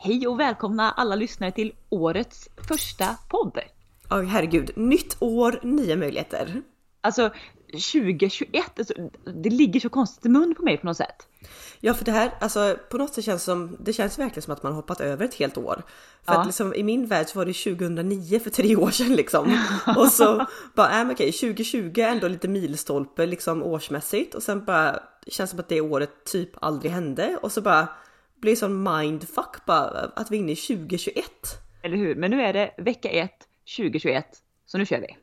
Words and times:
Hej 0.00 0.26
och 0.26 0.40
välkomna 0.40 0.90
alla 0.90 1.14
lyssnare 1.16 1.52
till 1.52 1.72
årets 1.88 2.48
första 2.68 3.16
podd. 3.28 3.58
Ja 4.10 4.22
herregud, 4.22 4.70
nytt 4.76 5.16
år, 5.20 5.60
nya 5.62 5.96
möjligheter. 5.96 6.62
Alltså 7.00 7.30
2021, 7.92 8.78
alltså, 8.78 8.94
det 9.42 9.50
ligger 9.50 9.80
så 9.80 9.88
konstigt 9.88 10.26
i 10.26 10.28
mun 10.28 10.54
på 10.54 10.62
mig 10.62 10.78
på 10.78 10.86
något 10.86 10.96
sätt. 10.96 11.26
Ja 11.80 11.94
för 11.94 12.04
det 12.04 12.12
här, 12.12 12.34
alltså 12.40 12.76
på 12.90 12.98
något 12.98 13.14
sätt 13.14 13.24
känns 13.24 13.44
som, 13.44 13.76
det 13.80 13.92
känns 13.92 14.18
verkligen 14.18 14.42
som 14.42 14.52
att 14.52 14.62
man 14.62 14.72
hoppat 14.72 15.00
över 15.00 15.24
ett 15.24 15.34
helt 15.34 15.58
år. 15.58 15.82
För 16.24 16.32
Ja. 16.32 16.40
att 16.40 16.46
liksom 16.46 16.74
i 16.74 16.82
min 16.82 17.06
värld 17.06 17.26
så 17.26 17.38
var 17.38 17.46
det 17.46 17.52
2009 17.52 18.40
för 18.40 18.50
tre 18.50 18.76
år 18.76 18.90
sedan 18.90 19.14
liksom. 19.16 19.58
Och 19.96 20.06
så 20.12 20.46
bara, 20.74 20.90
äh, 20.90 21.04
men 21.04 21.10
okej 21.10 21.32
2020 21.32 22.00
är 22.00 22.08
ändå 22.08 22.28
lite 22.28 22.48
milstolpe 22.48 23.26
liksom 23.26 23.62
årsmässigt 23.62 24.34
och 24.34 24.42
sen 24.42 24.64
bara 24.64 24.92
det 25.24 25.30
känns 25.30 25.50
som 25.50 25.58
att 25.60 25.68
det 25.68 25.80
året 25.80 26.24
typ 26.24 26.50
aldrig 26.64 26.92
hände 26.92 27.38
och 27.42 27.52
så 27.52 27.60
bara 27.60 27.88
blir 28.40 28.56
sån 28.56 28.82
mindfuck 28.82 29.66
bara 29.66 30.00
att 30.16 30.30
vi 30.30 30.36
är 30.36 30.40
inne 30.40 30.52
i 30.52 30.56
2021. 30.56 31.24
Eller 31.82 31.96
hur? 31.96 32.14
Men 32.14 32.30
nu 32.30 32.42
är 32.42 32.52
det 32.52 32.74
vecka 32.78 33.08
1 33.08 33.30
2021, 33.76 34.26
så 34.66 34.78
nu 34.78 34.86
kör 34.86 35.00
vi. 35.00 35.16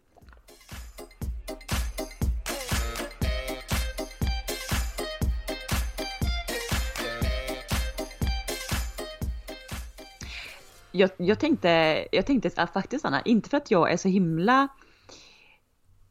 Jag, 10.91 11.09
jag 11.17 11.39
tänkte, 11.39 12.05
jag 12.11 12.25
tänkte 12.25 12.51
att 12.55 12.73
faktiskt 12.73 13.05
Anna, 13.05 13.21
inte 13.21 13.49
för 13.49 13.57
att 13.57 13.71
jag 13.71 13.91
är 13.91 13.97
så 13.97 14.07
himla 14.07 14.67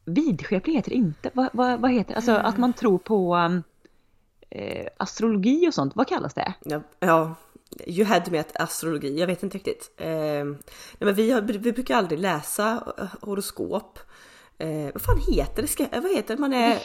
vidskeplig 0.05 0.75
heter 0.75 0.91
det 0.91 0.97
inte. 0.97 1.31
Vad, 1.35 1.49
vad, 1.53 1.81
vad 1.81 1.91
heter 1.91 2.11
det? 2.11 2.17
Alltså 2.17 2.33
att 2.33 2.59
man 2.59 2.73
tror 2.73 2.99
på 2.99 3.37
um, 3.37 3.63
eh, 4.55 4.87
astrologi 4.97 5.69
och 5.69 5.75
sånt. 5.75 5.97
Vad 5.97 6.09
kallas 6.09 6.35
det? 6.35 6.55
Ja, 6.65 6.83
ja, 7.01 7.35
you 7.87 8.05
had 8.05 8.33
med 8.33 8.45
astrologi, 8.55 9.21
jag 9.21 9.27
vet 9.27 9.43
inte 9.43 9.59
riktigt. 9.59 9.91
Eh, 9.97 10.07
nej 10.07 10.57
men 10.99 11.15
vi, 11.15 11.31
har, 11.31 11.41
vi 11.41 11.73
brukar 11.73 11.97
aldrig 11.97 12.19
läsa 12.19 12.95
eh, 12.99 13.07
horoskop. 13.21 13.99
Eh, 14.59 14.93
vad 14.93 15.03
fan 15.03 15.21
heter 15.29 15.63
det? 15.63 15.69
Ska, 15.69 15.83
eh, 15.83 16.03
vad 16.03 16.17
heter 16.17 16.37
det? 16.37 16.41
Man 16.41 16.53
är 16.53 16.79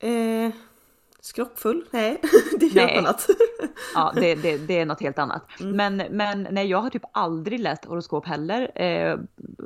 eh, 0.00 0.52
skrockfull? 1.20 1.84
Nej, 1.90 2.20
det 2.60 2.66
är 2.66 2.74
Nej. 2.74 2.96
något 2.96 2.98
annat. 2.98 3.26
Ja, 3.94 4.12
det, 4.16 4.34
det, 4.34 4.58
det 4.58 4.78
är 4.78 4.86
något 4.86 5.00
helt 5.00 5.18
annat. 5.18 5.42
Men, 5.58 5.96
men 5.96 6.48
nej, 6.50 6.66
jag 6.66 6.80
har 6.80 6.90
typ 6.90 7.02
aldrig 7.12 7.60
läst 7.60 7.84
horoskop 7.84 8.26
heller. 8.26 8.82
Eh, 8.82 9.18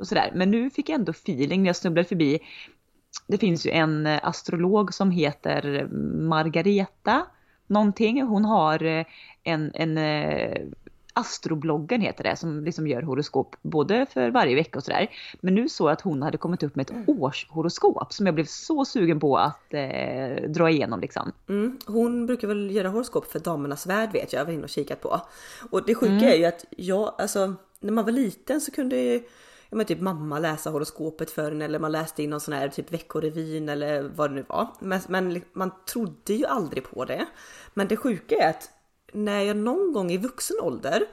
sådär. 0.03 0.31
Men 0.35 0.51
nu 0.51 0.69
fick 0.69 0.89
jag 0.89 0.99
ändå 0.99 1.11
feeling 1.11 1.63
när 1.63 1.69
jag 1.69 1.75
snubblade 1.75 2.07
förbi. 2.07 2.39
Det 3.27 3.37
finns 3.37 3.65
ju 3.65 3.71
en 3.71 4.05
eh, 4.07 4.19
astrolog 4.23 4.93
som 4.93 5.11
heter 5.11 5.87
Margareta 6.27 7.25
någonting. 7.67 8.21
Hon 8.21 8.45
har 8.45 8.83
eh, 8.83 9.05
en, 9.43 9.71
en 9.73 9.97
eh, 9.97 10.61
Astrobloggen 11.15 12.01
heter 12.01 12.23
det 12.23 12.35
som 12.35 12.63
liksom 12.63 12.87
gör 12.87 13.01
horoskop 13.01 13.55
både 13.61 14.05
för 14.13 14.29
varje 14.29 14.55
vecka 14.55 14.79
och 14.79 14.83
sådär. 14.83 15.07
Men 15.41 15.55
nu 15.55 15.69
såg 15.69 15.87
jag 15.87 15.93
att 15.93 16.01
hon 16.01 16.21
hade 16.21 16.37
kommit 16.37 16.63
upp 16.63 16.75
med 16.75 16.89
ett 16.91 17.09
årshoroskop 17.09 18.13
som 18.13 18.25
jag 18.25 18.35
blev 18.35 18.45
så 18.45 18.85
sugen 18.85 19.19
på 19.19 19.37
att 19.37 19.73
eh, 19.73 20.49
dra 20.49 20.69
igenom 20.69 20.99
liksom. 20.99 21.31
Mm, 21.49 21.79
hon 21.87 22.25
brukar 22.25 22.47
väl 22.47 22.71
göra 22.75 22.89
horoskop 22.89 23.31
för 23.31 23.39
Damernas 23.39 23.87
Värld 23.87 24.09
vet 24.13 24.33
jag, 24.33 24.39
jag 24.39 24.45
var 24.45 24.53
inne 24.53 24.63
och 24.63 24.69
kikat 24.69 25.01
på. 25.01 25.21
Och 25.71 25.85
det 25.85 25.95
sjuka 25.95 26.13
Mm. 26.13 26.23
är 26.27 26.35
ju 26.35 26.45
att 26.45 26.65
jag, 26.69 27.13
alltså 27.17 27.53
när 27.79 27.91
man 27.91 28.05
var 28.05 28.11
liten 28.11 28.61
så 28.61 28.71
kunde 28.71 28.95
ju 28.97 29.23
Ja 29.73 29.77
men 29.77 29.85
typ 29.85 30.01
mamma 30.01 30.39
läsa 30.39 30.69
horoskopet 30.69 31.31
för 31.31 31.51
en 31.51 31.61
eller 31.61 31.79
man 31.79 31.91
läste 31.91 32.23
in 32.23 32.29
någon 32.29 32.39
sån 32.39 32.53
här 32.53 32.69
typ 32.69 32.93
veckorevyn 32.93 33.69
eller 33.69 34.03
vad 34.03 34.29
det 34.29 34.33
nu 34.33 34.45
var. 34.49 34.67
Men, 34.79 35.01
men 35.07 35.41
man 35.53 35.71
trodde 35.85 36.33
ju 36.33 36.45
aldrig 36.45 36.83
på 36.83 37.05
det. 37.05 37.25
Men 37.73 37.87
det 37.87 37.97
sjuka 37.97 38.35
är 38.35 38.49
att 38.49 38.69
när 39.13 39.41
jag 39.41 39.57
någon 39.57 39.93
gång 39.93 40.11
i 40.11 40.17
vuxen 40.17 40.57
ålder 40.61 41.05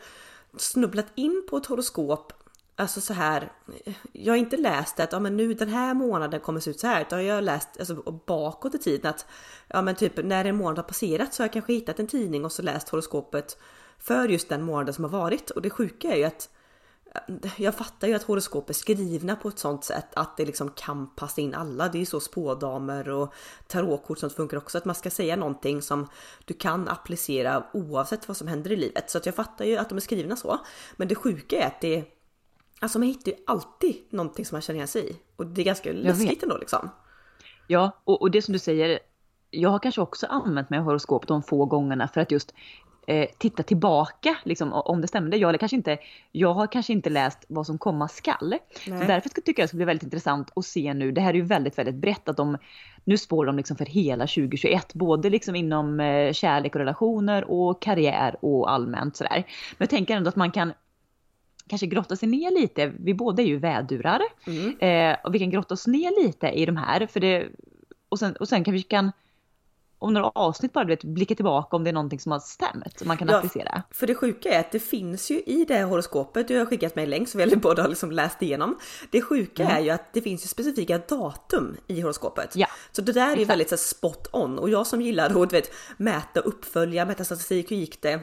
snubblat 0.56 1.06
in 1.14 1.46
på 1.50 1.56
ett 1.56 1.66
horoskop 1.66 2.32
Alltså 2.76 3.00
så 3.00 3.12
här, 3.12 3.52
jag 4.12 4.32
har 4.32 4.38
inte 4.38 4.56
läst 4.56 5.00
att 5.00 5.12
ja, 5.12 5.20
men 5.20 5.36
nu 5.36 5.54
den 5.54 5.68
här 5.68 5.94
månaden 5.94 6.40
kommer 6.40 6.60
se 6.60 6.70
ut 6.70 6.80
så 6.80 6.86
här, 6.86 7.00
utan 7.00 7.24
jag 7.24 7.34
har 7.34 7.42
läst 7.42 7.68
alltså, 7.78 7.94
bakåt 8.26 8.74
i 8.74 8.78
tiden 8.78 9.10
att 9.10 9.26
ja, 9.68 9.82
men 9.82 9.94
typ 9.94 10.24
när 10.24 10.44
en 10.44 10.56
månad 10.56 10.78
har 10.78 10.84
passerat 10.84 11.34
så 11.34 11.42
har 11.42 11.46
jag 11.46 11.52
kanske 11.52 11.72
hittat 11.72 12.00
en 12.00 12.06
tidning 12.06 12.44
och 12.44 12.52
så 12.52 12.62
läst 12.62 12.88
horoskopet 12.88 13.58
för 13.98 14.28
just 14.28 14.48
den 14.48 14.62
månaden 14.62 14.94
som 14.94 15.04
har 15.04 15.10
varit. 15.10 15.50
Och 15.50 15.62
det 15.62 15.70
sjuka 15.70 16.12
är 16.12 16.16
ju 16.16 16.24
att 16.24 16.48
jag 17.56 17.74
fattar 17.74 18.08
ju 18.08 18.14
att 18.14 18.22
horoskop 18.22 18.70
är 18.70 18.74
skrivna 18.74 19.36
på 19.36 19.48
ett 19.48 19.58
sånt 19.58 19.84
sätt 19.84 20.06
att 20.14 20.36
det 20.36 20.44
liksom 20.44 20.70
kan 20.70 21.06
passa 21.14 21.40
in 21.40 21.54
alla. 21.54 21.88
Det 21.88 21.98
är 21.98 22.00
ju 22.00 22.06
så 22.06 22.20
spådamer 22.20 23.08
och 23.08 23.34
tarotkort 23.66 24.18
som 24.18 24.30
funkar 24.30 24.56
också. 24.56 24.78
Att 24.78 24.84
man 24.84 24.94
ska 24.94 25.10
säga 25.10 25.36
någonting 25.36 25.82
som 25.82 26.08
du 26.44 26.54
kan 26.54 26.88
applicera 26.88 27.64
oavsett 27.72 28.28
vad 28.28 28.36
som 28.36 28.48
händer 28.48 28.72
i 28.72 28.76
livet. 28.76 29.10
Så 29.10 29.18
att 29.18 29.26
jag 29.26 29.34
fattar 29.34 29.64
ju 29.64 29.76
att 29.76 29.88
de 29.88 29.96
är 29.96 30.00
skrivna 30.00 30.36
så. 30.36 30.58
Men 30.96 31.08
det 31.08 31.14
sjuka 31.14 31.62
är 31.62 31.66
att 31.66 31.80
det 31.80 32.04
Alltså 32.82 32.98
man 32.98 33.08
hittar 33.08 33.32
ju 33.32 33.38
alltid 33.46 33.96
någonting 34.10 34.46
som 34.46 34.54
man 34.54 34.62
känner 34.62 34.76
igen 34.76 34.88
sig 34.88 35.10
i. 35.10 35.16
Och 35.36 35.46
det 35.46 35.62
är 35.62 35.64
ganska 35.64 35.92
läskigt 35.92 36.42
ändå 36.42 36.56
liksom. 36.56 36.90
Ja, 37.66 38.00
och, 38.04 38.22
och 38.22 38.30
det 38.30 38.42
som 38.42 38.52
du 38.52 38.58
säger, 38.58 38.98
jag 39.50 39.70
har 39.70 39.78
kanske 39.78 40.00
också 40.00 40.26
använt 40.26 40.70
mig 40.70 40.78
av 40.78 40.84
horoskop 40.84 41.26
de 41.26 41.42
få 41.42 41.64
gångerna 41.64 42.08
för 42.08 42.20
att 42.20 42.30
just 42.30 42.54
eh, 43.06 43.28
titta 43.38 43.62
tillbaka, 43.62 44.36
liksom, 44.44 44.72
om 44.72 45.00
det 45.00 45.08
stämde. 45.08 45.36
Jag, 45.36 45.48
eller 45.48 45.58
kanske 45.58 45.76
inte, 45.76 45.98
jag 46.32 46.54
har 46.54 46.66
kanske 46.66 46.92
inte 46.92 47.10
läst 47.10 47.44
vad 47.48 47.66
som 47.66 47.78
komma 47.78 48.08
skall. 48.08 48.54
Så 48.84 48.90
därför 48.90 49.28
tycker 49.28 49.62
jag 49.62 49.64
det 49.64 49.68
ska 49.68 49.76
bli 49.76 49.86
väldigt 49.86 50.04
intressant 50.04 50.50
att 50.56 50.64
se 50.64 50.94
nu, 50.94 51.12
det 51.12 51.20
här 51.20 51.30
är 51.30 51.34
ju 51.34 51.42
väldigt, 51.42 51.78
väldigt 51.78 51.94
brett, 51.94 52.28
att 52.28 52.36
de, 52.36 52.58
nu 53.04 53.18
spår 53.18 53.46
de 53.46 53.56
liksom 53.56 53.76
för 53.76 53.86
hela 53.86 54.26
2021, 54.26 54.94
både 54.94 55.30
liksom 55.30 55.56
inom 55.56 56.00
eh, 56.00 56.32
kärlek 56.32 56.74
och 56.74 56.78
relationer 56.78 57.50
och 57.50 57.82
karriär 57.82 58.36
och 58.40 58.72
allmänt 58.72 59.16
sådär. 59.16 59.36
Men 59.36 59.44
jag 59.78 59.90
tänker 59.90 60.16
ändå 60.16 60.28
att 60.28 60.36
man 60.36 60.50
kan 60.50 60.72
kanske 61.70 61.86
grotta 61.86 62.16
sig 62.16 62.28
ner 62.28 62.60
lite. 62.60 62.92
Vi 62.98 63.14
båda 63.14 63.42
är 63.42 63.46
ju 63.46 63.58
vädurar. 63.58 64.20
Mm. 64.46 64.78
Eh, 64.78 65.18
och 65.24 65.34
vi 65.34 65.38
kan 65.38 65.50
grotta 65.50 65.74
oss 65.74 65.86
ner 65.86 66.24
lite 66.24 66.48
i 66.48 66.66
de 66.66 66.76
här. 66.76 67.06
För 67.06 67.20
det, 67.20 67.48
och, 68.08 68.18
sen, 68.18 68.36
och 68.36 68.48
sen 68.48 68.64
kan 68.64 68.74
vi 68.74 68.82
kan 68.82 69.12
om 70.00 70.14
några 70.14 70.28
avsnitt 70.28 70.72
bara 70.72 70.84
du 70.84 70.88
vet, 70.88 71.04
blicka 71.04 71.34
tillbaka 71.34 71.76
om 71.76 71.84
det 71.84 71.90
är 71.90 71.94
någonting 71.94 72.20
som 72.20 72.32
har 72.32 72.38
stämt. 72.38 72.98
Som 72.98 73.08
man 73.08 73.16
kan 73.16 73.28
Ja. 73.28 73.36
applicera. 73.36 73.82
För 73.90 74.06
det 74.06 74.14
sjuka 74.14 74.48
är 74.48 74.60
att 74.60 74.72
det 74.72 74.80
finns 74.80 75.30
ju 75.30 75.40
i 75.40 75.64
det 75.68 75.82
horoskopet, 75.82 76.48
du 76.48 76.58
har 76.58 76.66
skickat 76.66 76.96
mig 76.96 77.06
länk 77.06 77.28
som 77.28 77.38
vi 77.38 77.56
båda 77.56 77.82
har 77.82 77.88
liksom 77.88 78.10
läst 78.12 78.42
igenom. 78.42 78.78
Det 79.10 79.22
sjuka 79.22 79.64
är 79.70 79.80
ju 79.80 79.90
att 79.90 80.12
det 80.12 80.20
finns 80.22 80.44
ju 80.44 80.48
specifika 80.48 80.98
datum 80.98 81.76
i 81.86 82.00
horoskopet. 82.00 82.56
Ja, 82.56 82.66
Så 82.92 83.02
det 83.02 83.12
där 83.12 83.32
är 83.32 83.36
ju 83.36 83.44
väldigt 83.44 83.68
så 83.68 83.76
spot 83.76 84.28
on 84.32 84.58
och 84.58 84.70
jag 84.70 84.86
som 84.86 85.00
gillar 85.02 85.42
att 85.42 85.52
vet, 85.52 85.70
mäta, 85.96 86.40
uppfölja, 86.40 87.04
mäta 87.04 87.24
statistik, 87.24 87.70
hur 87.70 87.76
gick 87.76 88.02
det? 88.02 88.20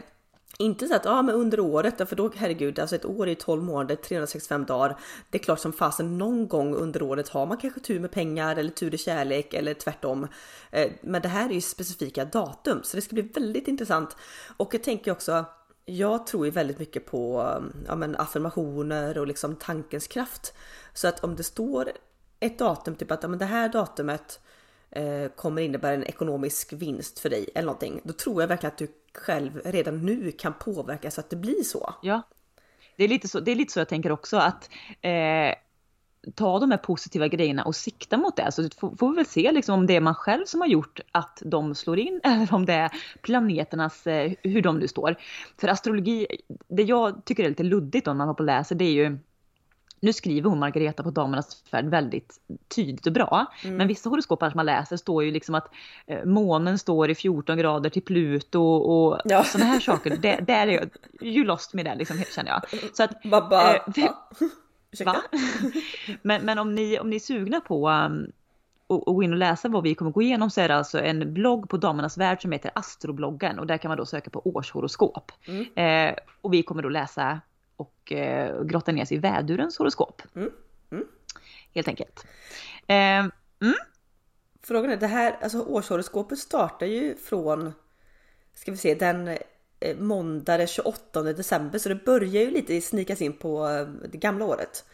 Inte 0.59 0.87
så 0.87 0.95
att 0.95 1.05
ja 1.05 1.21
men 1.21 1.35
under 1.35 1.59
året, 1.59 2.09
för 2.09 2.15
då 2.15 2.31
herregud, 2.35 2.79
alltså 2.79 2.95
ett 2.95 3.05
år 3.05 3.27
är 3.27 3.35
12 3.35 3.63
månader, 3.63 3.95
365 3.95 4.65
dagar. 4.65 4.99
Det 5.29 5.37
är 5.37 5.43
klart 5.43 5.59
som 5.59 5.73
fasen 5.73 6.17
någon 6.17 6.47
gång 6.47 6.75
under 6.75 7.01
året 7.01 7.29
har 7.29 7.45
man 7.45 7.57
kanske 7.57 7.79
tur 7.79 7.99
med 7.99 8.11
pengar 8.11 8.55
eller 8.55 8.71
tur 8.71 8.93
i 8.93 8.97
kärlek 8.97 9.53
eller 9.53 9.73
tvärtom. 9.73 10.27
Eh, 10.71 10.91
men 11.01 11.21
det 11.21 11.27
här 11.27 11.49
är 11.49 11.53
ju 11.53 11.61
specifika 11.61 12.25
datum 12.25 12.79
så 12.83 12.97
det 12.97 13.01
ska 13.01 13.13
bli 13.13 13.21
väldigt 13.21 13.67
intressant. 13.67 14.15
Och 14.57 14.73
jag 14.73 14.83
tänker 14.83 15.11
också, 15.11 15.45
jag 15.85 16.27
tror 16.27 16.45
ju 16.45 16.51
väldigt 16.51 16.79
mycket 16.79 17.05
på 17.05 17.53
ja, 17.87 17.95
men 17.95 18.15
affirmationer 18.15 19.17
och 19.17 19.27
liksom 19.27 19.55
tankens 19.55 20.07
kraft. 20.07 20.53
Så 20.93 21.07
att 21.07 21.23
om 21.23 21.35
det 21.35 21.43
står 21.43 21.91
ett 22.39 22.59
datum, 22.59 22.95
typ 22.95 23.11
att 23.11 23.23
ja, 23.23 23.29
men 23.29 23.39
det 23.39 23.45
här 23.45 23.69
datumet 23.69 24.39
eh, 24.89 25.27
kommer 25.35 25.61
innebära 25.61 25.93
en 25.93 26.03
ekonomisk 26.03 26.73
vinst 26.73 27.19
för 27.19 27.29
dig 27.29 27.49
eller 27.55 27.65
någonting. 27.65 28.01
Då 28.03 28.13
tror 28.13 28.41
jag 28.41 28.47
verkligen 28.47 28.71
att 28.71 28.77
du 28.77 28.87
själv 29.19 29.61
redan 29.65 30.05
nu 30.05 30.31
kan 30.31 30.53
påverka 30.53 31.11
så 31.11 31.21
att 31.21 31.29
det 31.29 31.35
blir 31.35 31.63
så. 31.63 31.93
Ja. 32.01 32.21
Det 32.97 33.03
är 33.03 33.07
lite 33.07 33.27
så, 33.27 33.39
det 33.39 33.51
är 33.51 33.55
lite 33.55 33.73
så 33.73 33.79
jag 33.79 33.89
tänker 33.89 34.11
också 34.11 34.37
att 34.37 34.69
eh, 35.01 35.55
ta 36.35 36.59
de 36.59 36.71
här 36.71 36.77
positiva 36.77 37.27
grejerna 37.27 37.63
och 37.63 37.75
sikta 37.75 38.17
mot 38.17 38.35
det. 38.35 38.43
Alltså, 38.43 38.63
så 38.63 38.69
får, 38.97 39.09
vi 39.09 39.15
väl 39.15 39.25
se 39.25 39.51
liksom 39.51 39.75
om 39.75 39.87
det 39.87 39.95
är 39.95 40.01
man 40.01 40.15
själv 40.15 40.45
som 40.45 40.61
har 40.61 40.67
gjort 40.67 40.99
att 41.11 41.41
de 41.45 41.75
slår 41.75 41.99
in 41.99 42.21
eller 42.23 42.53
om 42.53 42.65
det 42.65 42.73
är 42.73 42.91
planeternas, 43.21 44.07
eh, 44.07 44.31
hur 44.43 44.61
de 44.61 44.79
nu 44.79 44.87
står. 44.87 45.15
För 45.57 45.67
astrologi, 45.67 46.27
det 46.67 46.83
jag 46.83 47.25
tycker 47.25 47.43
är 47.43 47.49
lite 47.49 47.63
luddigt 47.63 48.07
om 48.07 48.17
man 48.17 48.27
har 48.27 48.35
på 48.35 48.39
och 48.39 48.45
läser 48.45 48.75
det 48.75 48.85
är 48.85 48.91
ju 48.91 49.17
nu 49.99 50.13
skriver 50.13 50.49
hon 50.49 50.59
Margareta 50.59 51.03
på 51.03 51.11
Damernas 51.11 51.63
Färd 51.71 51.85
väldigt 51.85 52.35
tydligt 52.75 53.07
och 53.07 53.13
bra. 53.13 53.45
Men 53.63 53.87
vissa 53.87 54.09
horoskop 54.09 54.39
som 54.39 54.51
man 54.55 54.65
läser 54.65 54.97
står 54.97 55.23
ju 55.23 55.31
liksom 55.31 55.55
att 55.55 55.67
eh, 56.07 56.25
månen 56.25 56.77
står 56.79 57.09
i 57.09 57.15
14 57.15 57.57
grader 57.57 57.89
till 57.89 58.01
Pluto 58.01 58.61
och 58.63 59.19
Ja. 59.25 59.43
sådana 59.43 59.69
här 59.71 59.79
saker. 59.79 60.17
Det, 60.21 60.35
där 60.47 60.67
är 60.67 60.71
jag, 60.71 60.89
you 61.21 61.45
lost 61.45 61.73
me 61.73 61.83
där 61.83 61.95
liksom 61.95 62.17
känner 62.35 62.51
jag. 62.51 62.61
Så 62.95 63.03
att, 63.03 63.23
bara, 63.23 63.75
Eh, 63.75 63.81
vi- 63.95 64.09
va? 65.05 65.15
Men, 66.21 66.45
men 66.45 66.59
om 66.59 66.75
ni, 66.75 66.99
om 66.99 67.09
ni 67.09 67.15
är 67.15 67.19
sugna 67.19 67.59
på 67.61 67.89
um, 67.89 68.31
och, 68.87 69.07
och 69.07 69.15
gå 69.15 69.23
in 69.23 69.31
och 69.31 69.37
läsa 69.39 69.69
vad 69.69 69.83
vi 69.83 69.95
kommer 69.95 70.11
gå 70.11 70.21
igenom 70.21 70.49
så 70.49 70.61
är 70.61 70.67
det 70.67 70.75
alltså 70.75 70.99
en 70.99 71.33
blogg 71.33 71.69
på 71.69 71.77
Damernas 71.77 72.17
Värld 72.17 72.41
som 72.41 72.51
heter 72.51 72.71
Astrobloggen 72.75 73.59
och 73.59 73.67
där 73.67 73.77
kan 73.77 73.89
man 73.89 73.97
då 73.97 74.05
söka 74.05 74.29
på 74.29 74.41
årshoroskop. 74.47 75.31
Eh, 75.75 76.13
och 76.41 76.53
vi 76.53 76.63
kommer 76.63 76.83
då 76.83 76.89
läsa 76.89 77.41
och 77.77 78.11
eh, 78.11 78.63
grotta 78.63 78.91
ner 78.91 79.05
sig 79.05 79.17
i 79.17 79.19
vädurens 79.19 79.77
horoskop. 79.77 80.21
Mm. 80.35 80.51
Mm. 80.91 81.05
Helt 81.73 81.87
enkelt. 81.87 82.25
Eh, 82.87 83.25
Frågan 84.67 84.91
är, 84.91 84.97
det 84.97 85.07
här, 85.07 85.37
alltså 85.41 85.61
årshoroskopet 85.61 86.39
startar 86.39 86.85
ju 86.85 87.15
från, 87.15 87.73
ska 88.53 88.71
vi 88.71 88.77
se, 88.77 88.95
den 88.95 89.27
eh, 89.79 89.97
måndag 89.97 90.57
den 90.57 90.67
28 90.67 91.23
december 91.23 91.79
så 91.79 91.89
det 91.89 91.95
börjar 92.05 92.43
ju 92.43 92.51
lite 92.51 92.81
snikas 92.81 93.21
in 93.21 93.33
på 93.33 93.67
eh, 93.67 93.87
det 94.11 94.17
gamla 94.17 94.45
året. 94.45 94.85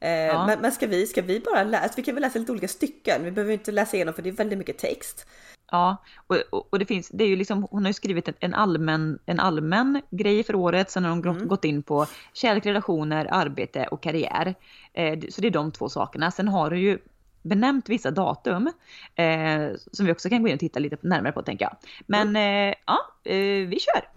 Eh, 0.00 0.10
ja. 0.10 0.46
men, 0.46 0.60
men 0.60 0.72
ska 0.72 0.86
vi, 0.86 1.06
ska 1.06 1.22
vi 1.22 1.40
bara 1.40 1.64
läsa, 1.64 1.94
vi 1.96 2.02
kan 2.02 2.14
väl 2.14 2.22
läsa 2.22 2.38
lite 2.38 2.52
olika 2.52 2.68
stycken, 2.68 3.24
vi 3.24 3.30
behöver 3.30 3.52
inte 3.52 3.72
läsa 3.72 3.96
igenom 3.96 4.14
för 4.14 4.22
det 4.22 4.28
är 4.28 4.32
väldigt 4.32 4.58
mycket 4.58 4.78
text. 4.78 5.26
Ja, 5.72 5.96
och, 6.26 6.36
och, 6.70 6.78
det 6.78 6.86
finns, 6.86 7.08
det 7.08 7.24
är 7.24 7.28
ju 7.28 7.36
liksom, 7.36 7.66
hon 7.70 7.82
har 7.82 7.88
ju 7.88 7.94
skrivit 7.94 8.28
en 8.40 8.54
allmän, 8.54 9.18
en 9.26 9.40
allmän 9.40 10.02
grej 10.10 10.44
för 10.44 10.54
året, 10.54 10.90
sen 10.90 11.04
har 11.04 11.10
hon 11.10 11.28
mm. 11.28 11.48
gått 11.48 11.64
in 11.64 11.82
på 11.82 12.06
kärlek, 12.32 12.66
relationer, 12.66 13.28
arbete 13.30 13.86
och 13.86 14.02
karriär. 14.02 14.54
Eh, 14.92 15.20
så 15.30 15.40
det 15.40 15.46
är 15.46 15.50
de 15.50 15.72
två 15.72 15.88
sakerna. 15.88 16.30
Sen 16.30 16.48
har 16.48 16.70
du 16.70 16.78
ju 16.78 16.98
benämnt 17.42 17.88
vissa 17.88 18.10
datum 18.10 18.70
eh, 19.14 19.70
som 19.92 20.06
vi 20.06 20.12
också 20.12 20.28
kan 20.28 20.42
gå 20.42 20.48
in 20.48 20.54
och 20.54 20.60
titta 20.60 20.80
lite 20.80 20.96
närmare 21.00 21.32
på 21.32 21.42
tänker 21.42 21.64
jag. 21.64 21.76
Men 22.06 22.28
mm. 22.28 22.68
eh, 22.68 22.74
ja, 22.86 22.98
eh, 23.24 23.68
vi 23.68 23.78
kör! 23.80 24.08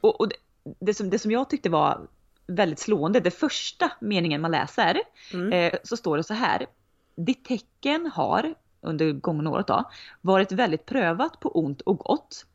Och, 0.00 0.20
och 0.20 0.28
det, 0.28 0.36
det, 0.80 0.94
som, 0.94 1.10
det 1.10 1.18
som 1.18 1.30
jag 1.30 1.50
tyckte 1.50 1.70
var 1.70 2.06
väldigt 2.46 2.78
slående, 2.78 3.20
det 3.20 3.30
första 3.30 3.90
meningen 4.00 4.40
man 4.40 4.50
läser, 4.50 5.00
mm. 5.32 5.52
Eh, 5.52 5.78
så 5.82 5.96
står 5.96 6.16
det 6.16 6.24
så 6.24 6.34
här. 6.34 6.66
Ditt 7.16 7.44
tecken 7.44 8.10
har 8.14 8.54
under 8.80 9.12
gångna 9.12 9.50
året 9.50 9.66
då, 9.66 9.90
varit 10.20 10.52
väldigt 10.52 10.86
prövat 10.86 11.40
på 11.40 11.58
ont 11.58 11.80
och 11.80 11.98
gott. 11.98 12.46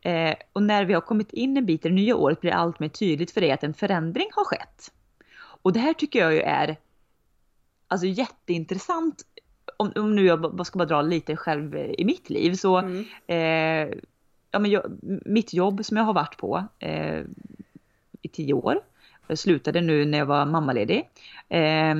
Eh, 0.00 0.34
och 0.52 0.62
när 0.62 0.84
vi 0.84 0.94
har 0.94 1.00
kommit 1.00 1.32
in 1.32 1.56
en 1.56 1.66
bit 1.66 1.86
i 1.86 1.88
det 1.88 1.94
nya 1.94 2.16
året 2.16 2.40
blir 2.40 2.50
det 2.50 2.56
allt 2.56 2.80
mer 2.80 2.88
tydligt 2.88 3.30
för 3.30 3.40
dig 3.40 3.52
att 3.52 3.64
en 3.64 3.74
förändring 3.74 4.28
har 4.32 4.44
skett. 4.44 4.92
Och 5.62 5.72
det 5.72 5.80
här 5.80 5.92
tycker 5.92 6.18
jag 6.18 6.34
ju 6.34 6.40
är 6.40 6.76
alltså 7.88 8.06
jätteintressant. 8.06 9.22
Om, 9.76 9.92
om 9.96 10.16
nu 10.16 10.26
jag 10.26 10.66
ska 10.66 10.78
bara 10.78 10.88
dra 10.88 11.02
lite 11.02 11.36
själv 11.36 11.76
i 11.76 12.04
mitt 12.04 12.30
liv 12.30 12.54
så 12.54 12.76
mm. 12.78 13.04
eh, 13.26 13.98
ja, 14.50 14.58
men 14.58 14.70
jag, 14.70 14.98
mitt 15.26 15.54
jobb 15.54 15.84
som 15.84 15.96
jag 15.96 16.04
har 16.04 16.14
varit 16.14 16.36
på 16.36 16.64
eh, 16.78 17.22
i 18.22 18.28
tio 18.28 18.54
år, 18.54 18.80
jag 19.26 19.38
slutade 19.38 19.80
nu 19.80 20.04
när 20.04 20.18
jag 20.18 20.26
var 20.26 20.46
mammaledig, 20.46 21.10
eh, 21.48 21.94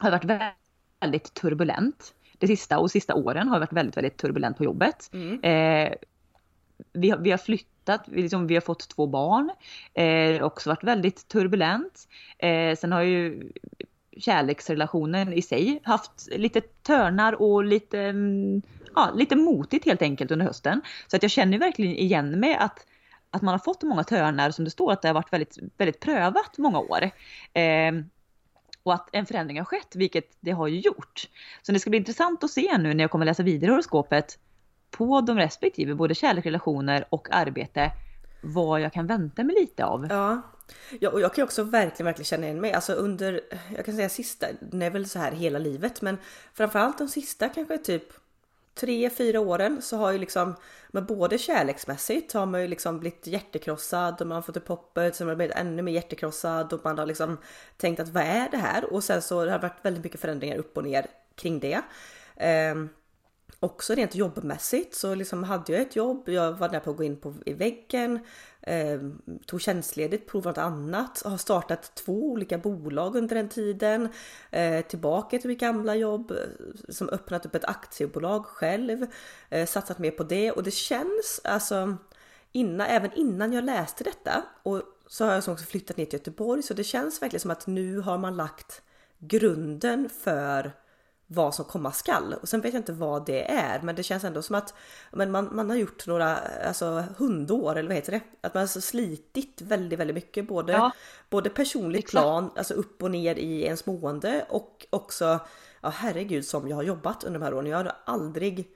har 0.00 0.10
varit 0.10 0.24
väldigt 1.00 1.34
turbulent. 1.34 2.14
Det 2.38 2.46
sista 2.46 2.78
och 2.78 2.90
sista 2.90 3.14
åren 3.14 3.48
har 3.48 3.58
varit 3.58 3.72
väldigt, 3.72 3.96
väldigt 3.96 4.16
turbulent 4.16 4.58
på 4.58 4.64
jobbet. 4.64 5.10
Mm. 5.12 5.40
Eh, 5.42 5.94
vi, 6.92 7.10
har, 7.10 7.18
vi 7.18 7.30
har 7.30 7.38
flyttat, 7.38 8.04
vi, 8.06 8.22
liksom, 8.22 8.46
vi 8.46 8.54
har 8.54 8.60
fått 8.60 8.88
två 8.88 9.06
barn. 9.06 9.50
Eh, 9.94 10.42
också 10.42 10.70
varit 10.70 10.84
väldigt 10.84 11.28
turbulent. 11.28 12.08
Eh, 12.38 12.76
sen 12.76 12.92
har 12.92 13.02
ju 13.02 13.50
kärleksrelationen 14.16 15.32
i 15.32 15.42
sig 15.42 15.80
haft 15.84 16.28
lite 16.30 16.60
törnar 16.60 17.42
och 17.42 17.64
lite, 17.64 18.00
mm, 18.00 18.62
ja, 18.94 19.10
lite 19.14 19.36
motigt 19.36 19.84
helt 19.84 20.02
enkelt 20.02 20.30
under 20.30 20.46
hösten. 20.46 20.80
Så 21.06 21.16
att 21.16 21.22
jag 21.22 21.30
känner 21.30 21.58
verkligen 21.58 21.94
igen 21.94 22.40
mig 22.40 22.54
att, 22.54 22.86
att 23.30 23.42
man 23.42 23.52
har 23.52 23.58
fått 23.58 23.82
många 23.82 24.04
törnar 24.04 24.50
som 24.50 24.64
det 24.64 24.70
står 24.70 24.92
att 24.92 25.02
det 25.02 25.08
har 25.08 25.14
varit 25.14 25.32
väldigt, 25.32 25.58
väldigt 25.76 26.00
prövat 26.00 26.58
många 26.58 26.78
år. 26.78 27.02
Eh, 27.52 27.92
och 28.82 28.94
att 28.94 29.08
en 29.12 29.26
förändring 29.26 29.58
har 29.58 29.64
skett, 29.64 29.96
vilket 29.96 30.24
det 30.40 30.50
har 30.50 30.68
ju 30.68 30.80
gjort. 30.80 31.28
Så 31.62 31.72
det 31.72 31.80
ska 31.80 31.90
bli 31.90 31.98
intressant 31.98 32.44
att 32.44 32.50
se 32.50 32.78
nu 32.78 32.94
när 32.94 33.04
jag 33.04 33.10
kommer 33.10 33.26
läsa 33.26 33.42
vidare 33.42 33.70
horoskopet 33.70 34.38
på 34.90 35.20
de 35.20 35.36
respektive, 35.36 35.94
både 35.94 36.14
kärleksrelationer 36.14 37.04
och 37.10 37.28
arbete, 37.30 37.92
vad 38.42 38.80
jag 38.80 38.92
kan 38.92 39.06
vänta 39.06 39.44
mig 39.44 39.56
lite 39.60 39.84
av. 39.84 40.06
Ja. 40.10 40.42
Ja, 41.00 41.10
och 41.10 41.20
jag 41.20 41.34
kan 41.34 41.44
också 41.44 41.62
verkligen, 41.62 42.04
verkligen 42.04 42.24
känna 42.24 42.46
igen 42.46 42.60
mig. 42.60 42.72
Alltså 42.72 42.92
under, 42.92 43.40
jag 43.76 43.84
kan 43.84 43.96
säga 43.96 44.08
sista, 44.08 44.46
det 44.60 44.86
är 44.86 44.90
väl 44.90 45.08
så 45.08 45.18
här 45.18 45.32
hela 45.32 45.58
livet, 45.58 46.02
men 46.02 46.18
framförallt 46.54 46.98
de 46.98 47.08
sista 47.08 47.48
kanske 47.48 47.78
typ 47.78 48.04
tre, 48.80 49.10
fyra 49.10 49.40
åren 49.40 49.82
så 49.82 49.96
har 49.96 50.12
ju 50.12 50.18
liksom, 50.18 50.54
men 50.88 51.06
både 51.06 51.38
kärleksmässigt 51.38 52.32
har 52.32 52.46
man 52.46 52.60
ju 52.60 52.68
liksom 52.68 53.00
blivit 53.00 53.26
hjärtekrossad 53.26 54.20
och 54.20 54.26
man 54.26 54.34
har 54.34 54.42
fått 54.42 54.56
upp 54.56 54.68
hoppet 54.68 55.16
så 55.16 55.24
man 55.24 55.28
har 55.28 55.36
blivit 55.36 55.56
ännu 55.56 55.82
mer 55.82 55.92
hjärtekrossad 55.92 56.72
och 56.72 56.80
man 56.84 56.98
har 56.98 57.06
liksom 57.06 57.38
tänkt 57.76 58.00
att 58.00 58.08
vad 58.08 58.22
är 58.22 58.48
det 58.50 58.56
här? 58.56 58.92
Och 58.92 59.04
sen 59.04 59.22
så 59.22 59.38
har 59.38 59.46
det 59.46 59.58
varit 59.58 59.84
väldigt 59.84 60.04
mycket 60.04 60.20
förändringar 60.20 60.56
upp 60.56 60.76
och 60.76 60.84
ner 60.84 61.06
kring 61.34 61.60
det. 61.60 61.82
Um, 62.72 62.88
också 63.60 63.94
rent 63.94 64.14
jobbmässigt 64.14 64.94
så 64.94 65.14
liksom 65.14 65.44
hade 65.44 65.72
jag 65.72 65.82
ett 65.82 65.96
jobb, 65.96 66.28
jag 66.28 66.52
var 66.52 66.68
där 66.68 66.80
på 66.80 66.90
att 66.90 66.96
gå 66.96 67.04
in 67.04 67.16
på, 67.16 67.34
i 67.46 67.52
väggen, 67.52 68.18
eh, 68.62 69.00
tog 69.46 69.60
tjänstledigt, 69.60 70.30
provade 70.30 70.48
något 70.48 70.72
annat, 70.72 71.22
har 71.24 71.36
startat 71.36 71.94
två 71.94 72.12
olika 72.12 72.58
bolag 72.58 73.16
under 73.16 73.36
den 73.36 73.48
tiden, 73.48 74.08
eh, 74.50 74.80
tillbaka 74.84 75.38
till 75.38 75.48
mitt 75.48 75.60
gamla 75.60 75.94
jobb, 75.94 76.30
eh, 76.30 76.36
som 76.88 77.08
öppnat 77.08 77.46
upp 77.46 77.54
ett 77.54 77.64
aktiebolag 77.64 78.46
själv, 78.46 79.06
eh, 79.48 79.66
satsat 79.66 79.98
mer 79.98 80.10
på 80.10 80.22
det. 80.22 80.52
Och 80.52 80.62
det 80.62 80.70
känns 80.70 81.40
alltså 81.44 81.96
innan, 82.52 82.86
även 82.86 83.12
innan 83.12 83.52
jag 83.52 83.64
läste 83.64 84.04
detta 84.04 84.42
och 84.62 84.82
så 85.06 85.24
har 85.24 85.32
jag 85.32 85.38
också 85.48 85.64
flyttat 85.64 85.96
ner 85.96 86.04
till 86.04 86.18
Göteborg 86.18 86.62
så 86.62 86.74
det 86.74 86.84
känns 86.84 87.22
verkligen 87.22 87.40
som 87.40 87.50
att 87.50 87.66
nu 87.66 88.00
har 88.00 88.18
man 88.18 88.36
lagt 88.36 88.82
grunden 89.18 90.08
för 90.08 90.72
vad 91.32 91.54
som 91.54 91.64
komma 91.64 91.92
skall. 91.92 92.34
Och 92.42 92.48
sen 92.48 92.60
vet 92.60 92.74
jag 92.74 92.80
inte 92.80 92.92
vad 92.92 93.26
det 93.26 93.50
är, 93.50 93.82
men 93.82 93.94
det 93.96 94.02
känns 94.02 94.24
ändå 94.24 94.42
som 94.42 94.54
att 94.54 94.74
men 95.10 95.30
man, 95.30 95.48
man 95.52 95.70
har 95.70 95.76
gjort 95.76 96.06
några 96.06 96.36
alltså, 96.36 97.04
hundår, 97.16 97.76
eller 97.76 97.88
vad 97.88 97.96
heter 97.96 98.12
det? 98.12 98.20
Att 98.40 98.54
man 98.54 98.60
har 98.60 98.62
alltså 98.62 98.80
slitit 98.80 99.60
väldigt, 99.60 99.98
väldigt 99.98 100.14
mycket, 100.14 100.48
både, 100.48 100.72
ja. 100.72 100.92
både 101.30 101.50
personligt 101.50 101.98
Exakt. 101.98 102.22
plan, 102.22 102.50
alltså 102.56 102.74
upp 102.74 103.02
och 103.02 103.10
ner 103.10 103.34
i 103.34 103.62
ens 103.62 103.86
mående 103.86 104.46
och 104.48 104.86
också, 104.90 105.40
ja 105.80 105.88
herregud 105.88 106.46
som 106.46 106.68
jag 106.68 106.76
har 106.76 106.82
jobbat 106.82 107.24
under 107.24 107.40
de 107.40 107.44
här 107.44 107.54
åren. 107.54 107.66
Jag 107.66 107.78
har 107.78 107.92
aldrig 108.04 108.68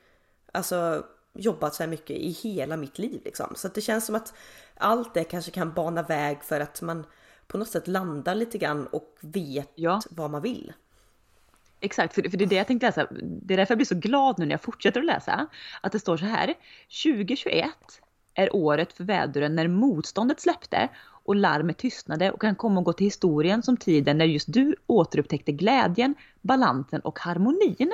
alltså, 0.53 1.05
jobbat 1.33 1.75
så 1.75 1.83
här 1.83 1.91
mycket 1.91 2.17
i 2.17 2.31
hela 2.31 2.77
mitt 2.77 2.99
liv 2.99 3.21
liksom. 3.25 3.53
Så 3.57 3.69
det 3.69 3.81
känns 3.81 4.07
som 4.07 4.15
att 4.15 4.35
allt 4.77 5.15
det 5.15 5.25
kanske 5.25 5.51
kan 5.51 5.73
bana 5.73 6.03
väg 6.03 6.43
för 6.43 6.61
att 6.61 6.83
man 6.83 7.07
på 7.47 7.59
något 7.59 7.69
sätt 7.69 7.89
landar 7.89 8.35
lite 8.35 8.59
grann 8.59 8.87
och 8.87 9.17
vet 9.21 9.73
ja. 9.75 10.01
vad 10.11 10.31
man 10.31 10.43
vill. 10.43 10.73
Exakt, 11.85 12.15
för, 12.15 12.23
för 12.23 12.37
det 12.37 12.45
är 12.45 12.49
det 12.49 12.55
jag 12.55 12.67
tänkte 12.67 12.87
läsa. 12.87 13.07
Det 13.21 13.55
är 13.55 13.59
därför 13.59 13.73
jag 13.73 13.79
blir 13.79 13.87
så 13.87 13.95
glad 13.95 14.39
nu 14.39 14.45
när 14.45 14.53
jag 14.53 14.63
fortsätter 14.63 15.01
att 15.01 15.07
läsa. 15.07 15.47
Att 15.81 15.93
det 15.93 15.99
står 15.99 16.17
så 16.17 16.25
här. 16.25 16.55
2021 17.05 17.69
är 18.35 18.57
året 18.57 18.93
för 18.93 19.05
väduren 19.05 19.55
när 19.55 19.69
motståndet 19.69 20.41
släppte 20.41 20.89
och 21.25 21.37
larmet 21.37 21.79
tystnade 21.79 22.31
och 22.31 22.41
kan 22.41 22.55
komma 22.55 22.81
att 22.81 22.85
gå 22.85 22.93
till 22.93 23.07
historien 23.07 23.63
som 23.63 23.77
tiden 23.77 24.19
när 24.19 24.25
just 24.25 24.53
du 24.53 24.77
återupptäckte 24.87 25.53
glädjen, 25.53 26.15
balansen 26.41 27.01
och 27.01 27.19
harmonin. 27.19 27.93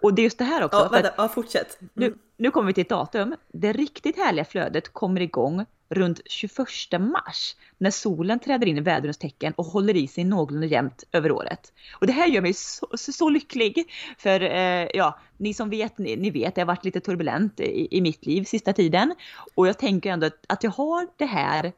Och 0.00 0.14
det 0.14 0.22
är 0.22 0.24
just 0.24 0.38
det 0.38 0.44
här 0.44 0.64
också. 0.64 0.78
Ja, 0.78 0.88
vänta, 0.88 1.10
ja, 1.16 1.28
fortsätt. 1.28 1.80
Mm. 1.80 1.90
Nu, 1.94 2.14
nu 2.36 2.50
kommer 2.50 2.66
vi 2.66 2.74
till 2.74 2.82
ett 2.82 2.88
datum. 2.88 3.34
Det 3.52 3.72
riktigt 3.72 4.16
härliga 4.16 4.44
flödet 4.44 4.92
kommer 4.92 5.20
igång 5.20 5.64
runt 5.90 6.20
21 6.24 6.66
mars 7.00 7.56
när 7.78 7.90
solen 7.90 8.38
träder 8.38 8.66
in 8.66 8.78
i 8.78 8.80
vädrens 8.80 9.18
tecken 9.18 9.52
och 9.56 9.64
håller 9.64 9.96
i 9.96 10.08
sig 10.08 10.24
någorlunda 10.24 10.66
jämnt 10.66 11.04
över 11.12 11.32
året. 11.32 11.72
Och 11.92 12.06
det 12.06 12.12
här 12.12 12.26
gör 12.26 12.42
mig 12.42 12.54
så, 12.54 12.88
så, 12.94 13.12
så 13.12 13.28
lycklig. 13.28 13.90
För 14.18 14.40
eh, 14.40 14.88
ja, 14.94 15.18
ni 15.36 15.54
som 15.54 15.70
vet, 15.70 15.98
ni, 15.98 16.16
ni, 16.16 16.30
vet, 16.30 16.54
det 16.54 16.60
har 16.60 16.66
varit 16.66 16.84
lite 16.84 17.00
turbulent 17.00 17.60
i, 17.60 17.88
i 17.90 18.00
mitt 18.00 18.26
liv 18.26 18.44
sista 18.44 18.72
tiden. 18.72 19.14
Och 19.54 19.68
jag 19.68 19.78
tänker 19.78 20.10
ändå 20.10 20.26
att, 20.26 20.44
att 20.48 20.62
jag 20.62 20.70
har 20.70 21.06
det 21.16 21.26
här 21.26 21.72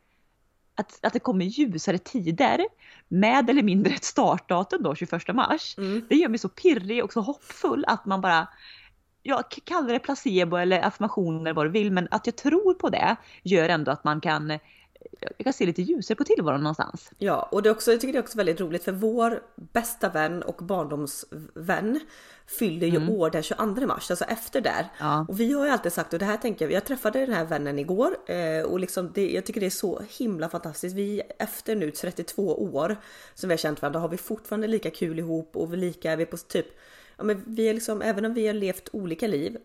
att, 0.75 0.99
att 1.03 1.13
det 1.13 1.19
kommer 1.19 1.45
ljusare 1.45 1.99
tider 1.99 2.67
med 3.09 3.51
eller 3.51 3.63
mindre 3.63 3.95
ett 3.95 4.05
startdatum 4.05 4.83
då 4.83 4.95
21 4.95 5.35
mars. 5.35 5.75
Mm. 5.79 6.07
Det 6.09 6.15
gör 6.15 6.29
mig 6.29 6.39
så 6.39 6.49
pirrig 6.49 7.05
och 7.05 7.13
så 7.13 7.21
hoppfull 7.21 7.85
att 7.87 8.07
man 8.07 8.21
bara 8.21 8.49
ja, 9.23 9.43
kalla 9.65 9.93
det 9.93 9.99
placebo 9.99 10.57
eller 10.57 10.81
affirmationer 10.81 11.53
vad 11.53 11.67
du 11.67 11.71
vill, 11.71 11.93
men 11.93 12.09
att 12.11 12.27
jag 12.27 12.37
tror 12.37 12.75
på 12.75 12.89
det 12.89 13.17
gör 13.43 13.69
ändå 13.69 13.91
att 13.91 14.05
man 14.05 14.21
kan 14.21 14.59
jag 15.21 15.45
kan 15.45 15.53
se 15.53 15.67
lite 15.67 15.83
ljusare 15.83 16.17
på 16.17 16.25
tillvaron 16.25 16.63
någonstans. 16.63 17.11
Ja, 17.19 17.49
och 17.53 17.63
det 17.63 17.69
är 17.69 17.71
också, 17.71 17.91
jag 17.91 18.01
tycker 18.01 18.13
det 18.13 18.19
är 18.19 18.23
också 18.23 18.39
väldigt 18.39 18.61
roligt 18.61 18.85
för 18.85 18.93
vår 18.93 19.43
bästa 19.55 20.09
vän 20.09 20.43
och 20.43 20.57
barndomsvän 20.65 22.01
fyllde 22.47 22.87
ju 22.87 22.97
mm. 22.97 23.11
år 23.11 23.31
den 23.31 23.43
22 23.43 23.87
mars, 23.87 24.11
alltså 24.11 24.25
efter 24.25 24.61
där. 24.61 24.87
Ja. 24.99 25.27
Och 25.29 25.41
vi 25.41 25.53
har 25.53 25.67
ju 25.67 25.71
alltid 25.71 25.93
sagt, 25.93 26.13
och 26.13 26.19
det 26.19 26.25
här 26.25 26.37
tänker 26.37 26.65
jag, 26.65 26.73
jag 26.73 26.85
träffade 26.85 27.21
den 27.21 27.35
här 27.35 27.45
vännen 27.45 27.79
igår 27.79 28.17
eh, 28.27 28.63
och 28.63 28.81
liksom 28.81 29.13
det, 29.15 29.31
jag 29.31 29.47
tycker 29.47 29.61
det 29.61 29.67
är 29.67 29.71
så 29.71 30.03
himla 30.19 30.49
fantastiskt. 30.49 30.97
Vi 30.97 31.23
efter 31.39 31.77
nu 31.77 31.91
32 31.91 32.63
år 32.75 32.97
som 33.35 33.49
vi 33.49 33.53
har 33.53 33.59
känt 33.59 33.83
varandra 33.83 34.01
har 34.01 34.09
vi 34.09 34.17
fortfarande 34.17 34.67
lika 34.67 34.91
kul 34.91 35.19
ihop 35.19 35.57
och 35.57 35.73
vi 35.73 35.77
lika, 35.77 36.17
vi 36.17 36.23
är 36.23 36.27
på 36.27 36.37
typ 36.37 36.67
ja, 37.21 37.25
men 37.25 37.43
vi 37.47 37.69
är 37.69 37.75
liksom, 37.75 38.03
även 38.03 38.25
om 38.25 38.35
vi 38.35 38.47
har 38.47 38.55
levt 38.55 38.89
olika 38.93 39.27
liv 39.27 39.57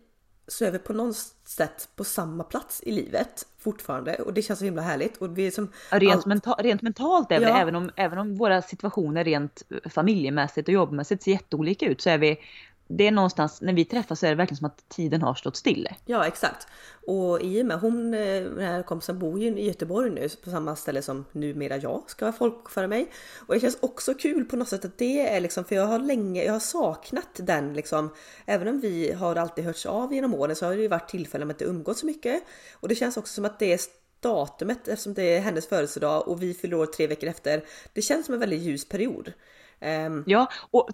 så 0.48 0.64
är 0.64 0.70
vi 0.70 0.78
på 0.78 0.92
något 0.92 1.16
sätt 1.44 1.88
på 1.96 2.04
samma 2.04 2.44
plats 2.44 2.82
i 2.82 2.92
livet 2.92 3.46
fortfarande 3.58 4.14
och 4.14 4.34
det 4.34 4.42
känns 4.42 4.58
så 4.58 4.64
himla 4.64 4.82
härligt. 4.82 5.16
Och 5.16 5.38
vi 5.38 5.46
är 5.46 5.50
som 5.50 5.72
rent, 5.90 6.14
allt... 6.14 6.26
menta 6.26 6.52
rent 6.52 6.82
mentalt 6.82 7.32
är 7.32 7.40
vi, 7.40 7.46
även, 7.46 7.74
om, 7.74 7.90
även 7.96 8.18
om 8.18 8.36
våra 8.36 8.62
situationer 8.62 9.24
rent 9.24 9.62
familjemässigt 9.90 10.68
och 10.68 10.74
jobbmässigt 10.74 11.22
ser 11.22 11.30
jätteolika 11.30 11.86
ut 11.86 12.00
så 12.00 12.10
är 12.10 12.18
vi 12.18 12.38
det 12.88 13.06
är 13.06 13.10
någonstans, 13.10 13.60
när 13.60 13.72
vi 13.72 13.84
träffas 13.84 14.20
så 14.20 14.26
är 14.26 14.30
det 14.30 14.36
verkligen 14.36 14.56
som 14.56 14.66
att 14.66 14.88
tiden 14.88 15.22
har 15.22 15.34
stått 15.34 15.56
still. 15.56 15.88
Ja 16.04 16.26
exakt. 16.26 16.66
Och 17.06 17.40
i 17.40 17.62
och 17.62 17.66
med 17.66 17.78
hon, 17.80 18.14
eh, 18.14 18.42
den 18.42 18.58
här 18.58 18.82
kompisen 18.82 19.18
bor 19.18 19.40
ju 19.40 19.58
i 19.58 19.66
Göteborg 19.66 20.10
nu 20.10 20.28
på 20.28 20.50
samma 20.50 20.76
ställe 20.76 21.02
som 21.02 21.24
numera 21.32 21.76
jag 21.76 22.02
ska 22.06 22.32
folkföra 22.32 22.86
mig. 22.86 23.10
Och 23.46 23.54
det 23.54 23.60
känns 23.60 23.78
också 23.80 24.14
kul 24.14 24.44
på 24.44 24.56
något 24.56 24.68
sätt 24.68 24.84
att 24.84 24.98
det 24.98 25.28
är 25.28 25.40
liksom, 25.40 25.64
för 25.64 25.74
jag 25.74 25.86
har 25.86 25.98
länge, 25.98 26.44
jag 26.44 26.52
har 26.52 26.60
saknat 26.60 27.28
den 27.34 27.74
liksom. 27.74 28.10
Även 28.46 28.68
om 28.68 28.80
vi 28.80 29.12
har 29.12 29.36
alltid 29.36 29.64
hörts 29.64 29.86
av 29.86 30.14
genom 30.14 30.34
åren 30.34 30.56
så 30.56 30.66
har 30.66 30.76
det 30.76 30.82
ju 30.82 30.88
varit 30.88 31.08
tillfällen 31.08 31.48
med 31.48 31.54
att 31.54 31.58
det 31.58 31.64
umgås 31.64 32.00
så 32.00 32.06
mycket. 32.06 32.42
Och 32.74 32.88
det 32.88 32.94
känns 32.94 33.16
också 33.16 33.34
som 33.34 33.44
att 33.44 33.58
det 33.58 33.72
är 33.72 33.80
datumet 34.20 34.88
eftersom 34.88 35.14
det 35.14 35.36
är 35.36 35.40
hennes 35.40 35.68
födelsedag 35.68 36.28
och 36.28 36.42
vi 36.42 36.54
fyller 36.54 36.76
år 36.76 36.86
tre 36.86 37.06
veckor 37.06 37.28
efter. 37.28 37.64
Det 37.92 38.02
känns 38.02 38.26
som 38.26 38.34
en 38.34 38.40
väldigt 38.40 38.62
ljus 38.62 38.88
period. 38.88 39.32
Um... 39.80 40.24
Ja, 40.26 40.48
och 40.70 40.88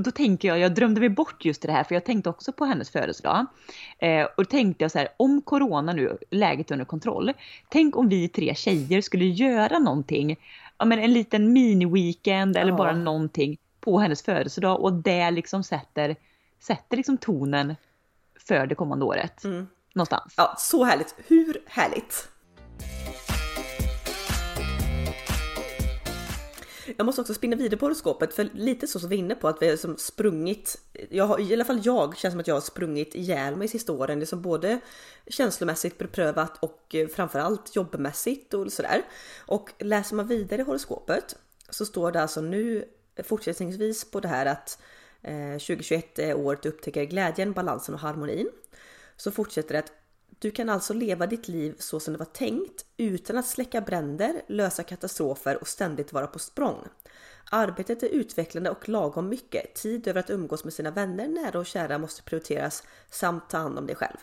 då 0.00 0.10
tänker 0.10 0.48
jag, 0.48 0.58
jag 0.58 0.74
drömde 0.74 1.00
mig 1.00 1.08
bort 1.08 1.44
just 1.44 1.62
det 1.62 1.72
här, 1.72 1.84
för 1.84 1.94
jag 1.94 2.04
tänkte 2.04 2.30
också 2.30 2.52
på 2.52 2.64
hennes 2.64 2.90
födelsedag. 2.90 3.46
Eh, 3.98 4.24
och 4.24 4.32
då 4.36 4.44
tänkte 4.44 4.84
jag 4.84 4.90
så 4.90 4.98
här, 4.98 5.08
om 5.16 5.42
corona 5.42 5.92
nu, 5.92 6.18
läget 6.30 6.70
under 6.70 6.84
kontroll, 6.84 7.32
tänk 7.68 7.96
om 7.96 8.08
vi 8.08 8.28
tre 8.28 8.54
tjejer 8.54 9.00
skulle 9.00 9.24
göra 9.24 9.78
någonting, 9.78 10.36
ja 10.78 10.84
men 10.84 10.98
en 10.98 11.12
liten 11.12 11.56
mini-weekend 11.56 12.56
eller 12.56 12.72
bara 12.72 12.92
någonting 12.92 13.58
på 13.80 13.98
hennes 13.98 14.22
födelsedag 14.22 14.80
och 14.80 14.92
det 14.92 15.30
liksom 15.30 15.64
sätter, 15.64 16.16
sätter 16.60 16.96
liksom 16.96 17.18
tonen 17.18 17.76
för 18.48 18.66
det 18.66 18.74
kommande 18.74 19.04
året. 19.04 19.44
Mm. 19.44 19.66
Någonstans. 19.94 20.34
Ja, 20.36 20.54
så 20.58 20.84
härligt. 20.84 21.14
Hur 21.26 21.62
härligt? 21.66 22.28
Jag 26.96 27.06
måste 27.06 27.20
också 27.20 27.34
spinna 27.34 27.56
vidare 27.56 27.76
på 27.76 27.86
horoskopet 27.86 28.34
för 28.34 28.48
lite 28.54 28.86
så 28.86 29.00
som 29.00 29.08
vi 29.08 29.16
är 29.16 29.18
inne 29.18 29.34
på 29.34 29.48
att 29.48 29.62
vi 29.62 29.68
har 29.68 29.76
som 29.76 29.96
sprungit. 29.96 30.78
Jag 31.10 31.24
har, 31.24 31.40
I 31.40 31.54
alla 31.54 31.64
fall 31.64 31.80
jag 31.84 32.16
känns 32.16 32.32
som 32.32 32.40
att 32.40 32.46
jag 32.46 32.54
har 32.54 32.60
sprungit 32.60 33.14
ihjäl 33.14 33.56
mig 33.56 33.68
sista 33.68 33.92
åren. 33.92 34.18
Det 34.18 34.24
är 34.24 34.26
som 34.26 34.42
både 34.42 34.80
känslomässigt 35.26 35.98
beprövat 35.98 36.64
och 36.64 36.94
eh, 36.94 37.08
framförallt 37.08 37.76
jobbmässigt 37.76 38.54
och 38.54 38.72
sådär. 38.72 39.02
Och 39.46 39.70
läser 39.78 40.16
man 40.16 40.26
vidare 40.26 40.62
i 40.62 40.64
horoskopet 40.64 41.36
så 41.70 41.86
står 41.86 42.12
det 42.12 42.22
alltså 42.22 42.40
nu 42.40 42.84
fortsättningsvis 43.24 44.10
på 44.10 44.20
det 44.20 44.28
här 44.28 44.46
att 44.46 44.78
eh, 45.22 45.52
2021 45.52 46.18
är 46.18 46.34
året 46.34 46.62
du 46.62 46.68
upptäcker 46.68 47.04
glädjen, 47.04 47.52
balansen 47.52 47.94
och 47.94 48.00
harmonin. 48.00 48.48
Så 49.16 49.30
fortsätter 49.30 49.72
det 49.72 49.78
att 49.78 49.92
du 50.40 50.50
kan 50.50 50.68
alltså 50.68 50.94
leva 50.94 51.26
ditt 51.26 51.48
liv 51.48 51.74
så 51.78 52.00
som 52.00 52.12
det 52.12 52.18
var 52.18 52.26
tänkt 52.26 52.84
utan 52.96 53.38
att 53.38 53.46
släcka 53.46 53.80
bränder, 53.80 54.42
lösa 54.46 54.82
katastrofer 54.82 55.60
och 55.60 55.68
ständigt 55.68 56.12
vara 56.12 56.26
på 56.26 56.38
språng. 56.38 56.88
Arbetet 57.50 58.02
är 58.02 58.08
utvecklande 58.08 58.70
och 58.70 58.88
lagom 58.88 59.28
mycket. 59.28 59.74
Tid 59.74 60.08
över 60.08 60.20
att 60.20 60.30
umgås 60.30 60.64
med 60.64 60.72
sina 60.72 60.90
vänner, 60.90 61.28
nära 61.28 61.58
och 61.58 61.66
kära 61.66 61.98
måste 61.98 62.22
prioriteras 62.22 62.82
samt 63.10 63.50
ta 63.50 63.58
hand 63.58 63.78
om 63.78 63.86
dig 63.86 63.96
själv. 63.96 64.16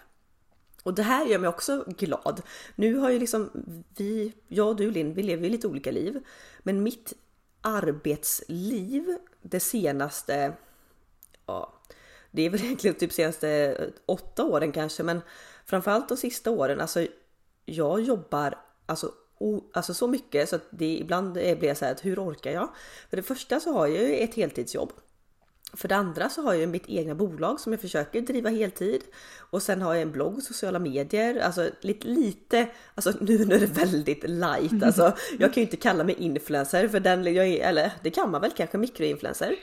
Och 0.83 0.93
det 0.93 1.03
här 1.03 1.25
gör 1.25 1.39
mig 1.39 1.49
också 1.49 1.83
glad. 1.87 2.41
Nu 2.75 2.95
har 2.95 3.09
ju 3.09 3.19
liksom 3.19 3.49
vi, 3.97 4.33
jag 4.47 4.67
och 4.67 4.75
du 4.75 4.91
Linn, 4.91 5.13
vi 5.13 5.23
lever 5.23 5.43
ju 5.43 5.49
lite 5.49 5.67
olika 5.67 5.91
liv. 5.91 6.23
Men 6.59 6.83
mitt 6.83 7.13
arbetsliv 7.61 9.17
det 9.41 9.59
senaste, 9.59 10.53
ja, 11.45 11.73
det 12.31 12.41
är 12.41 12.49
väl 12.49 12.61
egentligen 12.63 12.95
typ 12.95 13.13
senaste 13.13 13.77
åtta 14.05 14.43
åren 14.43 14.71
kanske, 14.71 15.03
men 15.03 15.21
framförallt 15.69 16.09
de 16.09 16.17
sista 16.17 16.51
åren, 16.51 16.81
alltså 16.81 17.07
jag 17.65 18.01
jobbar 18.01 18.57
alltså, 18.85 19.11
o, 19.39 19.63
alltså 19.73 19.93
så 19.93 20.07
mycket 20.07 20.49
så 20.49 20.55
att 20.55 20.67
det 20.69 20.97
ibland 20.97 21.33
blir 21.33 21.65
jag 21.65 21.77
så 21.77 21.85
här 21.85 21.91
att 21.91 22.05
hur 22.05 22.19
orkar 22.19 22.51
jag? 22.51 22.69
För 23.09 23.17
det 23.17 23.23
första 23.23 23.59
så 23.59 23.73
har 23.73 23.87
jag 23.87 24.03
ju 24.03 24.15
ett 24.15 24.35
heltidsjobb. 24.35 24.91
För 25.73 25.87
det 25.87 25.95
andra 25.95 26.29
så 26.29 26.41
har 26.41 26.53
jag 26.53 26.69
mitt 26.69 26.89
egna 26.89 27.15
bolag 27.15 27.59
som 27.59 27.73
jag 27.73 27.81
försöker 27.81 28.21
driva 28.21 28.49
heltid 28.49 29.01
och 29.37 29.63
sen 29.63 29.81
har 29.81 29.93
jag 29.93 30.01
en 30.01 30.11
blogg, 30.11 30.43
sociala 30.43 30.79
medier, 30.79 31.39
alltså 31.39 31.69
lite, 31.81 32.07
lite 32.07 32.67
alltså 32.95 33.13
nu, 33.21 33.45
nu 33.45 33.55
är 33.55 33.59
det 33.59 33.65
väldigt 33.65 34.29
light, 34.29 34.83
alltså 34.83 35.13
jag 35.39 35.53
kan 35.53 35.61
ju 35.61 35.65
inte 35.65 35.77
kalla 35.77 36.03
mig 36.03 36.15
influencer 36.19 36.87
för 36.87 36.99
den, 36.99 37.33
jag 37.33 37.47
är, 37.47 37.69
eller 37.69 37.91
det 38.03 38.09
kan 38.09 38.31
man 38.31 38.41
väl 38.41 38.51
kanske 38.51 38.77
mikroinfluencer. 38.77 39.55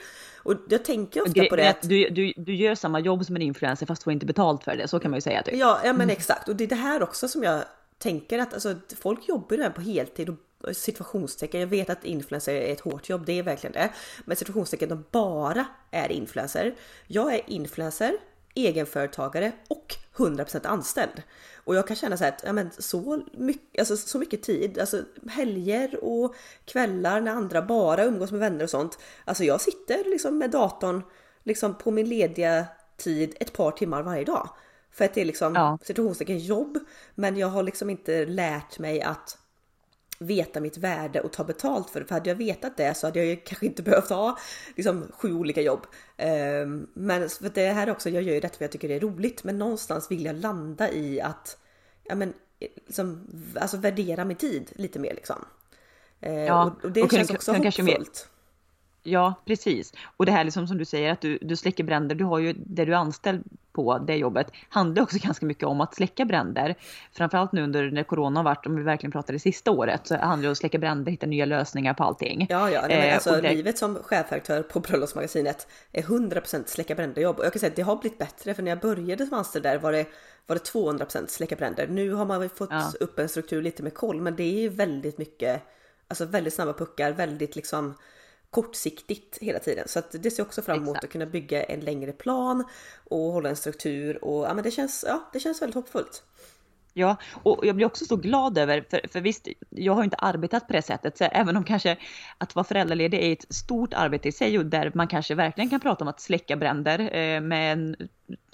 Och 0.45 0.55
jag 0.69 0.85
tänker 0.85 1.23
ofta 1.23 1.33
Gre 1.33 1.49
på 1.49 1.57
det. 1.57 1.71
Att... 1.71 1.83
Du, 1.83 2.09
du, 2.09 2.33
du 2.37 2.55
gör 2.55 2.75
samma 2.75 3.01
jobb 3.01 3.27
som 3.27 3.37
en 3.37 3.43
influencer 3.43 3.87
fast 3.87 4.03
får 4.03 4.13
inte 4.13 4.27
betalt 4.27 4.65
för 4.65 4.77
det, 4.77 4.89
så 4.89 5.01
kan 5.01 5.11
man 5.11 5.17
ju 5.17 5.21
säga. 5.21 5.43
Typ. 5.43 5.55
Ja, 5.55 5.81
ja 5.85 5.93
men 5.93 6.03
mm. 6.03 6.11
exakt. 6.11 6.49
Och 6.49 6.57
det 6.57 6.65
är 6.65 6.69
det 6.69 6.75
här 6.75 7.03
också 7.03 7.29
som 7.29 7.43
jag 7.43 7.65
tänker 7.99 8.39
att 8.39 8.55
alltså, 8.55 8.75
folk 8.99 9.29
jobbar 9.29 9.57
ju 9.57 9.71
på 9.71 9.81
heltid 9.81 10.29
och 10.29 10.37
situationstecken. 10.77 11.61
Jag 11.61 11.67
vet 11.67 11.91
att 11.91 12.05
influencer 12.05 12.55
är 12.55 12.73
ett 12.73 12.81
hårt 12.81 13.09
jobb, 13.09 13.27
det 13.27 13.39
är 13.39 13.43
verkligen 13.43 13.73
det. 13.73 13.91
Men 14.25 14.37
situationstecken, 14.37 14.89
de 14.89 15.05
bara 15.11 15.67
är 15.91 16.13
influencer. 16.13 16.75
Jag 17.07 17.35
är 17.35 17.41
influencer, 17.47 18.13
egenföretagare 18.55 19.53
och 19.69 19.97
100% 20.17 20.67
anställd. 20.67 21.23
Och 21.65 21.75
jag 21.75 21.87
kan 21.87 21.97
känna 21.97 22.17
så 22.17 22.25
här 22.25 22.33
att 22.33 22.43
ja, 22.45 22.53
men 22.53 22.71
så, 22.79 23.23
mycket, 23.33 23.79
alltså, 23.79 23.97
så 23.97 24.19
mycket 24.19 24.43
tid, 24.43 24.79
alltså 24.79 25.03
helger 25.29 26.05
och 26.05 26.35
kvällar 26.65 27.21
när 27.21 27.33
andra 27.33 27.63
bara 27.63 28.05
umgås 28.05 28.31
med 28.31 28.41
vänner 28.41 28.65
och 28.65 28.71
sånt. 28.71 28.99
Alltså 29.25 29.45
jag 29.45 29.61
sitter 29.61 30.11
liksom 30.11 30.39
med 30.39 30.51
datorn 30.51 31.03
liksom 31.43 31.75
på 31.79 31.91
min 31.91 32.09
lediga 32.09 32.67
tid 32.97 33.37
ett 33.41 33.53
par 33.53 33.71
timmar 33.71 34.03
varje 34.03 34.25
dag. 34.25 34.49
För 34.91 35.05
att 35.05 35.15
det 35.15 35.21
är 35.21 35.25
liksom 35.25 35.55
ja. 35.55 35.79
situationstecken 35.83 36.39
jobb. 36.39 36.79
Men 37.15 37.37
jag 37.37 37.49
har 37.49 37.63
liksom 37.63 37.91
inte 37.91 38.27
lärt 38.27 38.79
mig 38.79 39.03
att 39.03 39.39
veta 40.19 40.61
mitt 40.61 40.79
värde 40.79 41.21
och 41.21 41.33
ta 41.33 41.45
betalt 41.45 41.91
för 41.91 42.01
det. 42.01 42.07
För 42.07 42.15
hade 42.15 42.31
jag 42.31 42.37
vetat 42.37 42.77
det 42.77 42.95
så 42.95 43.07
hade 43.07 43.19
jag 43.19 43.29
ju 43.29 43.37
kanske 43.37 43.67
inte 43.67 43.83
behövt 43.83 44.09
ha 44.09 44.39
liksom, 44.77 45.07
sju 45.13 45.33
olika 45.33 45.61
jobb. 45.61 45.87
Um, 46.19 46.87
men 46.95 47.29
för 47.29 47.55
det 47.55 47.73
här 47.73 47.91
också, 47.91 48.11
jag 48.11 48.23
gör 48.23 48.35
ju 48.35 48.41
detta 48.41 48.57
för 48.57 48.65
jag 48.65 48.73
tycker 48.73 48.89
det 48.89 48.95
är 48.95 49.01
roligt. 49.01 49.45
Men 49.45 49.59
någonstans 49.59 50.11
vill 50.11 50.25
jag 50.25 50.37
landa 50.37 50.93
i 50.93 51.21
att 51.21 51.59
ja, 52.05 52.15
men, 52.15 52.33
liksom, 52.61 53.29
alltså 53.61 53.77
värdera 53.77 54.25
min 54.25 54.37
tid 54.37 54.73
lite 54.75 54.99
mer 54.99 55.15
liksom. 55.15 55.45
Uh, 56.27 56.33
ja, 56.33 56.65
och, 56.65 56.85
och 56.85 56.93
det 56.93 57.03
och 57.03 57.13
känns 57.13 57.31
också 57.31 57.53
hoppfullt. 57.53 58.29
Ja, 59.03 59.35
precis. 59.45 59.93
Och 60.17 60.27
det 60.27 60.33
här 60.33 60.45
liksom 60.45 60.67
som 60.67 60.79
du 60.79 60.85
säger 60.85 61.13
att 61.13 61.21
du, 61.21 61.39
du 61.43 61.57
släcker 61.57 61.85
bränder, 61.85 62.15
du 62.15 62.25
har 62.25 62.39
ju 62.39 62.53
det 62.53 62.85
du 62.85 62.93
är 62.93 62.97
anställd 62.97 63.45
på, 63.75 63.99
det 63.99 64.17
jobbet, 64.17 64.47
handlar 64.69 65.03
också 65.03 65.19
ganska 65.21 65.47
mycket 65.47 65.65
om 65.65 65.81
att 65.81 65.95
släcka 65.95 66.25
bränder. 66.25 66.75
Framförallt 67.13 67.53
nu 67.53 67.63
under 67.63 67.91
när 67.91 68.03
corona 68.03 68.41
har 68.41 68.45
varit, 68.45 68.67
om 68.67 68.77
vi 68.77 68.83
verkligen 68.83 69.13
pratar 69.13 69.33
det 69.33 69.39
sista 69.39 69.71
året, 69.71 70.07
så 70.07 70.17
handlar 70.17 70.43
det 70.43 70.49
om 70.49 70.53
att 70.53 70.59
släcka 70.59 70.79
bränder, 70.79 71.11
hitta 71.11 71.27
nya 71.27 71.45
lösningar 71.45 71.95
på 71.95 72.05
allting. 72.05 72.47
Ja, 72.51 72.71
ja, 72.71 72.81
nej, 72.89 72.99
men 72.99 73.09
eh, 73.09 73.15
alltså 73.15 73.41
det... 73.41 73.55
livet 73.55 73.79
som 73.79 73.95
chefredaktör 73.95 74.63
på 74.63 74.81
Bröllopsmagasinet 74.81 75.69
är 75.93 76.03
100% 76.03 76.65
släcka 76.67 76.95
bränder 76.95 77.23
jobb. 77.23 77.39
Och 77.39 77.45
jag 77.45 77.53
kan 77.53 77.61
säga 77.61 77.71
att 77.71 77.77
det 77.77 77.83
har 77.83 77.97
blivit 77.97 78.19
bättre, 78.19 78.55
för 78.55 78.63
när 78.63 78.71
jag 78.71 78.81
började 78.81 79.27
som 79.27 79.39
anställd 79.39 79.65
där 79.65 79.79
var 79.79 79.93
det, 79.93 80.07
var 80.47 80.57
det 80.57 80.63
200% 80.63 81.27
släcka 81.27 81.57
bränder. 81.57 81.87
Nu 81.87 82.13
har 82.13 82.25
man 82.25 82.49
fått 82.49 82.71
ja. 82.71 82.93
upp 83.01 83.19
en 83.19 83.29
struktur 83.29 83.63
lite 83.63 83.83
med 83.83 83.95
koll, 83.95 84.21
men 84.21 84.37
det 84.37 84.43
är 84.43 84.61
ju 84.61 84.69
väldigt 84.69 85.19
mycket, 85.19 85.63
alltså 86.09 86.25
väldigt 86.25 86.55
snabba 86.55 86.73
puckar, 86.73 87.13
väldigt 87.13 87.57
liksom 87.57 87.95
kortsiktigt 88.55 89.39
hela 89.41 89.59
tiden. 89.59 89.89
Så 89.89 89.99
att 89.99 90.23
det 90.23 90.31
ser 90.31 90.43
också 90.43 90.63
fram 90.63 90.77
emot 90.77 90.89
Exakt. 90.89 91.05
att 91.05 91.13
kunna 91.13 91.27
bygga 91.27 91.63
en 91.63 91.81
längre 91.81 92.13
plan 92.13 92.65
och 93.05 93.19
hålla 93.33 93.49
en 93.49 93.57
struktur 93.57 94.25
och 94.25 94.45
ja, 94.45 94.55
men 94.55 94.65
det 94.65 94.71
känns, 94.71 95.05
ja, 95.09 95.31
det 95.33 95.41
känns 95.41 95.63
väldigt 95.63 95.75
hoppfullt. 95.75 96.23
Ja, 96.93 97.17
och 97.43 97.67
jag 97.67 97.77
blir 97.77 97.87
också 97.87 98.05
så 98.05 98.17
glad 98.17 98.59
över, 98.59 98.85
för, 98.91 99.01
för 99.13 99.21
visst, 99.21 99.49
jag 99.71 99.93
har 99.93 100.05
inte 100.05 100.17
arbetat 100.17 100.67
på 100.67 100.73
det 100.73 100.83
sättet, 100.83 101.19
så 101.19 101.25
även 101.25 101.57
om 101.57 101.65
kanske 101.65 101.97
att 102.39 102.55
vara 102.55 102.65
föräldraledig 102.65 103.19
är 103.19 103.33
ett 103.33 103.55
stort 103.55 103.95
arbete 103.95 104.29
i 104.29 104.33
sig 104.33 104.59
och 104.59 104.67
där 104.67 104.93
man 104.95 105.09
kanske 105.09 105.35
verkligen 105.35 105.71
kan 105.71 105.81
prata 105.81 106.05
om 106.05 106.09
att 106.09 106.21
släcka 106.21 106.57
bränder 106.57 106.99
eh, 106.99 107.41
med 107.41 107.73
en 107.73 107.97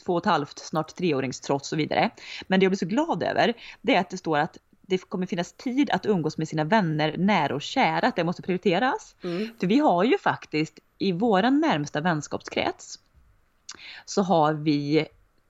två 0.04 0.12
och 0.12 0.18
ett 0.18 0.26
halvt, 0.26 0.58
snart 0.58 0.96
treåringstrots 0.96 1.72
och 1.72 1.78
vidare. 1.78 2.10
Men 2.46 2.60
det 2.60 2.64
jag 2.64 2.70
blir 2.70 2.78
så 2.78 2.86
glad 2.86 3.22
över, 3.22 3.54
det 3.80 3.94
är 3.94 4.00
att 4.00 4.10
det 4.10 4.18
står 4.18 4.38
att 4.38 4.58
det 4.90 5.08
kommer 5.08 5.26
finnas 5.26 5.52
tid 5.52 5.90
att 5.90 6.06
umgås 6.06 6.38
med 6.38 6.48
sina 6.48 6.64
vänner, 6.64 7.16
nära 7.18 7.54
och 7.54 7.62
kära, 7.62 8.06
att 8.06 8.16
det 8.16 8.24
måste 8.24 8.42
prioriteras. 8.42 9.16
Mm. 9.22 9.48
För 9.60 9.66
vi 9.66 9.78
har 9.78 10.04
ju 10.04 10.18
faktiskt 10.18 10.78
i 10.98 11.12
våran 11.12 11.60
närmsta 11.60 12.00
vänskapskrets 12.00 12.98
så 14.04 14.22
har 14.22 14.54
vi 14.54 15.06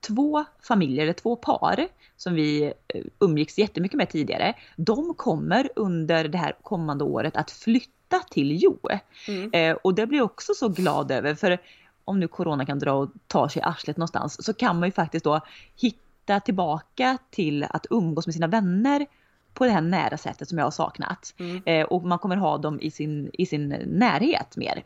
två 0.07 0.45
familjer, 0.63 1.03
eller 1.03 1.13
två 1.13 1.35
par 1.35 1.87
som 2.17 2.33
vi 2.33 2.73
eh, 2.87 3.03
umgicks 3.19 3.57
jättemycket 3.57 3.97
med 3.97 4.09
tidigare. 4.09 4.53
De 4.75 5.13
kommer 5.13 5.69
under 5.75 6.27
det 6.27 6.37
här 6.37 6.53
kommande 6.61 7.03
året 7.03 7.37
att 7.37 7.51
flytta 7.51 8.19
till 8.19 8.63
Jo. 8.63 8.79
Mm. 9.27 9.49
Eh, 9.53 9.77
och 9.83 9.95
det 9.95 10.07
blir 10.07 10.17
jag 10.17 10.25
också 10.25 10.53
så 10.53 10.69
glad 10.69 11.11
över 11.11 11.35
för 11.35 11.57
om 12.05 12.19
nu 12.19 12.27
corona 12.27 12.65
kan 12.65 12.79
dra 12.79 12.93
och 12.93 13.09
ta 13.27 13.49
sig 13.49 13.59
i 13.59 13.63
arslet 13.65 13.97
någonstans 13.97 14.45
så 14.45 14.53
kan 14.53 14.79
man 14.79 14.87
ju 14.87 14.91
faktiskt 14.91 15.25
då 15.25 15.41
hitta 15.75 16.39
tillbaka 16.39 17.17
till 17.29 17.63
att 17.63 17.85
umgås 17.89 18.27
med 18.27 18.33
sina 18.33 18.47
vänner 18.47 19.05
på 19.53 19.65
det 19.65 19.71
här 19.71 19.81
nära 19.81 20.17
sättet 20.17 20.49
som 20.49 20.57
jag 20.57 20.65
har 20.65 20.71
saknat. 20.71 21.33
Mm. 21.37 21.61
Eh, 21.65 21.85
och 21.85 22.03
man 22.03 22.19
kommer 22.19 22.35
ha 22.35 22.57
dem 22.57 22.79
i 22.81 22.91
sin, 22.91 23.29
i 23.33 23.45
sin 23.45 23.69
närhet 23.87 24.57
mer. 24.57 24.83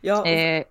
Ja, 0.00 0.26
eh, 0.26 0.64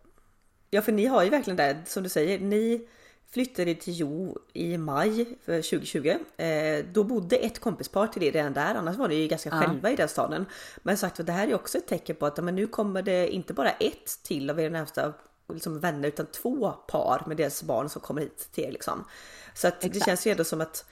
ja, 0.69 0.81
för 0.81 0.91
ni 0.91 1.05
har 1.05 1.24
ju 1.24 1.29
verkligen 1.29 1.57
det 1.57 1.77
som 1.86 2.03
du 2.03 2.09
säger. 2.09 2.39
Ni 2.39 2.88
flyttade 3.31 3.75
till 3.75 3.93
Jo 3.93 4.38
i 4.53 4.77
maj 4.77 5.25
2020. 5.45 6.15
Eh, 6.38 6.86
då 6.93 7.03
bodde 7.03 7.36
ett 7.36 7.59
kompispar 7.59 8.07
till 8.07 8.24
er 8.24 8.31
redan 8.31 8.53
där, 8.53 8.75
annars 8.75 8.95
var 8.95 9.07
ni 9.07 9.15
ju 9.15 9.27
ganska 9.27 9.50
ja. 9.50 9.62
själva 9.62 9.91
i 9.91 9.95
den 9.95 10.09
staden. 10.09 10.45
Men 10.83 10.98
sagt 10.98 11.25
det 11.25 11.31
här 11.31 11.48
är 11.48 11.55
också 11.55 11.77
ett 11.77 11.88
tecken 11.88 12.15
på 12.15 12.25
att 12.25 12.43
men 12.43 12.55
nu 12.55 12.67
kommer 12.67 13.01
det 13.01 13.27
inte 13.27 13.53
bara 13.53 13.71
ett 13.71 14.24
till 14.24 14.50
av 14.50 14.59
era 14.59 14.69
närmsta 14.69 15.13
liksom 15.53 15.79
vänner 15.79 16.07
utan 16.07 16.25
två 16.25 16.71
par 16.71 17.24
med 17.27 17.38
deras 17.38 17.63
barn 17.63 17.89
som 17.89 18.01
kommer 18.01 18.21
hit 18.21 18.50
till 18.51 18.63
er 18.63 18.71
liksom. 18.71 19.05
Så 19.53 19.67
att 19.67 19.81
det 19.81 20.05
känns 20.05 20.27
ju 20.27 20.31
ändå 20.31 20.43
som 20.43 20.62
att 20.62 20.86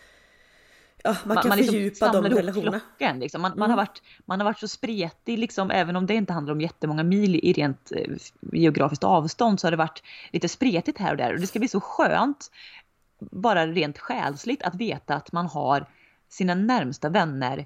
ja, 1.04 1.16
man, 1.26 1.36
Man, 1.36 1.44
kan 1.44 1.50
man 1.50 1.58
liksom 1.58 1.74
fördjupa 1.74 2.12
de 2.12 2.26
relationerna. 2.26 2.80
flocken. 2.80 3.20
Liksom. 3.20 3.42
Man, 3.42 3.52
man, 3.52 3.58
Mm. 3.60 3.70
har 3.70 3.78
varit, 3.78 4.02
man 4.26 4.40
har 4.40 4.46
varit 4.46 4.60
så 4.60 4.68
spretig, 4.68 5.40
liksom, 5.40 5.72
även 5.72 5.96
om 5.96 6.06
det 6.06 6.14
inte 6.14 6.34
handlar 6.34 6.54
om 6.54 6.62
jättemånga 6.62 7.04
mil 7.04 7.36
i 7.36 7.54
rent 7.54 7.92
eh, 7.92 8.14
geografiskt 8.52 9.04
avstånd 9.04 9.60
så 9.60 9.68
har 9.68 9.72
det 9.72 9.78
varit 9.78 10.04
lite 10.32 10.50
spretigt 10.50 10.98
här 10.98 11.12
och 11.12 11.18
där. 11.18 11.34
Och 11.34 11.40
det 11.40 11.48
ska 11.48 11.60
bli 11.60 11.68
så 11.68 11.80
skönt, 11.82 12.52
bara 13.20 13.68
rent 13.68 13.98
själsligt, 14.00 14.64
att 14.64 14.76
veta 14.76 15.16
att 15.16 15.32
man 15.32 15.46
har 15.46 15.86
sina 16.30 16.56
närmsta 16.56 17.10
vänner 17.10 17.66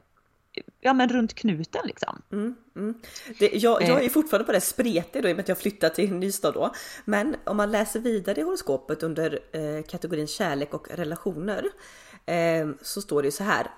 ja, 0.82 0.94
men 0.94 1.10
runt 1.10 1.34
knuten. 1.34 1.82
Liksom. 1.86 2.22
Mm, 2.32 2.56
mm. 2.76 2.94
Det, 3.40 3.46
jag, 3.56 3.82
jag 3.82 3.90
Eh. 4.00 4.06
är 4.06 4.10
fortfarande 4.10 4.46
på 4.46 4.52
det 4.52 4.62
spretig 4.62 5.24
då 5.24 5.30
i 5.30 5.32
och 5.32 5.36
med 5.36 5.44
att 5.44 5.50
jag 5.50 5.58
flyttat 5.58 5.96
till 5.96 6.14
Nystad 6.14 6.52
då. 6.52 6.72
Men 7.06 7.36
om 7.44 7.58
man 7.58 7.72
läser 7.72 8.00
vidare 8.00 8.40
i 8.40 8.44
horoskopet 8.44 9.04
under 9.04 9.40
eh, 9.52 9.84
kategorin 9.84 10.28
kärlek 10.28 10.74
och 10.74 10.88
relationer 10.92 11.64
eh, 11.64 12.11
Ehm, 12.26 12.78
så 12.82 13.02
står 13.02 13.24
det 13.24 13.32
så 13.32 13.44
här. 13.44 13.72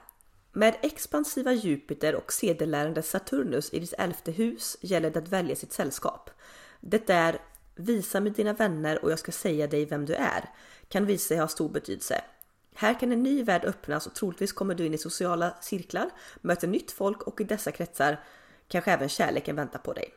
Med 0.51 0.75
expansiva 0.81 1.53
Jupiter 1.53 2.15
och 2.15 2.33
sedelärande 2.33 3.01
Saturnus 3.01 3.73
i 3.73 3.79
ditt 3.79 3.93
elfte 3.97 4.31
hus 4.31 4.77
gäller 4.81 5.11
det 5.11 5.19
att 5.19 5.27
välja 5.27 5.55
sitt 5.55 5.73
sällskap. 5.73 6.29
Det 6.81 7.09
är 7.09 7.39
visa 7.75 8.19
mig 8.19 8.31
dina 8.31 8.53
vänner 8.53 9.03
och 9.03 9.11
jag 9.11 9.19
ska 9.19 9.31
säga 9.31 9.67
dig 9.67 9.85
vem 9.85 10.05
du 10.05 10.13
är. 10.13 10.49
Kan 10.87 11.05
visa 11.05 11.27
sig 11.27 11.37
ha 11.37 11.47
stor 11.47 11.69
betydelse. 11.69 12.21
Här 12.75 12.99
kan 12.99 13.11
en 13.11 13.23
ny 13.23 13.43
värld 13.43 13.65
öppnas 13.65 14.07
och 14.07 14.15
troligtvis 14.15 14.53
kommer 14.53 14.75
du 14.75 14.85
in 14.85 14.93
i 14.93 14.97
sociala 14.97 15.57
cirklar, 15.61 16.09
möter 16.41 16.67
nytt 16.67 16.91
folk 16.91 17.21
och 17.21 17.41
i 17.41 17.43
dessa 17.43 17.71
kretsar 17.71 18.23
kanske 18.67 18.91
även 18.91 19.09
kärleken 19.09 19.55
väntar 19.55 19.79
på 19.79 19.93
dig. 19.93 20.13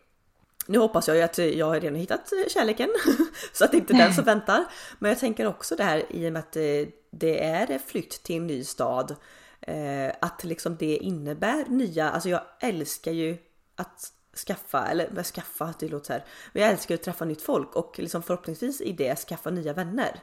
Nu 0.68 0.78
hoppas 0.78 1.08
jag 1.08 1.16
ju 1.16 1.22
att 1.22 1.38
jag 1.38 1.66
har 1.66 1.80
redan 1.80 1.94
hittat 1.98 2.32
eh, 2.32 2.48
kärleken 2.48 2.88
så 3.52 3.64
att 3.64 3.70
det 3.70 3.76
inte 3.76 3.92
är 3.94 3.98
den 3.98 4.14
som 4.14 4.24
väntar. 4.34 4.64
Men 4.98 5.08
jag 5.08 5.18
tänker 5.18 5.46
också 5.46 5.76
det 5.76 5.84
här 5.84 6.04
i 6.10 6.28
och 6.28 6.32
med 6.32 6.40
att 6.40 6.56
eh, 6.56 6.62
det 7.10 7.44
är 7.44 7.78
flytt 7.86 8.22
till 8.22 8.36
en 8.36 8.46
ny 8.46 8.64
stad. 8.64 9.16
eh, 9.60 10.12
Att 10.20 10.44
liksom 10.44 10.76
det 10.76 10.96
innebär 10.96 11.64
nya, 11.68 12.10
alltså 12.10 12.28
jag 12.28 12.40
älskar 12.60 13.12
ju 13.12 13.36
att 13.76 14.12
skaffa, 14.46 14.86
eller 14.86 15.22
skaffa, 15.22 15.74
det 15.78 15.88
låter 15.88 16.06
så 16.06 16.12
här. 16.12 16.24
Men 16.52 16.62
jag 16.62 16.72
älskar 16.72 16.94
att 16.94 17.02
träffa 17.02 17.24
nytt 17.24 17.42
folk 17.42 17.76
och 17.76 17.98
liksom 17.98 18.22
förhoppningsvis 18.22 18.80
i 18.80 18.92
det 18.92 19.16
skaffa 19.16 19.50
nya 19.50 19.72
vänner. 19.72 20.20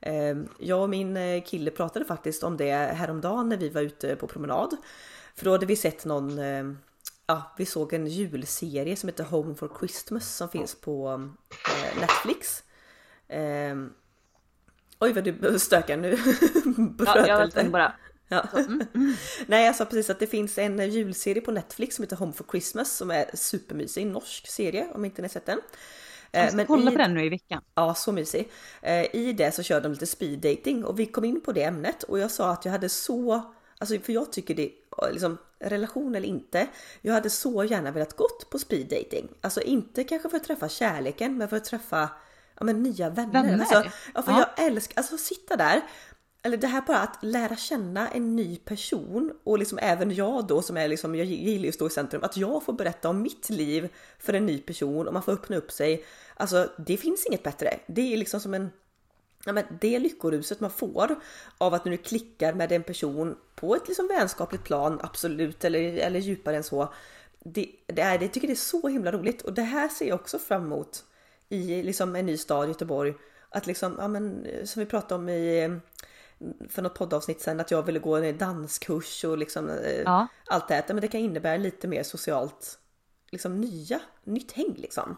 Eh, 0.00 0.36
Jag 0.58 0.82
och 0.82 0.90
min 0.90 1.42
kille 1.42 1.70
pratade 1.70 2.04
faktiskt 2.04 2.42
om 2.42 2.56
det 2.56 2.72
häromdagen 2.72 3.48
när 3.48 3.56
vi 3.56 3.68
var 3.68 3.80
ute 3.82 4.16
på 4.16 4.26
promenad. 4.26 4.76
För 5.34 5.44
då 5.44 5.50
hade 5.50 5.66
vi 5.66 5.76
sett 5.76 6.04
någon, 6.04 6.38
eh, 6.38 6.64
ja 7.34 7.52
vi 7.58 7.66
såg 7.66 7.92
en 7.92 8.06
julserie 8.06 8.96
som 8.96 9.08
heter 9.08 9.24
Home 9.24 9.54
for 9.54 9.70
Christmas 9.78 10.36
som 10.36 10.48
finns 10.48 10.74
på 10.74 11.08
eh, 11.68 12.00
Netflix. 12.00 12.62
Eh, 13.28 13.76
Oj 15.00 15.12
vad 15.12 15.24
du 15.24 15.58
stökar 15.58 15.96
nu. 15.96 16.18
Ja, 17.06 17.26
jag 17.26 17.52
tvungen 17.52 17.72
bara... 17.72 17.92
Ja. 18.28 18.46
Nej 19.46 19.66
jag 19.66 19.76
sa 19.76 19.84
precis 19.84 20.10
att 20.10 20.18
det 20.18 20.26
finns 20.26 20.58
en 20.58 20.90
julserie 20.90 21.40
på 21.42 21.50
Netflix 21.52 21.96
som 21.96 22.02
heter 22.02 22.16
Home 22.16 22.32
for 22.32 22.44
Christmas 22.50 22.96
som 22.96 23.10
är 23.10 23.30
supermysig, 23.34 24.02
en 24.02 24.12
norsk 24.12 24.46
serie 24.48 24.88
om 24.94 25.04
inte 25.04 25.22
ni 25.22 25.28
har 25.28 25.32
sett 25.32 25.46
den. 25.46 25.60
Eh, 26.32 26.40
Jag 26.40 26.52
ska 26.52 26.64
kolla 26.66 26.90
i- 26.90 26.94
på 26.94 26.98
den 26.98 27.14
nu 27.14 27.24
i 27.24 27.28
veckan. 27.28 27.62
Ja, 27.74 27.94
så 27.94 28.12
mysig. 28.12 28.50
Eh, 28.82 29.16
I 29.16 29.32
det 29.32 29.52
så 29.54 29.62
kör 29.62 29.80
de 29.80 29.92
lite 29.92 30.06
speed 30.06 30.38
dating 30.38 30.84
och 30.84 30.98
vi 30.98 31.06
kom 31.06 31.24
in 31.24 31.40
på 31.40 31.52
det 31.52 31.62
ämnet 31.62 32.02
och 32.02 32.18
jag 32.18 32.30
sa 32.30 32.50
att 32.52 32.64
jag 32.64 32.72
hade 32.72 32.88
så, 32.88 33.52
alltså 33.78 33.98
för 33.98 34.12
jag 34.12 34.32
tycker 34.32 34.54
det, 34.54 34.70
liksom 35.12 35.38
relation 35.58 36.14
eller 36.14 36.28
inte, 36.28 36.68
jag 37.00 37.14
hade 37.14 37.30
så 37.30 37.64
gärna 37.64 37.90
velat 37.90 38.16
gått 38.16 38.50
på 38.50 38.58
speed 38.58 38.88
dating. 38.88 39.28
Alltså 39.40 39.60
inte 39.60 40.04
kanske 40.04 40.28
för 40.28 40.36
att 40.36 40.44
träffa 40.44 40.68
kärleken 40.68 41.38
men 41.38 41.48
för 41.48 41.56
att 41.56 41.64
träffa 41.64 42.08
ja, 42.58 42.64
men 42.64 42.82
nya 42.82 43.10
vänner. 43.10 43.32
Vänner? 43.32 43.58
Alltså, 43.58 43.90
ja, 44.14 44.22
för 44.22 44.32
Ja. 44.32 44.52
jag 44.56 44.66
älskar, 44.66 44.96
alltså 44.96 45.18
sitta 45.18 45.56
där 45.56 45.82
eller 46.42 46.56
det 46.56 46.66
här 46.66 46.80
bara 46.86 46.98
att 46.98 47.18
lära 47.22 47.56
känna 47.56 48.08
en 48.08 48.36
ny 48.36 48.56
person 48.56 49.32
och 49.44 49.58
liksom 49.58 49.78
även 49.82 50.14
jag 50.14 50.46
då 50.46 50.62
som 50.62 50.76
är 50.76 50.88
liksom, 50.88 51.14
jag 51.14 51.26
gillar 51.26 51.62
ju 51.62 51.68
att 51.68 51.74
stå 51.74 51.86
i 51.86 51.90
centrum, 51.90 52.24
att 52.24 52.36
jag 52.36 52.62
får 52.62 52.72
berätta 52.72 53.08
om 53.08 53.22
mitt 53.22 53.50
liv 53.50 53.88
för 54.18 54.32
en 54.32 54.46
ny 54.46 54.58
person 54.58 55.06
och 55.06 55.12
man 55.12 55.22
får 55.22 55.32
öppna 55.32 55.56
upp 55.56 55.72
sig. 55.72 56.04
Alltså 56.34 56.68
det 56.86 56.96
finns 56.96 57.26
inget 57.26 57.42
bättre. 57.42 57.78
Det 57.86 58.12
är 58.12 58.16
liksom 58.16 58.40
som 58.40 58.54
en 58.54 58.70
Ja, 59.46 59.52
men 59.52 59.64
det 59.80 59.98
lyckoruset 59.98 60.60
man 60.60 60.70
får 60.70 61.16
av 61.58 61.74
att 61.74 61.84
när 61.84 61.92
du 61.92 61.98
klickar 61.98 62.52
med 62.52 62.72
en 62.72 62.82
person 62.82 63.36
på 63.54 63.74
ett 63.74 63.88
liksom 63.88 64.08
vänskapligt 64.08 64.64
plan, 64.64 65.00
absolut, 65.02 65.64
eller, 65.64 65.98
eller 65.98 66.20
djupare 66.20 66.56
än 66.56 66.64
så. 66.64 66.94
Det, 67.44 67.70
det 67.86 68.02
är, 68.02 68.18
det 68.18 68.28
tycker 68.28 68.48
det 68.48 68.54
är 68.54 68.54
så 68.54 68.88
himla 68.88 69.12
roligt 69.12 69.42
och 69.42 69.52
det 69.52 69.62
här 69.62 69.88
ser 69.88 70.08
jag 70.08 70.20
också 70.20 70.38
fram 70.38 70.62
emot 70.66 71.04
i 71.48 71.82
liksom 71.82 72.16
en 72.16 72.26
ny 72.26 72.36
stad, 72.36 72.68
Göteborg. 72.68 73.14
Att 73.48 73.66
liksom, 73.66 73.96
ja 73.98 74.08
men 74.08 74.46
som 74.64 74.80
vi 74.80 74.86
pratade 74.86 75.14
om 75.14 75.28
i 75.28 75.80
för 76.68 76.82
något 76.82 76.94
poddavsnitt 76.94 77.40
sen 77.40 77.60
att 77.60 77.70
jag 77.70 77.82
ville 77.82 77.98
gå 77.98 78.16
en 78.16 78.38
danskurs 78.38 79.24
och 79.24 79.38
liksom 79.38 79.68
eh, 79.68 80.00
Ja. 80.04 80.26
allt 80.46 80.68
det 80.68 80.74
här. 80.74 80.84
Men 80.88 81.00
det 81.00 81.08
kan 81.08 81.20
innebära 81.20 81.56
lite 81.56 81.88
mer 81.88 82.02
socialt, 82.02 82.78
liksom 83.32 83.60
nya, 83.60 84.00
nytt 84.24 84.52
häng 84.52 84.74
liksom. 84.76 85.16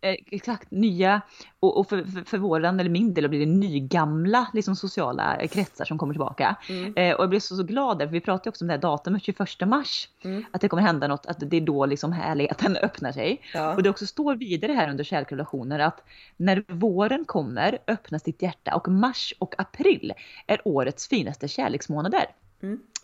Eh, 0.00 0.16
Exakt, 0.30 0.70
nya 0.70 1.22
och, 1.60 1.78
och 1.78 1.88
för, 1.88 2.04
för, 2.04 2.24
för 2.24 2.38
våran 2.38 2.80
eller 2.80 2.90
min 2.90 3.14
del 3.14 3.28
blir 3.28 3.40
det 3.40 3.52
nygamla 3.52 4.48
liksom, 4.52 4.76
sociala 4.76 5.36
eh, 5.36 5.48
kretsar 5.48 5.84
som 5.84 5.98
kommer 5.98 6.14
tillbaka. 6.14 6.56
Eh, 6.96 7.14
och 7.14 7.22
jag 7.22 7.28
blev 7.28 7.40
så, 7.40 7.56
så 7.56 7.62
glad 7.62 7.98
där, 7.98 8.06
för 8.06 8.12
vi 8.12 8.20
pratade 8.20 8.48
också 8.48 8.64
om 8.64 8.68
det 8.68 8.74
här 8.74 8.80
datumet 8.80 9.22
21 9.22 9.38
mars. 9.66 10.08
Att 10.50 10.60
det 10.60 10.68
kommer 10.68 10.82
hända 10.82 11.08
något, 11.08 11.26
att 11.26 11.36
det 11.40 11.56
är 11.56 11.60
då 11.60 11.86
liksom 11.86 12.12
härligheten 12.12 12.76
öppnar 12.82 13.12
sig. 13.12 13.42
Ja. 13.54 13.74
Och 13.74 13.82
det 13.82 13.90
också 13.90 14.06
står 14.06 14.34
vidare 14.34 14.72
här 14.72 14.90
under 14.90 15.04
kärleksrelationer 15.04 15.78
att 15.78 16.02
när 16.36 16.64
våren 16.68 17.24
kommer 17.24 17.78
öppnas 17.86 18.22
ditt 18.22 18.42
hjärta 18.42 18.74
och 18.74 18.88
mars 18.88 19.34
och 19.38 19.54
april 19.58 20.12
är 20.46 20.60
årets 20.64 21.08
finaste 21.08 21.48
kärleksmånader. 21.48 22.26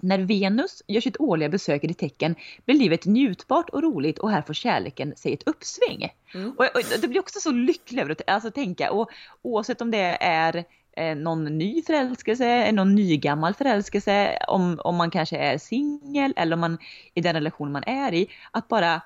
När 0.00 0.18
Venus 0.18 0.82
gör 0.86 1.00
sitt 1.00 1.20
årliga 1.20 1.48
besök 1.48 1.84
i 1.84 1.86
ditt 1.86 1.98
tecken 1.98 2.34
blir 2.64 2.76
livet 2.76 3.04
njutbart 3.04 3.70
och 3.70 3.82
roligt 3.82 4.18
och 4.18 4.30
här 4.30 4.42
får 4.42 4.54
kärleken 4.54 5.16
sig 5.16 5.32
ett 5.32 5.48
uppsving. 5.48 6.08
Och, 6.56 6.64
och 6.64 7.00
det 7.00 7.08
blir 7.08 7.20
också 7.20 7.40
så 7.40 7.50
lycklig 7.50 8.02
över 8.02 8.12
att 8.12 8.20
alltså, 8.26 8.50
tänka, 8.50 8.92
och 8.92 9.10
oavsett 9.42 9.80
om 9.80 9.90
det 9.90 10.16
är 10.20 10.64
eh, 10.96 11.16
någon 11.16 11.44
ny 11.44 11.82
förälskelse, 11.82 12.72
någon 12.72 12.94
nygammal 12.94 13.54
förälskelse, 13.54 14.38
om, 14.48 14.80
om 14.84 14.96
man 14.96 15.10
kanske 15.10 15.36
är 15.36 15.58
singel 15.58 16.34
eller 16.36 16.54
om 16.54 16.60
man 16.60 16.78
i 17.14 17.20
den 17.20 17.34
relation 17.34 17.72
man 17.72 17.84
är 17.86 18.14
i, 18.14 18.28
att 18.50 18.68
bara 18.68 19.02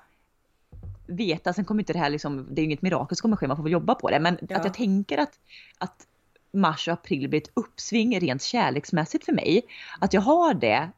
veta, 1.06 1.52
sen 1.52 1.64
kommer 1.64 1.82
inte 1.82 1.92
det 1.92 1.98
här 1.98 2.10
liksom, 2.10 2.46
det 2.50 2.60
är 2.60 2.64
inget 2.64 2.82
mirakel 2.82 3.16
som 3.16 3.22
kommer 3.22 3.36
ske, 3.36 3.46
man 3.46 3.56
får 3.56 3.64
väl 3.64 3.72
jobba 3.72 3.94
på 3.94 4.10
det, 4.10 4.20
men 4.20 4.38
Ja. 4.48 4.56
att 4.56 4.64
jag 4.64 4.74
tänker 4.74 5.18
att, 5.18 5.38
att 5.78 6.06
mars 6.52 6.88
och 6.88 6.94
april 6.94 7.28
blir 7.28 7.40
ett 7.40 7.50
uppsving 7.54 8.20
rent 8.20 8.42
kärleksmässigt 8.42 9.24
för 9.24 9.32
mig. 9.32 9.62
Att 10.00 10.12
jag 10.12 10.20
har 10.20 10.54
det 10.54 10.90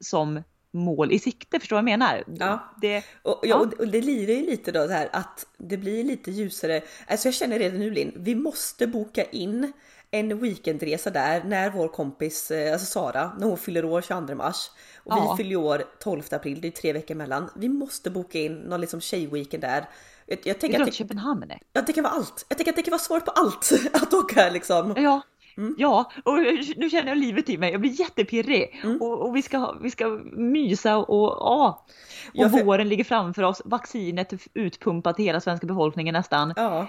som 0.00 0.42
mål 0.70 1.12
i 1.12 1.18
sikte, 1.18 1.60
förstår 1.60 1.76
du 1.76 1.82
vad 1.82 1.92
jag 1.92 1.98
menar? 1.98 2.24
Ja. 2.26 2.74
Det, 2.82 3.04
Och, 3.22 3.40
ja, 3.42 3.56
och, 3.56 3.72
och 3.72 3.88
det 3.88 4.00
lirar 4.00 4.32
ju 4.34 4.46
lite 4.46 4.72
då 4.72 4.86
så 4.86 4.92
här 4.92 5.08
att 5.12 5.46
det 5.58 5.76
blir 5.76 6.04
lite 6.04 6.30
ljusare. 6.30 6.82
Alltså 7.06 7.28
jag 7.28 7.34
känner 7.34 7.58
redan 7.58 7.78
nu 7.78 7.90
Linn, 7.90 8.12
vi 8.16 8.34
måste 8.34 8.86
boka 8.86 9.24
in 9.24 9.72
en 10.10 10.38
weekendresa 10.38 11.10
där 11.10 11.44
när 11.44 11.70
vår 11.70 11.88
kompis, 11.88 12.50
eh, 12.50 12.72
alltså 12.72 12.86
Sara, 12.86 13.32
när 13.38 13.46
hon 13.46 13.58
fyller 13.58 13.84
år 13.84 14.02
22 14.02 14.34
mars 14.34 14.70
och 15.04 15.12
Ja. 15.12 15.36
vi 15.38 15.42
fyller 15.44 15.56
år 15.56 15.84
12 16.00 16.22
april, 16.30 16.60
det 16.60 16.68
är 16.68 16.72
tre 16.72 16.92
veckor 16.92 17.16
emellan. 17.16 17.50
Vi 17.56 17.68
måste 17.68 18.10
boka 18.10 18.38
in 18.38 18.56
någon 18.56 18.80
liksom 18.80 19.00
tjejweekend 19.00 19.62
där. 19.62 19.88
Jag, 20.26 20.38
jag 20.38 20.44
det 20.44 20.50
är 20.50 20.54
tänker 20.54 20.76
klart 20.76 20.86
det, 20.88 20.92
Köpenhamn 20.94 21.50
är. 21.50 21.58
ja, 21.72 21.82
det 21.82 21.92
kan 21.92 22.04
vara 22.04 22.14
allt. 22.14 22.46
Jag 22.48 22.58
tänker 22.58 22.72
att 22.72 22.76
det 22.76 22.82
kan 22.82 22.90
vara 22.90 22.98
svaret 22.98 23.24
på 23.24 23.30
allt 23.30 23.72
att 23.92 24.14
åka 24.14 24.50
liksom. 24.50 24.94
Ja, 24.96 25.20
Mm. 25.58 25.74
ja, 25.78 26.12
och 26.24 26.36
nu 26.76 26.90
känner 26.90 27.08
jag 27.08 27.18
livet 27.18 27.48
i 27.48 27.58
mig. 27.58 27.72
Jag 27.72 27.80
blir 27.80 28.00
jättepirrig. 28.00 28.80
Mm. 28.84 29.02
Och, 29.02 29.20
och 29.26 29.36
vi, 29.36 29.42
ska, 29.42 29.72
vi 29.80 29.90
ska 29.90 30.08
mysa 30.32 30.96
och, 30.96 31.28
ja. 31.40 31.84
Och 32.28 32.30
Ja, 32.32 32.48
för- 32.48 32.64
våren 32.64 32.88
ligger 32.88 33.04
framför 33.04 33.42
oss. 33.42 33.62
Vaccinet 33.64 34.32
utpumpat 34.54 35.16
till 35.16 35.24
hela 35.24 35.40
svenska 35.40 35.66
befolkningen 35.66 36.12
nästan. 36.12 36.52
Ja. 36.56 36.86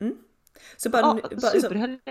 Mm. 0.00 0.16
Så 0.76 0.90
bara, 0.90 1.00
Ja, 1.02 1.14
bara 1.14 1.28
liksom- 1.28 1.60
superhärligt. 1.60 2.02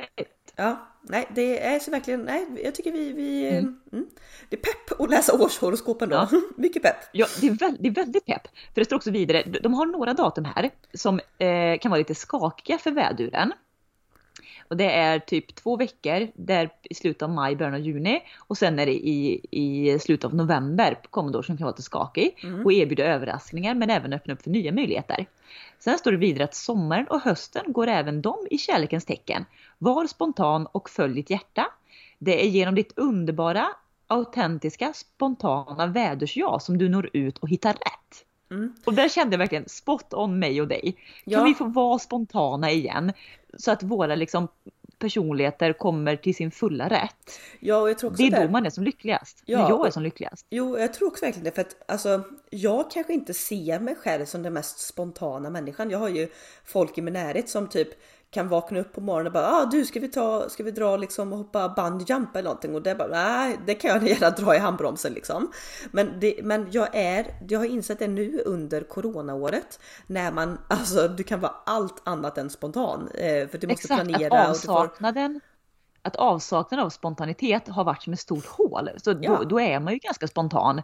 Ja, 0.56 0.88
nej 1.02 1.28
det 1.36 1.60
är 1.66 1.80
så 1.80 1.92
verkligen, 1.92 2.22
nej 2.22 2.48
jag 2.64 2.76
tycker 2.76 2.92
vi, 2.92 3.14
vi 3.14 3.50
Mm. 3.50 3.80
mm. 3.92 4.06
det 4.50 4.56
är 4.56 4.62
pepp 4.62 5.02
att 5.02 5.10
läsa 5.10 5.34
årshoroskopen 5.44 6.10
då. 6.10 6.16
Ja. 6.16 6.30
Mycket 6.58 6.84
pepp. 6.84 6.96
Ja, 7.12 7.26
det 7.42 7.48
är, 7.48 7.52
väl, 7.52 7.78
det 7.80 7.88
är 7.88 7.94
väldigt 7.94 8.26
pepp. 8.26 8.42
För 8.74 8.82
det 8.82 8.86
står 8.86 8.96
också 8.96 9.12
vidare, 9.12 9.44
de- 9.64 9.74
har 9.74 9.86
några 9.86 10.14
datum 10.14 10.46
här 10.46 10.70
som 10.94 11.20
eh, 11.38 11.80
kan 11.82 11.92
vara 11.92 11.98
lite 12.00 12.16
skakiga 12.16 12.78
för 12.78 12.92
väduren. 12.92 13.54
Och 14.72 14.78
det 14.78 14.92
är 14.92 15.20
typ 15.20 15.56
två 15.56 15.78
veckor, 15.78 16.28
där 16.34 16.70
i 16.84 16.94
slutet 16.96 17.22
av 17.22 17.30
maj, 17.30 17.56
början 17.56 17.74
av 17.74 17.80
juni. 17.80 18.24
Och 18.38 18.58
sen 18.58 18.80
är 18.80 18.86
det 18.86 18.94
i, 18.94 19.42
i 19.52 20.00
slutet 20.00 20.26
av 20.26 20.36
november, 20.36 21.00
kommande 21.10 21.44
som 21.44 21.58
kan 21.58 21.66
vara 21.66 21.72
lite 21.72 21.82
skakig. 21.82 22.36
Och 22.66 22.74
erbjuder 22.74 23.04
överraskningar 23.04 23.76
men 23.76 23.90
även 23.90 24.14
öppna 24.14 24.34
upp 24.34 24.42
för 24.42 24.50
nya 24.50 24.72
möjligheter. 24.72 25.26
Sen 25.80 25.98
står 25.98 26.12
det 26.12 26.18
vidare 26.18 26.44
att 26.44 26.56
sommaren 26.56 27.08
och 27.08 27.22
hösten 27.22 27.74
går 27.74 27.88
även 27.88 28.22
de 28.22 28.48
i 28.52 28.58
kärlekens 28.58 29.06
tecken. 29.06 29.46
Var 29.78 30.08
spontan 30.08 30.66
och 30.66 30.90
följ 30.90 31.14
ditt 31.14 31.30
hjärta. 31.30 31.68
Det 32.20 32.44
är 32.44 32.48
genom 32.48 32.76
ditt 32.76 32.94
underbara, 32.98 33.68
autentiska, 34.08 34.94
spontana 34.94 35.88
vädurs-jag 35.88 36.62
som 36.62 36.78
du 36.78 36.90
når 36.90 37.10
ut 37.14 37.38
och 37.38 37.50
hittar 37.50 37.74
rätt. 37.74 38.26
Mm. 38.52 38.74
Och 38.86 38.94
där 38.94 39.10
kände 39.10 39.34
jag 39.34 39.38
verkligen 39.40 39.70
spot 39.70 40.14
on 40.14 40.40
mig 40.40 40.62
och 40.62 40.68
dig. 40.68 40.92
Kan 40.92 41.34
Ja. 41.34 41.44
vi 41.44 41.54
få 41.54 41.66
vara 41.66 42.00
spontana 42.00 42.72
igen? 42.72 43.14
Så 43.58 43.72
att 43.72 43.84
våra 43.84 44.16
liksom 44.16 44.48
personligheter 45.00 45.74
kommer 45.74 46.16
till 46.16 46.36
sin 46.36 46.52
fulla 46.52 46.90
rätt. 46.90 47.40
Ja, 47.60 47.78
och 47.82 47.90
jag 47.90 47.98
tror 48.00 48.10
också 48.12 48.24
Det 48.24 48.28
är 48.28 48.32
där- 48.32 48.46
då 48.46 48.52
man 48.52 48.66
är 48.66 48.70
som 48.70 48.84
lyckligast. 48.84 49.44
Ja, 49.46 49.62
När 49.62 49.70
jag 49.70 49.88
är 49.88 49.92
som 49.92 50.04
lyckligast. 50.04 50.46
Jo, 50.50 50.78
jag 50.80 50.94
tror 50.94 51.08
också 51.08 51.26
verkligen 51.26 51.44
det. 51.46 51.52
För 51.52 51.62
att 51.62 51.92
alltså, 51.92 52.24
jag 52.50 52.92
kanske 52.92 53.14
inte 53.14 53.34
ser 53.34 53.80
mig 53.80 53.96
själv 53.96 54.26
som 54.26 54.44
den 54.44 54.54
mest 54.54 54.80
spontana 54.80 55.50
människan. 55.50 55.90
Jag 55.90 56.00
har 56.00 56.10
ju 56.10 56.28
folk 56.66 56.98
i 56.98 57.02
min 57.02 57.14
närhet 57.14 57.50
som 57.50 57.68
typ 57.70 57.88
kan 58.32 58.48
vakna 58.48 58.80
upp 58.80 58.94
på 58.94 59.02
morgonen 59.02 59.28
och 59.28 59.34
bara 59.34 59.48
ah, 59.48 59.66
du 59.66 59.86
ska 59.86 60.00
vi 60.00 60.08
ta, 60.08 60.50
ska 60.50 60.64
vi 60.64 60.72
dra 60.72 60.98
liksom 60.98 61.32
och 61.34 61.38
hoppa 61.38 61.70
bungyjump 61.70 62.36
eller 62.36 62.44
någonting 62.44 62.76
och 62.76 62.82
det 62.82 62.96
bara 62.96 63.08
nej, 63.08 63.60
det 63.66 63.76
kan 63.76 63.90
jag 63.90 64.04
gärna 64.10 64.30
dra 64.30 64.56
i 64.56 64.60
handbromsen 64.60 65.14
liksom. 65.14 65.52
Men, 65.92 66.20
det, 66.20 66.40
men 66.44 66.68
jag 66.72 66.96
är, 66.96 67.26
jag 67.50 67.60
har 67.60 67.66
insett 67.66 68.00
det 68.00 68.08
nu 68.08 68.42
under 68.46 68.82
coronaåret 68.82 69.80
när 70.08 70.32
man 70.32 70.58
alltså 70.68 71.08
du 71.08 71.24
kan 71.24 71.40
vara 71.40 71.54
allt 71.66 72.02
annat 72.08 72.38
än 72.38 72.50
spontan 72.50 73.08
eh, 73.14 73.48
för 73.48 73.58
du 73.58 73.68
måste 73.68 73.88
Exakt, 73.88 73.96
planera 73.96 74.40
att 74.40 74.50
och 74.50 74.54
du 74.54 74.60
får 74.60 74.74
avsaknaden, 74.74 75.42
att 76.02 76.16
avsaknaden 76.16 76.86
av 76.86 76.90
spontanitet 76.90 77.68
har 77.68 77.84
varit 77.84 78.04
som 78.04 78.14
ett 78.14 78.20
stort 78.20 78.46
hål. 78.46 78.90
Så 78.98 79.16
Ja. 79.22 79.38
då, 79.38 79.44
då 79.44 79.60
är 79.60 79.80
man 79.80 79.94
ju 79.94 80.00
ganska 80.00 80.28
spontan. 80.28 80.82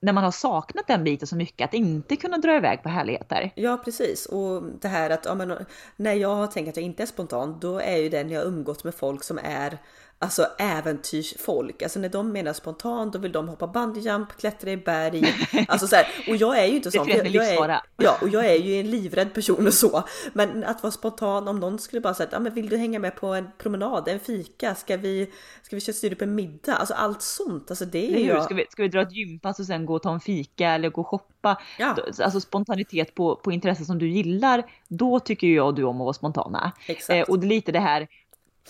När 0.00 0.12
man 0.12 0.24
har 0.24 0.30
saknat 0.30 0.86
den 0.86 1.04
biten 1.04 1.28
så 1.28 1.36
mycket, 1.36 1.64
att 1.64 1.74
inte 1.74 2.16
kunna 2.16 2.38
dra 2.38 2.56
iväg 2.56 2.82
på 2.82 2.88
härligheter. 2.88 3.50
Ja 3.54 3.76
precis 3.84 4.26
och 4.26 4.62
det 4.62 4.88
här 4.88 5.10
att 5.10 5.24
ja, 5.24 5.34
men, 5.34 5.66
när 5.96 6.12
jag 6.12 6.34
har 6.34 6.46
tänkt 6.46 6.68
att 6.68 6.76
jag 6.76 6.84
inte 6.84 7.02
är 7.02 7.06
spontan 7.06 7.58
då 7.60 7.78
är 7.78 7.96
ju 7.96 8.08
det 8.08 8.24
när 8.24 8.34
jag 8.34 8.46
umgått 8.46 8.84
med 8.84 8.94
folk 8.94 9.24
som 9.24 9.38
är 9.42 9.78
alltså 10.18 10.46
äventyrsfolk. 10.58 11.82
Alltså 11.82 11.98
när 11.98 12.08
de 12.08 12.32
menar 12.32 12.52
spontan 12.52 13.10
då 13.10 13.18
vill 13.18 13.32
de 13.32 13.48
hoppa 13.48 13.66
bungyjump, 13.66 14.36
klättra 14.36 14.70
i 14.70 14.76
berg. 14.76 15.34
Alltså 15.68 15.86
så 15.86 15.96
här, 15.96 16.06
och 16.28 16.36
jag 16.36 16.58
är 16.58 16.66
ju 16.66 16.76
inte 16.76 16.90
sån. 16.90 17.08
jag, 17.08 17.26
jag 17.26 17.48
är, 17.48 17.80
ja 17.96 18.18
och 18.20 18.28
jag 18.28 18.46
är 18.46 18.54
ju 18.54 18.80
en 18.80 18.90
livrädd 18.90 19.34
person 19.34 19.66
och 19.66 19.74
så. 19.74 20.04
Men 20.32 20.64
att 20.64 20.82
vara 20.82 20.90
spontan 20.90 21.48
om 21.48 21.60
någon 21.60 21.78
skulle 21.78 22.00
bara 22.00 22.14
säga 22.14 22.28
ja 22.32 22.38
men 22.38 22.54
vill 22.54 22.68
du 22.68 22.76
hänga 22.76 22.98
med 22.98 23.16
på 23.16 23.26
en 23.26 23.48
promenad, 23.58 24.08
en 24.08 24.20
fika, 24.20 24.74
ska 24.74 24.96
vi, 24.96 25.30
ska 25.62 25.76
vi 25.76 25.80
köra 25.80 25.94
styr 25.94 26.12
upp 26.12 26.22
en 26.22 26.34
middag? 26.34 26.74
Alltså 26.74 26.94
allt 26.94 27.22
sånt. 27.22 27.70
Alltså 27.70 27.84
det 27.84 28.14
är 28.14 28.26
jag. 28.26 28.44
Ska, 28.44 28.54
vi, 28.54 28.66
ska 28.70 28.82
vi 28.82 28.88
dra 28.88 29.02
ett 29.02 29.12
gympass 29.12 29.58
och 29.58 29.66
sen 29.66 29.86
gå 29.86 29.94
och 29.94 30.02
ta 30.02 30.12
en 30.12 30.20
fika 30.20 30.68
eller 30.68 30.90
gå 30.90 31.00
och 31.00 31.06
shoppa? 31.06 31.62
Ja. 31.78 31.96
Alltså 32.22 32.40
spontanitet 32.40 33.14
på, 33.14 33.36
på 33.36 33.52
intressen 33.52 33.86
som 33.86 33.98
du 33.98 34.08
gillar, 34.08 34.70
då 34.88 35.20
tycker 35.20 35.46
jag 35.46 35.66
och 35.66 35.74
du 35.74 35.84
om 35.84 35.96
att 35.96 36.04
vara 36.04 36.12
spontana. 36.12 36.72
Exakt. 36.86 37.10
Eh, 37.10 37.22
och 37.22 37.38
det 37.38 37.46
är 37.46 37.48
lite 37.48 37.72
det 37.72 37.80
här, 37.80 38.08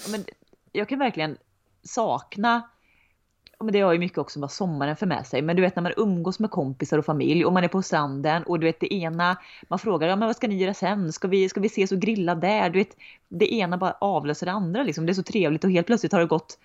men 0.08 0.24
jag 0.78 0.88
kan 0.88 0.98
verkligen 0.98 1.36
sakna 1.82 2.62
men 3.60 3.72
det 3.72 3.80
har 3.80 3.92
ju 3.92 3.98
mycket 3.98 4.18
också 4.18 4.40
vad 4.40 4.50
sommaren 4.50 4.96
för 4.96 5.06
med 5.06 5.26
sig. 5.26 5.42
Men 5.42 5.56
du 5.56 5.62
vet 5.62 5.76
när 5.76 5.82
man 5.82 5.92
umgås 5.96 6.38
med 6.38 6.50
kompisar 6.50 6.98
och 6.98 7.04
familj 7.04 7.44
och 7.44 7.52
man 7.52 7.64
är 7.64 7.68
på 7.68 7.82
stranden 7.82 8.42
och 8.42 8.60
du 8.60 8.66
vet 8.66 8.80
det 8.80 8.94
ena, 8.94 9.36
man 9.68 9.78
frågar 9.78 10.08
ja, 10.08 10.16
men 10.16 10.26
vad 10.26 10.36
ska 10.36 10.48
ni 10.48 10.56
göra 10.56 10.74
sen? 10.74 11.12
Ska 11.12 11.28
vi, 11.28 11.48
ska 11.48 11.60
vi 11.60 11.66
ses 11.66 11.92
och 11.92 12.00
grilla 12.00 12.34
där? 12.34 12.70
Du 12.70 12.78
vet, 12.78 12.96
det 13.28 13.54
ena 13.54 13.78
bara 13.78 13.96
avlöser 14.00 14.46
det 14.46 14.52
andra 14.52 14.82
liksom. 14.82 15.06
Det 15.06 15.12
är 15.12 15.14
så 15.14 15.22
trevligt 15.22 15.64
och 15.64 15.70
helt 15.70 15.86
plötsligt 15.86 16.12
har 16.12 16.20
det 16.20 16.26
gått 16.26 16.58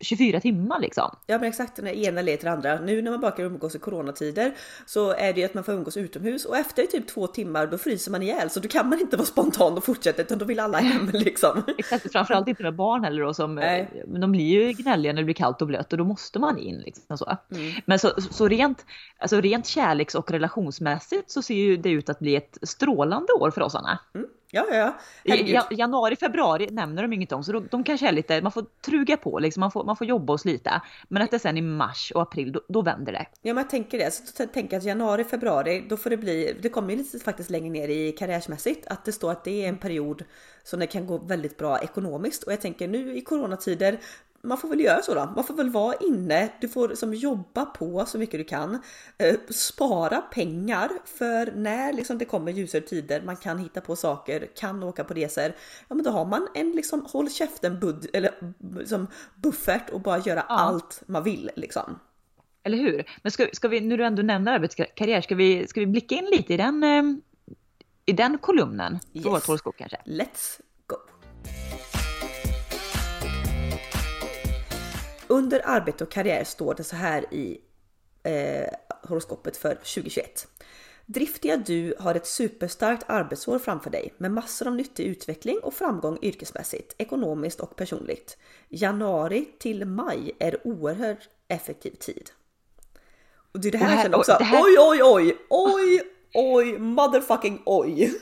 24 0.00 0.40
timmar 0.40 0.80
liksom. 0.80 1.16
Ja 1.26 1.38
men 1.38 1.48
exakt, 1.48 1.76
den 1.76 1.86
ena 1.86 2.22
leder 2.22 2.38
till 2.38 2.48
andra. 2.48 2.80
Nu 2.80 3.02
när 3.02 3.10
man 3.10 3.20
bara 3.20 3.30
kan 3.30 3.44
umgås 3.44 3.74
i 3.74 3.78
coronatider 3.78 4.54
så 4.86 5.12
är 5.12 5.32
det 5.32 5.40
ju 5.40 5.46
att 5.46 5.54
man 5.54 5.64
får 5.64 5.72
umgås 5.72 5.96
utomhus 5.96 6.44
och 6.44 6.56
efter 6.56 6.82
typ 6.82 7.08
två 7.08 7.26
timmar 7.26 7.66
då 7.66 7.78
fryser 7.78 8.10
man 8.10 8.22
ihjäl 8.22 8.50
så 8.50 8.60
då 8.60 8.68
kan 8.68 8.88
man 8.88 9.00
inte 9.00 9.16
vara 9.16 9.26
spontan 9.26 9.76
och 9.76 9.84
fortsätta 9.84 10.22
utan 10.22 10.38
då 10.38 10.44
vill 10.44 10.60
alla 10.60 10.78
hem 10.78 11.10
liksom. 11.12 11.62
Exakt, 11.78 12.12
framförallt 12.12 12.48
inte 12.48 12.62
med 12.62 12.74
barn 12.74 13.04
heller 13.04 13.22
då 13.22 13.34
som, 13.34 13.54
Nej. 13.54 13.90
eh, 13.94 14.20
de 14.20 14.32
blir 14.32 14.44
ju 14.44 14.72
gnälliga 14.72 15.12
när 15.12 15.22
det 15.22 15.24
blir 15.24 15.34
kallt 15.34 15.62
och 15.62 15.68
blött 15.68 15.92
och 15.92 15.98
då 15.98 16.04
måste 16.04 16.38
man 16.38 16.58
in 16.58 16.78
liksom 16.78 17.18
så. 17.18 17.36
Mm. 17.50 17.72
Men 17.84 17.98
så, 17.98 18.10
så 18.30 18.48
rent, 18.48 18.86
alltså 19.18 19.40
rent 19.40 19.66
kärleks 19.66 20.14
och 20.14 20.30
relationsmässigt 20.30 21.30
så 21.30 21.42
ser 21.42 21.54
ju 21.54 21.76
det 21.76 21.90
ut 21.90 22.08
att 22.08 22.18
bli 22.18 22.36
ett 22.36 22.58
strålande 22.62 23.32
år 23.32 23.50
för 23.50 23.60
oss 23.60 23.74
Anna. 23.74 23.98
Ja 24.12 24.20
ja 24.54 24.66
ja. 24.76 24.98
Ja- 25.22 25.68
januari, 25.70 26.16
februari 26.16 26.68
nämner 26.70 27.02
de 27.02 27.12
inget 27.12 27.32
om 27.32 27.44
så 27.44 27.52
de, 27.52 27.68
de 27.70 27.84
kanske 27.84 28.08
är 28.08 28.12
lite, 28.12 28.42
man 28.42 28.52
får 28.52 28.64
truga 28.84 29.16
på 29.16 29.38
liksom, 29.38 29.60
man 29.60 29.70
får, 29.70 29.84
man 29.84 29.96
får 29.96 30.06
jobba 30.06 30.32
och 30.32 30.40
slita. 30.40 30.82
Men 31.08 31.22
att 31.22 31.30
det 31.30 31.38
sen 31.38 31.56
i 31.56 31.62
mars 31.62 32.12
och 32.14 32.22
april, 32.22 32.52
då, 32.52 32.60
då 32.68 32.82
vänder 32.82 33.12
det. 33.12 33.26
Ja 33.42 33.54
men 33.54 33.62
jag 33.62 33.70
tänker 33.70 33.98
det. 33.98 34.10
Så 34.10 34.42
jag 34.42 34.52
tänker 34.52 34.76
att 34.76 34.84
januari, 34.84 35.24
februari, 35.24 35.86
då 35.88 35.96
får 35.96 36.10
det 36.10 36.16
bli, 36.16 36.56
det 36.62 36.68
kommer 36.68 36.90
ju 36.90 36.96
lite 36.96 37.18
faktiskt 37.18 37.50
längre 37.50 37.70
ner 37.70 37.88
i 37.88 38.12
karriärsmässigt 38.12 38.86
att 38.86 39.04
det 39.04 39.12
står 39.12 39.30
att 39.30 39.44
det 39.44 39.64
är 39.64 39.68
en 39.68 39.78
period 39.78 40.24
som 40.64 40.80
det 40.80 40.86
kan 40.86 41.06
gå 41.06 41.18
väldigt 41.18 41.56
bra 41.56 41.78
ekonomiskt 41.78 42.42
och 42.42 42.52
jag 42.52 42.60
tänker 42.60 42.88
nu 42.88 43.16
i 43.16 43.20
coronatider 43.20 43.98
man 44.44 44.58
får 44.58 44.68
väl 44.68 44.80
göra 44.80 45.02
så 45.02 45.14
då. 45.14 45.32
Man 45.34 45.44
får 45.44 45.54
väl 45.54 45.70
vara 45.70 45.94
inne. 45.94 46.48
Du 46.60 46.68
får 46.68 46.94
som 46.94 47.14
jobba 47.14 47.64
på 47.64 48.04
så 48.06 48.18
mycket 48.18 48.40
du 48.40 48.44
kan. 48.44 48.82
Eh, 49.18 49.34
spara 49.50 50.20
pengar 50.20 50.90
för 51.04 51.52
när 51.56 51.92
liksom 51.92 52.18
det 52.18 52.24
kommer 52.24 52.52
ljusare 52.52 52.80
tider. 52.80 53.22
Man 53.22 53.36
kan 53.36 53.58
hitta 53.58 53.80
på 53.80 53.96
saker, 53.96 54.48
kan 54.56 54.82
åka 54.82 55.04
på 55.04 55.14
resor. 55.14 55.52
Ja, 55.88 55.94
men 55.94 56.04
då 56.04 56.10
har 56.10 56.24
man 56.24 56.48
en 56.54 56.70
liksom 56.70 57.06
håll 57.08 57.30
käften 57.30 57.80
bud 57.80 58.10
eller 58.12 58.30
som 58.84 59.06
buffert 59.34 59.90
och 59.90 60.00
bara 60.00 60.18
göra 60.18 60.40
allt 60.40 61.02
man 61.06 61.22
vill 61.22 61.50
liksom. 61.56 61.98
Eller 62.62 62.78
hur? 62.78 63.04
Men 63.22 63.32
ska, 63.32 63.46
ska 63.52 63.68
vi, 63.68 63.80
nu 63.80 63.96
du 63.96 64.04
ändå 64.04 64.22
nämner 64.22 64.52
arbetskarriär, 64.52 65.20
ska 65.20 65.34
vi, 65.34 65.66
ska 65.66 65.80
vi 65.80 65.86
blicka 65.86 66.14
in 66.14 66.24
lite 66.24 66.54
i 66.54 66.56
den, 66.56 66.82
eh, 66.82 67.02
i 68.06 68.12
den 68.12 68.38
kolumnen 68.38 68.98
Yes. 69.12 69.26
vårt 69.48 69.76
kanske? 69.76 69.96
Let's 70.04 70.60
go! 70.86 70.96
Under 75.34 75.60
arbete 75.64 76.04
och 76.04 76.10
karriär 76.10 76.44
står 76.44 76.74
det 76.74 76.84
så 76.84 76.96
här 76.96 77.34
i 77.34 77.60
eh, 78.22 78.68
horoskopet 79.08 79.56
för 79.56 79.74
2021. 79.74 80.48
Driftiga 81.06 81.56
du 81.56 81.94
har 82.00 82.14
ett 82.14 82.26
superstarkt 82.26 83.04
arbetsår 83.06 83.58
framför 83.58 83.90
dig 83.90 84.14
med 84.18 84.30
massor 84.30 84.66
av 84.68 84.74
nyttig 84.74 85.04
utveckling 85.06 85.58
och 85.62 85.74
framgång 85.74 86.18
yrkesmässigt, 86.22 86.94
ekonomiskt 86.98 87.60
och 87.60 87.76
personligt. 87.76 88.36
Januari 88.68 89.48
till 89.58 89.84
maj 89.84 90.32
är 90.38 90.66
oerhört 90.66 91.28
effektiv 91.48 91.90
tid. 91.90 92.30
Och 93.52 93.60
det 93.60 93.68
är 93.68 93.72
det 93.72 93.78
här, 93.78 93.86
Och 93.86 93.90
här- 93.90 93.96
jag 93.96 94.02
känner 94.04 94.18
också. 94.18 94.36
det 94.38 94.44
här- 94.44 94.62
Oj, 94.64 94.76
oj, 94.78 95.00
oj, 95.02 95.36
oj, 95.50 96.02
oj, 96.34 96.78
motherfucking 96.78 97.62
oj. 97.66 98.14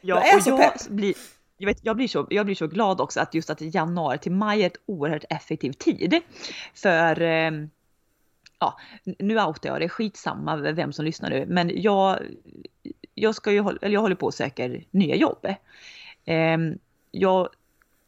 Ja, 0.00 0.16
Jag 0.24 0.28
är 0.34 0.40
så 0.40 0.50
jag 0.50 0.58
pepp. 0.58 0.88
Blir, 0.88 1.16
jag, 1.58 1.66
vet, 1.66 1.78
jag, 1.82 1.96
blir 1.96 2.08
så, 2.08 2.26
jag 2.30 2.46
blir 2.46 2.54
så 2.54 2.66
glad 2.66 3.00
också 3.00 3.20
att 3.20 3.34
just 3.34 3.50
att 3.50 3.60
januari 3.60 4.18
till 4.18 4.32
maj 4.32 4.62
är 4.62 4.66
ett 4.66 4.80
oerhört 4.86 5.24
effektiv 5.30 5.72
tid. 5.72 6.20
För, 6.74 7.22
eh, 7.22 7.50
ja, 8.58 8.78
nu 9.04 9.42
outar 9.42 9.68
jag 9.68 9.80
det, 9.80 9.88
skitsamma 9.88 10.56
vem 10.56 10.92
som 10.92 11.04
lyssnar 11.04 11.30
nu, 11.30 11.46
men 11.48 11.82
jag, 11.82 12.18
jag, 13.14 13.34
ska 13.34 13.52
ju, 13.52 13.58
eller 13.58 13.88
jag 13.88 14.00
håller 14.00 14.16
på 14.16 14.26
och 14.26 14.34
söker 14.34 14.84
nya 14.90 15.16
jobb. 15.16 15.46
Eh, 16.24 16.58
jag 17.10 17.48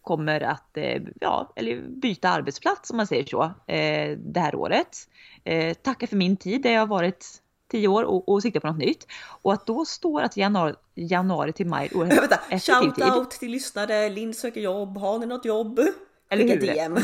kommer 0.02 0.40
att 0.40 0.76
eh, 0.76 1.02
ja, 1.20 1.52
eller 1.56 1.80
byta 1.88 2.28
arbetsplats 2.28 2.90
om 2.90 2.96
man 2.96 3.06
säger 3.06 3.24
så 3.24 3.42
eh, 3.66 4.18
det 4.18 4.40
här 4.40 4.54
året. 4.54 5.09
Eh, 5.44 5.74
tacka 5.74 6.06
för 6.06 6.16
min 6.16 6.37
tid 6.37 6.62
där 6.62 6.72
jag 6.72 6.80
har 6.80 6.87
varit 6.87 7.42
tio 7.70 7.88
år 7.88 8.02
och, 8.05 8.29
och 8.29 8.42
siktar 8.42 8.61
på 8.61 8.66
något 8.66 8.79
nytt. 8.79 9.07
Och 9.42 9.52
att 9.52 9.66
då 9.66 9.85
står 9.85 10.22
att 10.22 10.37
januari, 10.37 10.74
januari 10.94 11.52
till 11.52 11.66
maj 11.66 11.88
är 11.92 11.96
oerhört 11.96 12.18
Vänta, 12.22 12.38
effektiv 12.50 12.74
shout 12.74 12.94
tid. 12.94 13.05
out 13.05 13.31
till 13.31 13.50
lyssnare. 13.50 14.09
Linn 14.09 14.35
söker 14.35 14.61
jobb. 14.61 14.98
Har 14.98 15.18
ni 15.18 15.26
något 15.26 15.44
jobb? 15.44 15.81
Eller 16.29 16.44
hur? 16.44 16.61
DM. 16.61 16.98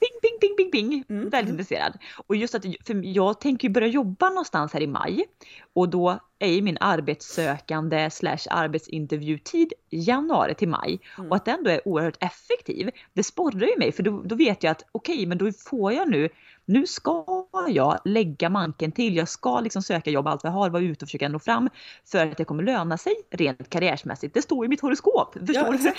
Ping, 0.00 0.20
ping, 0.22 0.38
ping, 0.40 0.56
ping, 0.56 0.70
ping. 0.70 1.04
Mm, 1.08 1.28
Väldigt 1.28 1.50
intresserad. 1.52 1.98
Och 2.26 2.36
just 2.36 2.54
att 2.54 2.62
för 2.86 3.06
jag 3.06 3.40
tänker 3.40 3.68
ju 3.68 3.72
börja 3.74 3.86
jobba 3.86 4.28
någonstans 4.28 4.72
här 4.72 4.80
i 4.80 4.86
maj. 4.86 5.24
Och 5.72 5.88
då 5.88 6.18
är 6.38 6.48
ju 6.48 6.62
min 6.62 6.76
arbetssökande 6.80 8.10
slash 8.10 8.38
arbetsintervjutid 8.50 9.72
januari 9.90 10.54
till 10.54 10.68
maj. 10.68 11.00
Mm. 11.18 11.30
Och 11.30 11.36
att 11.36 11.44
den 11.44 11.64
då 11.64 11.70
är 11.70 11.88
oerhört 11.88 12.16
effektiv. 12.20 12.90
Det 13.12 13.22
sporrar 13.22 13.66
ju 13.66 13.78
mig 13.78 13.92
för 13.92 14.02
då, 14.02 14.22
då 14.24 14.34
vet 14.34 14.62
jag 14.62 14.70
att 14.70 14.84
okej, 14.92 15.26
men 15.26 15.38
då 15.38 15.52
får 15.52 15.92
jag 15.92 16.10
nu, 16.10 16.28
nu 16.64 16.86
ska 16.86 17.24
jag 17.68 17.98
lägga 18.04 18.48
manken 18.50 18.92
till. 18.92 19.16
Jag 19.16 19.28
ska 19.28 19.60
liksom 19.60 19.82
söka 19.82 20.10
jobb, 20.10 20.26
allt 20.26 20.42
vad 20.44 20.52
jag 20.52 20.58
har, 20.58 20.70
vara 20.70 20.82
ute 20.82 21.04
och 21.04 21.08
försöka 21.08 21.28
nå 21.28 21.38
fram. 21.38 21.68
För 22.04 22.26
att 22.26 22.36
det 22.36 22.44
kommer 22.44 22.62
löna 22.62 22.98
sig 22.98 23.12
rent 23.30 23.70
karriärsmässigt. 23.70 24.34
Det 24.34 24.42
står 24.42 24.64
i 24.64 24.68
mitt 24.68 24.80
horoskop. 24.80 25.34
Förstår 25.46 25.76
Ja. 25.84 25.92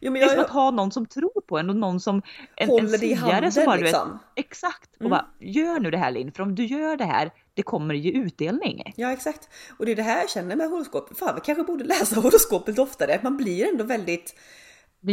Jo, 0.00 0.12
Det 0.12 0.18
är 0.18 0.22
jag, 0.22 0.30
som 0.30 0.40
att 0.40 0.50
ha 0.50 0.70
någon 0.70 0.90
som 0.92 1.06
tror 1.06 1.40
på 1.46 1.58
en 1.58 1.70
och 1.70 1.76
någon 1.76 2.00
som 2.00 2.22
en, 2.56 2.68
Håller 2.68 2.94
en 2.98 3.04
i 3.04 3.14
handen, 3.14 3.52
som 3.52 3.64
bara, 3.64 3.76
du 3.76 3.82
vet, 3.82 3.92
liksom. 3.92 4.18
Exakt! 4.34 4.90
Och 4.94 5.00
Mm. 5.00 5.10
bara 5.10 5.26
gör 5.40 5.80
nu 5.80 5.90
det 5.90 5.98
här 5.98 6.10
Linn, 6.10 6.32
för 6.32 6.42
om 6.42 6.54
du 6.54 6.64
gör 6.64 6.96
det 6.96 7.04
här, 7.04 7.30
det 7.54 7.62
kommer 7.62 7.94
ge 7.94 8.10
utdelning. 8.10 8.92
ja 8.96 9.12
exakt. 9.12 9.48
Och 9.78 9.86
det 9.86 9.92
är 9.92 9.96
det 9.96 10.02
här 10.02 10.20
jag 10.20 10.30
känner 10.30 10.56
med 10.56 10.70
horoskop. 10.70 11.18
Fan 11.18 11.34
vi 11.34 11.40
kanske 11.40 11.64
borde 11.64 11.84
läsa 11.84 12.16
horoskopet 12.20 12.78
oftare. 12.78 13.20
Man 13.22 13.36
blir 13.36 13.68
ändå 13.68 13.84
väldigt 13.84 14.34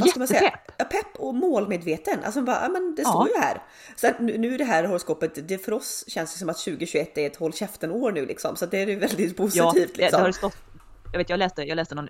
Säga? 0.01 0.41
jättepepp. 0.41 0.71
Ja, 0.77 0.85
pepp 0.85 1.15
och 1.19 1.35
målmedveten. 1.35 2.19
Alltså 2.23 2.41
bara, 2.41 2.61
ja, 2.61 2.69
men 2.69 2.95
det 2.95 3.01
Ja. 3.01 3.09
står 3.09 3.27
ju 3.27 3.33
här. 3.41 3.61
Sen 3.95 4.13
nu, 4.19 4.37
nu 4.37 4.53
är 4.53 4.57
det 4.57 4.63
här 4.63 4.83
horoskopet, 4.83 5.47
det 5.47 5.57
för 5.57 5.71
oss 5.71 6.03
känns 6.07 6.33
det 6.33 6.39
som 6.39 6.49
att 6.49 6.57
2021 6.57 7.17
är 7.17 7.27
ett 7.27 7.35
håll 7.35 7.53
käften 7.53 7.91
år 7.91 8.11
nu 8.11 8.25
liksom. 8.25 8.55
Så 8.55 8.65
det 8.65 8.81
är 8.81 8.87
ju 8.87 8.95
väldigt 8.99 9.29
Ja, 9.39 9.43
positivt 9.43 9.95
det, 9.95 10.01
liksom. 10.01 10.19
det 10.19 10.27
har 10.27 10.31
stått. 10.31 10.55
jag, 11.11 11.17
vet, 11.17 11.29
jag, 11.29 11.37
läste, 11.37 11.61
jag 11.63 11.75
läste 11.75 11.95
någon, 11.95 12.07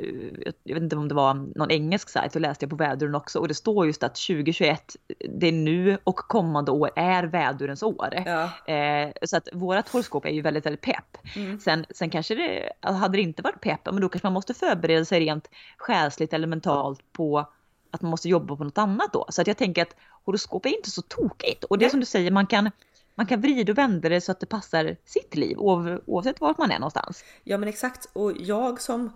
jag 0.64 0.74
vet 0.74 0.84
inte 0.84 0.96
om 0.96 1.08
det 1.08 1.16
var 1.16 1.34
någon 1.34 1.72
engelsk 1.72 2.10
sajt, 2.10 2.34
så 2.34 2.40
läste 2.40 2.64
jag 2.66 2.70
på 2.70 2.76
väduren 2.76 3.16
också 3.16 3.40
och 3.40 3.48
det 3.48 3.54
står 3.54 3.86
just 3.86 4.04
att 4.04 4.16
2021, 4.16 4.96
det 5.30 5.48
är 5.48 5.52
nu 5.52 5.98
och 6.04 6.16
kommande 6.16 6.72
år 6.72 6.92
är 6.96 7.24
vädurens 7.24 7.84
år. 7.84 8.10
Ja. 8.26 8.74
Eh, 8.74 9.12
så 9.22 9.38
att 9.38 9.48
vårat 9.54 9.90
horoskop 9.90 10.26
är 10.26 10.30
ju 10.30 10.42
väldigt, 10.42 10.66
väldigt 10.66 10.82
pepp. 10.82 11.18
Mm. 11.36 11.60
Sen, 11.60 11.86
sen 11.90 12.10
kanske 12.10 12.36
det, 12.36 12.70
hade 12.90 13.18
det 13.18 13.22
inte 13.22 13.42
varit 13.42 13.62
pepp, 13.62 13.80
men 13.86 14.02
då 14.02 14.10
kanske 14.10 14.26
man 14.26 14.34
måste 14.34 14.54
förbereda 14.54 15.06
sig 15.06 15.20
rent 15.20 15.50
själsligt 15.78 16.34
eller 16.34 16.48
mentalt 16.48 17.00
på 17.12 17.50
att 17.94 18.02
man 18.02 18.12
måste 18.12 18.30
jobba 18.30 18.56
på 18.56 18.64
något 18.64 18.78
annat 18.78 19.14
då. 19.14 19.26
Så 19.30 19.42
att 19.42 19.48
jag 19.48 19.58
tänker 19.58 19.82
att 19.82 19.96
horoskop 20.24 20.66
är 20.66 20.70
inte 20.70 20.92
så 20.92 21.02
tokigt. 21.02 21.64
Och 21.64 21.78
det 21.78 21.86
är 21.86 21.90
som 21.90 22.00
du 22.00 22.06
säger, 22.06 22.32
man 22.32 22.48
kan, 22.48 22.72
man 23.16 23.26
kan 23.26 23.42
vrida 23.42 23.72
och 23.72 23.78
vända 23.78 24.10
det 24.10 24.22
så 24.22 24.32
att 24.32 24.40
det 24.40 24.46
passar 24.46 24.98
sitt 25.06 25.36
liv 25.36 25.58
oavsett 25.60 26.42
vart 26.42 26.58
man 26.58 26.72
är 26.72 26.80
någonstans. 26.80 27.24
Ja 27.44 27.58
men 27.58 27.70
exakt 27.70 28.10
och 28.14 28.32
jag 28.40 28.82
som 28.82 29.12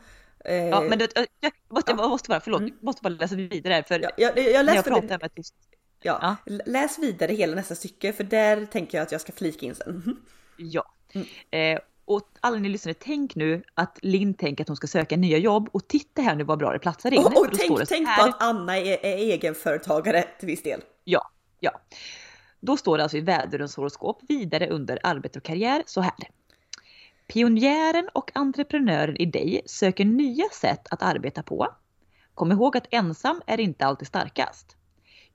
eh... 0.45 0.55
Ja 0.55 0.81
men 0.81 0.99
det, 0.99 1.29
jag, 1.39 1.53
måste, 1.69 1.91
jag 1.91 2.09
måste 2.09 2.29
bara, 2.29 2.39
förlåt, 2.39 2.59
mm. 2.59 2.73
jag 2.79 2.85
måste 2.85 3.01
bara 3.01 3.09
läsa 3.09 3.35
vidare 3.35 3.73
här 3.73 3.83
för 3.83 3.99
ja, 3.99 4.09
jag, 4.17 4.37
jag, 4.37 4.51
jag 4.51 4.65
läste 4.65 4.89
jag 4.89 5.01
pratar 5.01 5.19
med 5.21 5.35
tyst. 5.35 5.55
Ja, 6.01 6.37
ja, 6.45 6.57
läs 6.65 6.99
vidare 6.99 7.33
hela 7.33 7.55
nästa 7.55 7.75
stycke 7.75 8.13
för 8.13 8.23
där 8.23 8.65
tänker 8.65 8.97
jag 8.97 9.05
att 9.05 9.11
jag 9.11 9.21
ska 9.21 9.31
flika 9.31 9.65
in 9.65 9.75
sen. 9.75 10.17
Ja. 10.57 10.93
Mm. 11.13 11.27
Eh, 11.51 11.81
och 12.07 12.21
alla 12.39 12.57
ni 12.57 12.69
lyssnare, 12.69 12.95
tänk 12.99 13.35
nu 13.35 13.63
att 13.73 13.99
Linn 14.01 14.33
tänker 14.33 14.63
att 14.63 14.67
hon 14.67 14.77
ska 14.77 14.87
söka 14.87 15.17
nya 15.17 15.37
jobb 15.37 15.69
och 15.71 15.87
titta 15.87 16.21
här 16.21 16.35
nu 16.35 16.43
vad 16.43 16.59
bra 16.59 16.73
det 16.73 16.79
platsar 16.79 17.13
in. 17.13 17.19
Och, 17.19 17.25
och 17.25 17.47
tänk, 17.53 17.87
tänk 17.87 18.15
på 18.17 18.23
att 18.23 18.43
Anna 18.43 18.77
är, 18.77 19.05
är 19.05 19.17
egenföretagare 19.17 20.23
till 20.39 20.47
viss 20.47 20.63
del. 20.63 20.81
Ja, 21.03 21.31
ja. 21.59 21.81
Då 22.59 22.77
står 22.77 22.97
det 22.97 23.03
alltså 23.03 23.17
i 23.17 23.21
väderens 23.21 23.75
horoskop 23.75 24.21
vidare 24.29 24.69
under 24.69 24.99
arbete 25.03 25.39
och 25.39 25.45
karriär 25.45 25.83
så 25.85 26.01
här. 26.01 26.13
Pionjären 27.27 28.09
och 28.13 28.31
entreprenören 28.33 29.17
i 29.17 29.25
dig 29.25 29.61
söker 29.65 30.05
nya 30.05 30.45
sätt 30.53 30.87
att 30.91 31.03
arbeta 31.03 31.43
på. 31.43 31.67
Kom 32.33 32.51
ihåg 32.51 32.77
att 32.77 32.87
ensam 32.91 33.41
är 33.45 33.59
inte 33.59 33.85
alltid 33.85 34.07
starkast. 34.07 34.76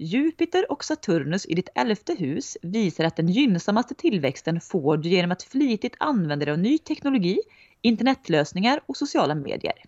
Jupiter 0.03 0.73
och 0.73 0.85
Saturnus 0.85 1.47
i 1.47 1.55
ditt 1.55 1.69
elfte 1.75 2.15
hus 2.15 2.57
visar 2.62 3.05
att 3.05 3.17
den 3.17 3.29
gynnsammaste 3.29 3.95
tillväxten 3.95 4.61
får 4.61 4.97
du 4.97 5.09
genom 5.09 5.33
att 5.33 5.43
flitigt 5.43 5.97
använda 5.99 6.45
dig 6.45 6.53
av 6.53 6.59
ny 6.59 6.79
teknologi, 6.79 7.41
internetlösningar 7.81 8.81
och 8.87 8.97
sociala 8.97 9.35
medier. 9.35 9.85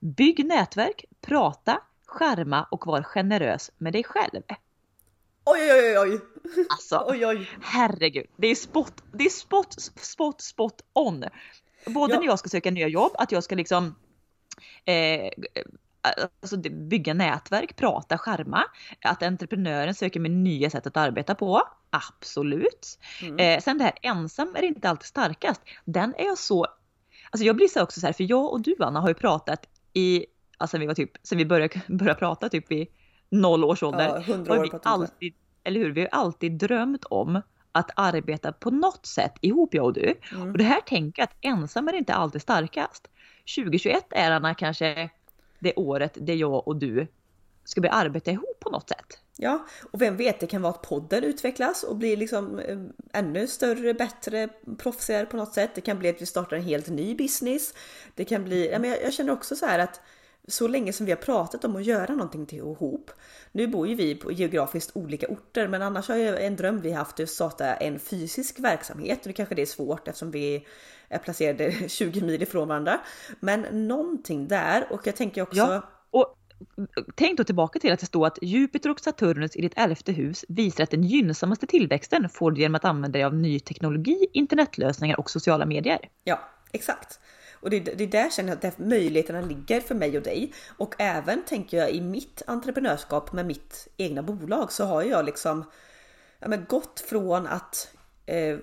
Bygg 0.00 0.46
nätverk, 0.46 1.04
prata, 1.20 1.80
skärma 2.06 2.66
och 2.70 2.86
var 2.86 3.02
generös 3.02 3.70
med 3.78 3.92
dig 3.92 4.04
själv. 4.04 4.42
Oj, 5.44 5.72
oj, 5.72 5.98
oj, 5.98 5.98
oj. 5.98 6.20
Alltså, 6.68 7.04
oj, 7.08 7.26
oj. 7.26 7.48
herregud. 7.60 8.26
Det 8.36 8.46
är 8.46 8.54
spot, 8.54 9.02
det 9.12 9.24
är 9.24 9.30
spot, 9.30 9.74
spot, 9.96 10.40
spot 10.40 10.82
on. 10.92 11.24
Både 11.86 12.14
ja. 12.14 12.20
när 12.20 12.26
jag 12.26 12.38
ska 12.38 12.48
söka 12.48 12.70
nya 12.70 12.88
jobb, 12.88 13.12
att 13.14 13.32
jag 13.32 13.44
ska 13.44 13.54
liksom 13.54 13.94
eh, 14.84 15.30
alltså 16.02 16.56
bygga 16.56 17.14
nätverk, 17.14 17.76
prata, 17.76 18.18
skärma. 18.18 18.64
Att 19.04 19.22
entreprenören 19.22 19.94
söker 19.94 20.20
med 20.20 20.30
nya 20.30 20.70
sätt 20.70 20.86
att 20.86 20.96
arbeta 20.96 21.34
på. 21.34 21.62
Absolut. 21.90 22.98
Mm. 23.22 23.38
Eh, 23.38 23.62
sen 23.62 23.78
det 23.78 23.84
här 23.84 23.94
ensam 24.02 24.56
är 24.56 24.62
inte 24.62 24.90
alltid 24.90 25.06
starkast. 25.06 25.62
Den 25.84 26.14
är 26.18 26.24
jag 26.24 26.38
så, 26.38 26.66
alltså 27.30 27.46
jag 27.46 27.56
blir 27.56 27.68
så 27.68 27.82
också 27.82 28.00
så 28.00 28.06
här, 28.06 28.12
för 28.12 28.30
jag 28.30 28.52
och 28.52 28.60
du 28.60 28.76
Anna 28.80 29.00
har 29.00 29.08
ju 29.08 29.14
pratat 29.14 29.66
i, 29.92 30.26
alltså 30.58 30.78
vi 30.78 30.86
var 30.86 30.94
typ, 30.94 31.10
sen 31.22 31.38
vi 31.38 31.46
började, 31.46 31.80
började 31.88 32.18
prata 32.18 32.48
typ 32.48 32.72
i 32.72 32.88
noll 33.30 33.64
års 33.64 33.82
ålder. 33.82 34.08
Ja, 34.08 34.32
100 34.34 34.58
år 34.58 34.62
vi 34.62 34.70
alltid, 34.82 35.34
eller 35.64 35.80
hur, 35.80 35.90
vi 35.90 36.00
har 36.00 36.08
alltid 36.08 36.52
drömt 36.52 37.04
om 37.04 37.42
att 37.72 37.90
arbeta 37.96 38.52
på 38.52 38.70
något 38.70 39.06
sätt 39.06 39.32
ihop 39.40 39.74
jag 39.74 39.84
och 39.84 39.92
du. 39.92 40.14
Mm. 40.32 40.50
Och 40.50 40.58
det 40.58 40.64
här 40.64 40.80
tänker 40.80 41.22
jag 41.22 41.28
att 41.28 41.36
ensam 41.40 41.88
är 41.88 41.92
inte 41.92 42.14
alltid 42.14 42.42
starkast. 42.42 43.08
2021 43.56 44.04
är 44.10 44.30
Anna 44.30 44.54
kanske 44.54 45.10
det 45.62 45.74
året 45.76 46.18
där 46.20 46.34
jag 46.34 46.68
och 46.68 46.76
du 46.76 47.06
ska 47.64 47.80
börja 47.80 47.92
arbeta 47.92 48.30
ihop 48.30 48.60
på 48.60 48.70
något 48.70 48.88
sätt. 48.88 49.18
Ja, 49.36 49.66
och 49.92 50.02
vem 50.02 50.16
vet, 50.16 50.40
det 50.40 50.46
kan 50.46 50.62
vara 50.62 50.72
att 50.72 50.82
podden 50.82 51.24
utvecklas 51.24 51.82
och 51.82 51.96
blir 51.96 52.16
liksom 52.16 52.58
eh, 52.58 52.78
ännu 53.12 53.46
större, 53.46 53.94
bättre, 53.94 54.48
proffsigare 54.78 55.26
på 55.26 55.36
något 55.36 55.54
sätt. 55.54 55.70
Det 55.74 55.80
kan 55.80 55.98
bli 55.98 56.08
att 56.08 56.22
vi 56.22 56.26
startar 56.26 56.56
en 56.56 56.62
helt 56.62 56.88
ny 56.88 57.14
business. 57.14 57.74
Det 58.14 58.24
kan 58.24 58.44
bli, 58.44 58.70
jag, 58.70 58.86
jag 58.86 59.12
känner 59.12 59.32
också 59.32 59.56
så 59.56 59.66
här 59.66 59.78
att 59.78 60.00
så 60.48 60.68
länge 60.68 60.92
som 60.92 61.06
vi 61.06 61.12
har 61.12 61.16
pratat 61.16 61.64
om 61.64 61.76
att 61.76 61.84
göra 61.84 62.14
någonting 62.14 62.46
till 62.46 62.58
ihop. 62.58 63.10
Nu 63.52 63.66
bor 63.66 63.88
ju 63.88 63.94
vi 63.94 64.14
på 64.14 64.32
geografiskt 64.32 64.90
olika 64.94 65.26
orter, 65.26 65.68
men 65.68 65.82
annars 65.82 66.08
har 66.08 66.16
jag 66.16 66.44
en 66.44 66.56
dröm 66.56 66.80
vi 66.80 66.92
haft 66.92 67.20
att 67.20 67.28
starta 67.28 67.74
en 67.74 67.98
fysisk 67.98 68.60
verksamhet. 68.60 69.24
Nu 69.24 69.32
kanske 69.32 69.54
det 69.54 69.62
är 69.62 69.66
svårt 69.66 70.08
eftersom 70.08 70.30
vi 70.30 70.66
är 71.08 71.18
placerade 71.18 71.72
20 71.88 72.20
mil 72.20 72.42
ifrån 72.42 72.68
varandra. 72.68 73.00
Men 73.40 73.88
någonting 73.88 74.48
där 74.48 74.86
och 74.90 75.06
jag 75.06 75.16
tänker 75.16 75.42
också... 75.42 75.56
Ja, 75.56 75.82
och 76.10 76.38
tänk 77.14 77.38
då 77.38 77.44
tillbaka 77.44 77.78
till 77.78 77.92
att 77.92 78.00
det 78.00 78.06
står 78.06 78.26
att 78.26 78.38
Jupiter 78.42 78.90
och 78.90 79.00
Saturnus 79.00 79.56
i 79.56 79.60
ditt 79.60 79.72
elfte 79.76 80.12
hus 80.12 80.44
visar 80.48 80.84
att 80.84 80.90
den 80.90 81.02
gynnsammaste 81.02 81.66
tillväxten 81.66 82.28
får 82.28 82.50
du 82.50 82.60
genom 82.60 82.74
att 82.74 82.84
använda 82.84 83.18
dig 83.18 83.24
av 83.24 83.34
ny 83.34 83.60
teknologi, 83.60 84.26
internetlösningar 84.32 85.20
och 85.20 85.30
sociala 85.30 85.66
medier. 85.66 86.08
Ja, 86.24 86.40
exakt. 86.72 87.20
Och 87.62 87.70
det, 87.70 87.80
det 87.80 88.04
är 88.04 88.08
där 88.08 88.30
känner 88.30 88.58
jag 88.62 88.66
att 88.66 88.78
möjligheterna 88.78 89.40
ligger 89.40 89.80
för 89.80 89.94
mig 89.94 90.16
och 90.16 90.22
dig. 90.22 90.52
Och 90.76 90.94
även 90.98 91.44
tänker 91.44 91.76
jag 91.76 91.90
i 91.90 92.00
mitt 92.00 92.42
entreprenörskap 92.46 93.32
med 93.32 93.46
mitt 93.46 93.88
egna 93.96 94.22
bolag 94.22 94.72
så 94.72 94.84
har 94.84 95.02
jag 95.02 95.24
liksom 95.24 95.64
ja, 96.38 96.48
men 96.48 96.64
gått 96.68 97.00
från 97.00 97.46
att 97.46 97.94
eh, 98.26 98.58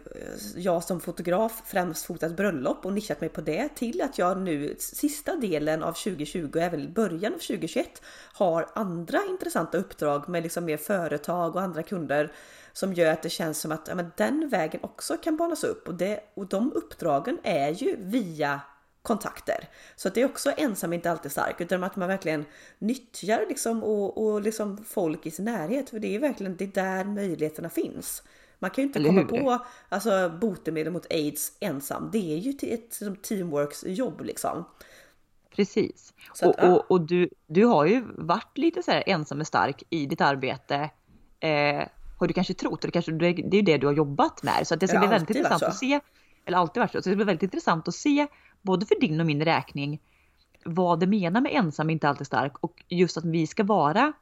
jag 0.56 0.84
som 0.84 1.02
fotograf 1.02 1.62
främst 1.66 2.06
fotat 2.06 2.36
bröllop 2.36 2.86
och 2.86 2.94
nischat 2.94 3.22
mig 3.22 3.30
på 3.30 3.42
det 3.42 3.70
till 3.76 4.02
att 4.02 4.18
jag 4.18 4.38
nu 4.38 4.76
sista 4.80 5.36
delen 5.36 5.84
av 5.84 5.94
2020 5.94 6.50
och 6.54 6.62
även 6.62 6.94
början 6.94 7.34
av 7.34 7.38
2021 7.38 8.02
har 8.34 8.70
andra 8.76 9.20
intressanta 9.30 9.78
uppdrag 9.78 10.30
med 10.30 10.44
liksom 10.44 10.66
mer 10.66 10.78
företag 10.78 11.56
och 11.56 11.62
andra 11.62 11.84
kunder 11.84 12.32
som 12.74 12.94
gör 12.94 13.12
att 13.12 13.24
det 13.24 13.30
känns 13.30 13.60
som 13.60 13.72
att 13.72 13.88
ja, 13.88 13.96
men 13.96 14.12
den 14.18 14.50
vägen 14.50 14.80
också 14.84 15.18
kan 15.18 15.38
banas 15.38 15.64
upp 15.64 15.88
och, 15.88 15.96
det, 15.96 16.20
och 16.34 16.46
de 16.48 16.74
uppdragen 16.74 17.38
är 17.44 17.70
ju 17.70 17.96
via 18.00 18.62
kontakter. 19.02 19.70
Så 19.96 20.08
att 20.08 20.16
det 20.16 20.22
är 20.22 20.26
också 20.26 20.52
ensam 20.58 20.94
inte 20.94 21.12
alltid 21.12 21.32
stark 21.32 21.62
utan 21.62 21.84
att 21.84 21.96
man 21.96 22.08
verkligen 22.08 22.46
nyttjar 22.80 23.46
liksom 23.50 23.84
och, 23.84 24.26
och 24.26 24.42
liksom 24.42 24.86
folk 24.86 25.26
i 25.26 25.32
sin 25.32 25.46
närhet. 25.46 25.90
För 25.90 26.00
det 26.00 26.16
är 26.16 26.20
verkligen 26.20 26.56
det 26.56 26.74
där 26.74 27.06
möjligheterna 27.06 27.70
finns. 27.70 28.24
Man 28.60 28.72
kan 28.72 28.82
ju 28.82 28.88
inte 28.88 29.04
komma 29.04 29.24
på 29.24 29.66
alltså, 29.90 30.32
botemedel 30.42 30.94
mot 30.94 31.12
aids 31.12 31.58
ensam. 31.60 32.10
Det 32.12 32.34
är 32.34 32.38
ju 32.38 32.74
ett 32.74 33.24
teamworks 33.24 33.84
jobb 33.88 34.22
liksom. 34.22 34.66
Precis. 35.56 36.14
Att, 36.42 36.42
och, 36.42 36.70
och, 36.70 36.92
och, 36.92 37.02
du, 37.02 37.30
du 37.48 37.66
har 37.66 37.86
ju 37.86 38.04
varit 38.18 38.58
lite 38.58 38.84
så 38.84 38.92
här 38.92 39.04
ensam 39.08 39.40
och 39.40 39.48
stark 39.48 39.84
i 39.90 40.06
ditt 40.06 40.22
arbete. 40.22 40.90
Eh, 41.40 41.88
har 42.20 42.28
du 42.28 42.34
kanske 42.34 42.54
trott, 42.54 42.82
det, 42.82 42.92
kanske, 42.92 43.12
det 43.12 43.28
är 43.28 43.56
ju 43.56 43.62
det 43.62 43.78
du 43.78 43.88
har 43.88 43.94
jobbat 43.94 44.44
med. 44.44 44.68
Så 44.68 44.74
att 44.74 44.80
det 44.80 44.88
ska 44.88 45.00
bli 45.00 45.08
väldigt 45.08 45.30
intressant 45.36 45.64
att 45.64 45.78
se, 45.78 46.00
eller 46.46 46.58
alltid 46.58 46.82
varit 46.82 46.92
så, 46.92 47.02
så 47.02 47.10
det 47.10 47.14
ska 47.14 47.16
bli 47.16 47.26
väldigt 47.26 47.44
intressant 47.44 47.88
att 47.88 47.96
se 47.96 48.28
både 48.62 48.86
för 48.86 49.00
din 49.02 49.19
och 49.19 49.26
min 49.26 49.45
räkning, 49.45 50.02
vad 50.65 51.00
det 51.00 51.08
menar 51.08 51.41
med 51.41 51.52
ensam 51.56 51.89
inte 51.89 52.10
alltid 52.10 52.28
stark 52.28 52.54
och 52.60 52.84
just 52.88 53.17
att 53.17 53.26
vi 53.26 53.48
ska 53.48 53.63
vara, 53.63 54.13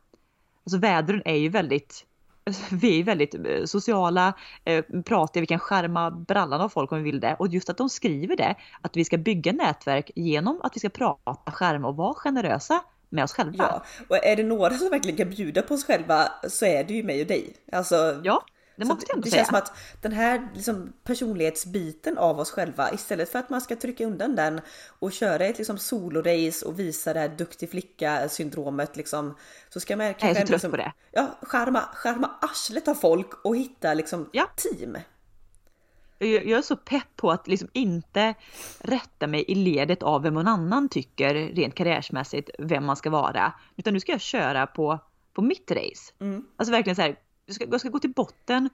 alltså 0.63 0.77
vädren 0.77 1.21
är 1.25 1.35
ju 1.35 1.49
väldigt 1.49 2.05
vi 2.71 2.99
är 2.99 3.03
väldigt 3.03 3.35
eh, 3.35 3.65
sociala, 3.65 4.33
eh, 4.65 4.85
pratiga, 5.05 5.41
vi 5.41 5.47
kan 5.47 5.59
skärma 5.59 6.11
brallan 6.11 6.61
av 6.61 6.69
folk 6.69 6.91
om 6.91 6.97
vi 6.97 7.03
vill 7.03 7.19
det. 7.19 7.35
Och 7.39 7.47
just 7.47 7.69
att 7.69 7.77
de 7.77 7.89
skriver 7.89 8.35
det, 8.35 8.55
att 8.81 8.97
vi 8.97 9.05
ska 9.05 9.17
bygga 9.17 9.51
nätverk 9.51 10.11
genom 10.15 10.61
att 10.63 10.75
vi 10.75 10.79
ska 10.79 10.89
prata, 10.89 11.51
skärma 11.51 11.87
och 11.87 11.95
vara 11.95 12.13
generösa 12.13 12.83
med 13.09 13.23
oss 13.23 13.33
själva. 13.33 13.63
Ja, 13.63 13.83
och 14.09 14.25
är 14.25 14.35
det 14.35 14.43
några 14.43 14.77
som 14.77 14.89
verkligen 14.89 15.17
kan 15.17 15.29
bjuda 15.29 15.61
på 15.61 15.73
oss 15.73 15.85
själva 15.85 16.31
så 16.49 16.65
är 16.65 16.83
det 16.83 16.93
ju 16.93 17.03
mig 17.03 17.21
och 17.21 17.27
dig. 17.27 17.55
Alltså, 17.71 18.21
ja. 18.23 18.43
Det 18.77 18.85
måste 18.85 19.05
jag 19.07 19.15
ändå 19.15 19.25
det 19.25 19.31
säga. 19.31 19.39
känns 19.39 19.47
som 19.47 19.57
att 19.57 20.01
den 20.01 20.11
här 20.11 20.49
liksom 20.53 20.93
personlighetsbiten 21.03 22.17
av 22.17 22.39
oss 22.39 22.51
själva 22.51 22.93
istället 22.93 23.31
för 23.31 23.39
att 23.39 23.49
man 23.49 23.61
ska 23.61 23.75
trycka 23.75 24.05
undan 24.05 24.35
den 24.35 24.61
och 24.99 25.11
köra 25.11 25.45
ett 25.45 25.57
liksom 25.57 25.77
solorace 25.77 26.65
och 26.65 26.79
visa 26.79 27.13
det 27.13 27.19
här 27.19 27.29
duktig 27.29 27.69
flicka 27.69 28.29
syndromet 28.29 28.97
liksom. 28.97 29.37
Så 29.69 29.79
ska 29.79 29.97
man 29.97 30.13
kanske 30.13 30.27
jag 30.27 30.37
är 30.37 30.41
så 30.41 30.47
trött 30.47 30.49
liksom, 30.49 30.71
på 30.71 30.77
det. 30.77 30.93
Ja, 31.11 31.37
skärma, 31.41 31.81
skärma 31.93 32.31
arslet 32.41 32.87
av 32.87 32.95
folk 32.95 33.45
och 33.45 33.57
hitta 33.57 33.93
liksom 33.93 34.29
ja. 34.31 34.49
team. 34.55 34.97
Jag 36.19 36.49
är 36.49 36.61
så 36.61 36.75
pepp 36.75 37.15
på 37.15 37.31
att 37.31 37.47
liksom 37.47 37.69
inte 37.73 38.33
rätta 38.79 39.27
mig 39.27 39.45
i 39.47 39.55
ledet 39.55 40.03
av 40.03 40.23
vem 40.23 40.33
någon 40.33 40.47
annan 40.47 40.89
tycker 40.89 41.33
rent 41.33 41.75
karriärsmässigt 41.75 42.49
vem 42.59 42.85
man 42.85 42.95
ska 42.95 43.09
vara. 43.09 43.53
Utan 43.75 43.93
nu 43.93 43.99
ska 43.99 44.11
jag 44.11 44.21
köra 44.21 44.67
på, 44.67 44.99
på 45.33 45.41
mitt 45.41 45.71
race. 45.71 46.13
Mm. 46.19 46.45
Alltså 46.57 46.71
verkligen 46.71 46.95
så 46.95 47.01
här, 47.01 47.15
jag 47.47 47.55
ska, 47.55 47.65
jag 47.71 47.79
ska 47.79 47.89
gå 47.89 47.99
till 47.99 48.13
botten. 48.13 48.69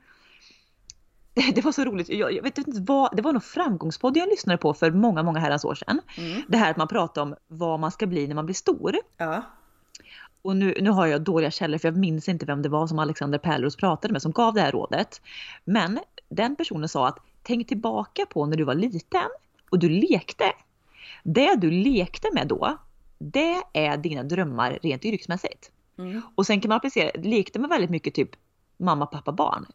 Det, 1.33 1.51
det 1.55 1.61
var 1.61 1.71
så 1.71 1.83
roligt. 1.83 2.09
Jag, 2.09 2.33
jag, 2.33 2.43
vet 2.43 2.57
inte 2.57 2.81
vad, 2.81 3.15
det 3.15 3.21
var 3.21 3.33
nog 3.33 3.43
framgångspodd 3.43 4.17
jag 4.17 4.29
lyssnade 4.29 4.57
på 4.57 4.73
för 4.73 4.91
många, 4.91 5.23
många 5.23 5.39
herrans 5.39 5.65
år 5.65 5.75
sedan. 5.75 6.01
Mm. 6.17 6.41
Det 6.47 6.57
här 6.57 6.71
att 6.71 6.77
man 6.77 6.87
pratar 6.87 7.21
om 7.21 7.35
vad 7.47 7.79
man 7.79 7.91
ska 7.91 8.07
bli 8.07 8.27
när 8.27 8.35
man 8.35 8.45
blir 8.45 8.55
stor. 8.55 8.95
Ja. 9.17 9.43
Och 10.41 10.55
nu, 10.55 10.77
nu 10.81 10.89
har 10.89 11.07
jag 11.07 11.21
dåliga 11.21 11.51
källor 11.51 11.77
för 11.77 11.87
jag 11.87 11.97
minns 11.97 12.29
inte 12.29 12.45
vem 12.45 12.61
det 12.61 12.69
var 12.69 12.87
som 12.87 12.99
Alexander 12.99 13.37
Pärleros 13.37 13.75
pratade 13.75 14.11
med 14.11 14.21
som 14.21 14.31
gav 14.31 14.53
det 14.53 14.61
här 14.61 14.71
rådet. 14.71 15.21
Men 15.65 15.99
den 16.29 16.55
personen 16.55 16.89
sa 16.89 17.07
att 17.07 17.19
tänk 17.43 17.67
tillbaka 17.67 18.25
på 18.25 18.45
när 18.45 18.57
du 18.57 18.63
var 18.63 18.75
liten 18.75 19.29
och 19.69 19.79
du 19.79 19.89
lekte. 19.89 20.51
Det 21.23 21.55
du 21.55 21.71
lekte 21.71 22.29
med 22.33 22.47
då, 22.47 22.77
det 23.17 23.61
är 23.73 23.97
dina 23.97 24.23
drömmar 24.23 24.79
rent 24.81 25.05
yrkesmässigt. 25.05 25.71
Mm. 25.97 26.21
Och 26.35 26.45
sen 26.45 26.61
kan 26.61 26.69
man 26.69 26.75
applicera, 26.75 27.11
lekte 27.21 27.59
man 27.59 27.69
väldigt 27.69 27.89
mycket 27.89 28.13
typ 28.13 28.29
mamma, 28.83 29.05
pappa, 29.05 29.31
barn. 29.31 29.65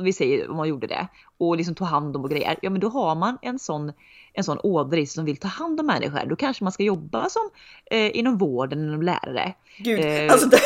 Vi 0.00 0.12
säger 0.12 0.50
om 0.50 0.56
man 0.56 0.68
gjorde 0.68 0.86
det 0.86 1.08
och 1.38 1.56
liksom 1.56 1.74
tog 1.74 1.86
hand 1.86 2.16
om 2.16 2.24
och 2.24 2.30
grejer. 2.30 2.58
Ja 2.62 2.70
men 2.70 2.80
då 2.80 2.88
har 2.88 3.14
man 3.14 3.38
en 3.42 3.58
sån, 3.58 3.92
en 4.32 4.44
sån 4.44 4.58
ådra 4.62 5.06
som 5.06 5.24
vill 5.24 5.36
ta 5.36 5.48
hand 5.48 5.80
om 5.80 5.86
människor. 5.86 6.26
Då 6.26 6.36
kanske 6.36 6.64
man 6.64 6.72
ska 6.72 6.82
jobba 6.82 7.28
som 7.28 7.50
eh, 7.90 8.16
inom 8.18 8.38
vården, 8.38 8.78
inom 8.78 9.02
lärare. 9.02 9.54
Gud, 9.78 10.00
Eh. 10.00 10.32
alltså 10.32 10.48
det, 10.50 10.58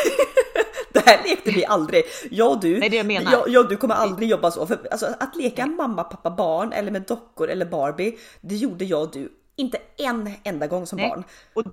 det 0.93 1.07
här 1.07 1.23
lekte 1.29 1.51
vi 1.51 1.65
aldrig. 1.65 2.05
Jag 2.31 2.51
och 2.53 2.61
du, 2.61 2.79
Nej, 2.79 2.89
det 2.89 2.97
jag 2.97 3.07
menar. 3.07 3.33
Jag, 3.33 3.49
jag 3.49 3.69
du 3.69 3.77
kommer 3.77 3.95
aldrig 3.95 4.29
jobba 4.29 4.51
så. 4.51 4.67
För, 4.67 4.79
alltså, 4.91 5.07
att 5.21 5.37
leka 5.37 5.67
mamma, 5.67 6.05
pappa, 6.05 6.31
barn 6.31 6.73
eller 6.73 6.91
med 6.91 7.03
dockor 7.03 7.49
eller 7.51 7.67
Barbie, 7.67 8.19
det 8.41 8.57
gjorde 8.57 8.85
jag 8.85 9.03
och 9.03 9.11
du 9.13 9.33
inte 9.57 9.79
en 9.97 10.31
enda 10.45 10.67
gång 10.67 10.87
som 10.87 10.97
Nej. 10.99 11.09
barn. 11.09 11.25
Och 11.55 11.65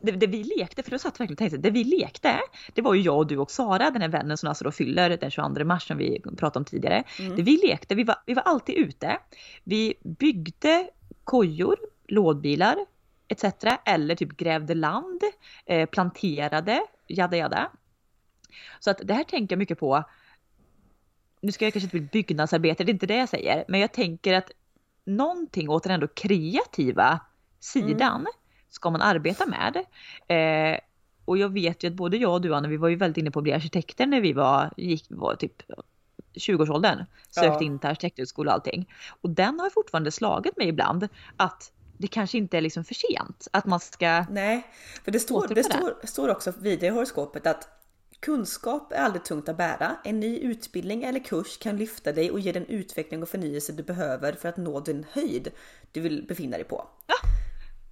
det, 0.00 0.12
det 0.12 0.26
vi 0.26 0.44
lekte, 0.44 0.82
för 0.82 0.90
då 0.90 0.98
satt 0.98 1.20
verkligen 1.20 1.32
och 1.32 1.38
tänkte, 1.38 1.56
det 1.56 1.70
vi 1.70 1.84
lekte, 1.84 2.40
det 2.74 2.82
var 2.82 2.94
ju 2.94 3.00
jag 3.00 3.16
och 3.16 3.26
du 3.26 3.38
och 3.38 3.50
Sara, 3.50 3.90
den 3.90 4.02
här 4.02 4.08
vännen 4.08 4.36
som 4.36 4.48
alltså 4.48 4.64
då 4.64 4.70
fyller 4.70 5.16
den 5.16 5.30
22 5.30 5.64
mars 5.64 5.86
som 5.86 5.98
vi 5.98 6.20
pratade 6.20 6.58
om 6.58 6.64
tidigare. 6.64 7.04
Det 7.36 7.42
vi 7.42 7.56
lekte, 7.56 7.94
vi 7.94 8.04
var, 8.04 8.16
vi 8.26 8.34
var 8.34 8.42
alltid 8.42 8.74
ute. 8.74 9.18
Vi 9.64 9.94
byggde 10.04 10.90
kojor, 11.24 11.76
lådbilar 12.08 12.76
etc. 13.28 13.44
Eller 13.84 14.14
typ 14.14 14.36
grävde 14.36 14.74
land, 14.74 15.20
eh, 15.66 15.88
planterade, 15.88 16.86
jada 17.08 17.36
jada. 17.36 17.70
Så 18.80 18.90
att 18.90 19.00
det 19.04 19.14
här 19.14 19.24
tänker 19.24 19.52
jag 19.54 19.58
mycket 19.58 19.78
på. 19.78 20.04
Nu 21.40 21.52
ska 21.52 21.64
jag 21.64 21.72
kanske 21.72 21.86
inte 21.86 21.98
bli 21.98 22.22
byggnadsarbetare, 22.22 22.86
det 22.86 22.90
är 22.90 22.94
inte 22.94 23.06
det 23.06 23.16
jag 23.16 23.28
säger, 23.28 23.64
men 23.68 23.80
jag 23.80 23.92
tänker 23.92 24.34
att 24.34 24.50
någonting 25.04 25.68
åt 25.68 25.82
den 25.82 25.92
ändå 25.92 26.08
kreativa 26.08 27.20
sidan 27.60 28.26
ska 28.70 28.90
man 28.90 29.02
arbeta 29.02 29.44
med. 29.46 29.76
Eh, 30.28 30.78
och 31.24 31.38
jag 31.38 31.52
vet 31.52 31.84
ju 31.84 31.88
att 31.88 31.94
både 31.94 32.16
jag 32.16 32.32
och 32.32 32.40
du 32.40 32.54
Anna, 32.54 32.68
vi 32.68 32.76
var 32.76 32.88
ju 32.88 32.96
väldigt 32.96 33.16
inne 33.18 33.30
på 33.30 33.38
att 33.38 33.42
bli 33.42 33.52
arkitekter 33.52 34.06
när 34.06 34.20
vi 34.20 34.32
var, 34.32 34.72
gick, 34.76 35.06
var 35.08 35.34
typ 35.34 35.62
20-årsåldern. 36.34 37.04
Sökte 37.30 37.46
Ja. 37.46 37.62
in 37.62 37.78
till 37.78 37.88
arkitekthögskola 37.90 38.50
och 38.50 38.54
allting. 38.54 38.92
Och 39.20 39.30
den 39.30 39.60
har 39.60 39.70
fortfarande 39.70 40.10
slagit 40.10 40.56
mig 40.56 40.68
ibland 40.68 41.08
att 41.36 41.72
det 41.98 42.06
kanske 42.08 42.38
inte 42.38 42.56
är 42.56 42.60
liksom 42.60 42.84
för 42.84 42.94
sent. 42.94 43.48
Att 43.52 43.66
man 43.66 43.80
ska... 43.80 44.24
Nej, 44.30 44.66
för 45.04 45.10
det 45.10 45.20
står, 45.20 45.48
det 45.48 45.64
står, 45.64 46.06
står 46.06 46.28
också 46.28 46.52
vidare 46.58 46.86
i 46.86 46.90
horoskopet 46.90 47.46
att 47.46 47.68
kunskap 48.20 48.92
är 48.92 48.96
aldrig 48.96 49.24
tungt 49.24 49.48
att 49.48 49.56
bära. 49.56 49.96
En 50.04 50.20
ny 50.20 50.38
utbildning 50.38 51.02
eller 51.02 51.20
kurs 51.20 51.58
kan 51.58 51.76
lyfta 51.76 52.12
dig 52.12 52.30
och 52.30 52.40
ge 52.40 52.52
den 52.52 52.66
utveckling 52.66 53.22
och 53.22 53.28
förnyelse 53.28 53.72
du 53.72 53.82
behöver 53.82 54.32
för 54.32 54.48
att 54.48 54.56
nå 54.56 54.80
den 54.80 55.04
höjd 55.12 55.48
du 55.92 56.00
vill 56.00 56.26
befinna 56.28 56.56
dig 56.56 56.64
på. 56.64 56.88
Ja, 57.06 57.14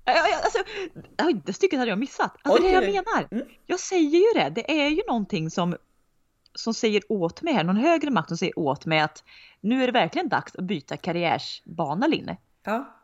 Alltså, 0.04 0.58
det 1.44 1.52
stycket 1.52 1.78
hade 1.78 1.90
jag 1.90 1.98
missat. 1.98 2.36
Alltså 2.42 2.62
det 2.62 2.74
är 2.74 2.80
det 2.80 2.90
jag 2.90 3.04
menar. 3.06 3.28
Mm. 3.30 3.46
Jag 3.66 3.80
säger 3.80 4.18
ju 4.18 4.40
det. 4.40 4.50
Det 4.50 4.82
är 4.82 4.88
ju 4.88 5.02
någonting 5.08 5.50
som, 5.50 5.76
som 6.54 6.74
säger 6.74 7.02
åt 7.08 7.42
mig 7.42 7.54
här, 7.54 7.64
någon 7.64 7.76
högre 7.76 8.10
makt 8.10 8.28
som 8.28 8.36
säger 8.36 8.58
åt 8.58 8.86
mig 8.86 9.00
att 9.00 9.24
nu 9.60 9.82
är 9.82 9.86
det 9.86 9.92
verkligen 9.92 10.28
dags 10.28 10.56
att 10.56 10.64
byta 10.64 10.96
karriärsbana 10.96 12.06
Linn. 12.06 12.36
Ja, 12.64 12.94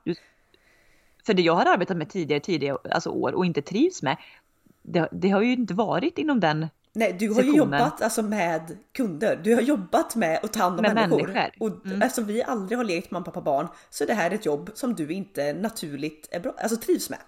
För 1.27 1.35
det 1.35 1.43
jag 1.43 1.55
har 1.55 1.67
arbetat 1.67 1.97
med 1.97 2.11
tidigare, 2.11 2.41
tidigare 2.41 2.79
alltså 2.91 3.11
år 3.11 3.33
och 3.33 3.47
inte 3.47 3.63
trivs 3.63 4.03
med, 4.03 4.17
det, 4.83 5.09
det 5.13 5.29
har 5.31 5.43
ju 5.43 5.53
inte 5.53 5.75
varit 5.75 6.19
inom 6.19 6.41
den 6.41 6.67
Nej, 6.93 7.13
du 7.13 7.31
har 7.31 7.43
ju 7.43 7.57
jobbat 7.57 8.03
alltså 8.03 8.23
med 8.23 8.79
kunder. 8.93 9.41
Du 9.45 9.55
har 9.55 9.63
jobbat 9.63 10.17
med 10.17 10.41
att 10.43 10.53
ta 10.53 10.63
hand 10.63 10.77
om 10.79 10.83
Med 10.83 10.95
människor. 10.95 11.27
människor. 11.29 11.53
Och 11.59 11.87
Mm. 11.87 12.03
eftersom 12.03 12.27
vi 12.27 12.43
aldrig 12.43 12.79
har 12.79 12.85
lekt 12.85 13.11
mamma, 13.11 13.25
pappa, 13.25 13.41
barn 13.41 13.69
så 13.91 14.05
är 14.05 14.09
det 14.09 14.15
här 14.15 14.31
ett 14.31 14.47
jobb 14.47 14.71
som 14.75 14.95
du 14.95 15.13
inte 15.13 15.53
naturligt 15.53 16.29
är 16.31 16.41
bra, 16.41 16.55
alltså 16.59 16.77
trivs 16.77 17.11
med. 17.11 17.19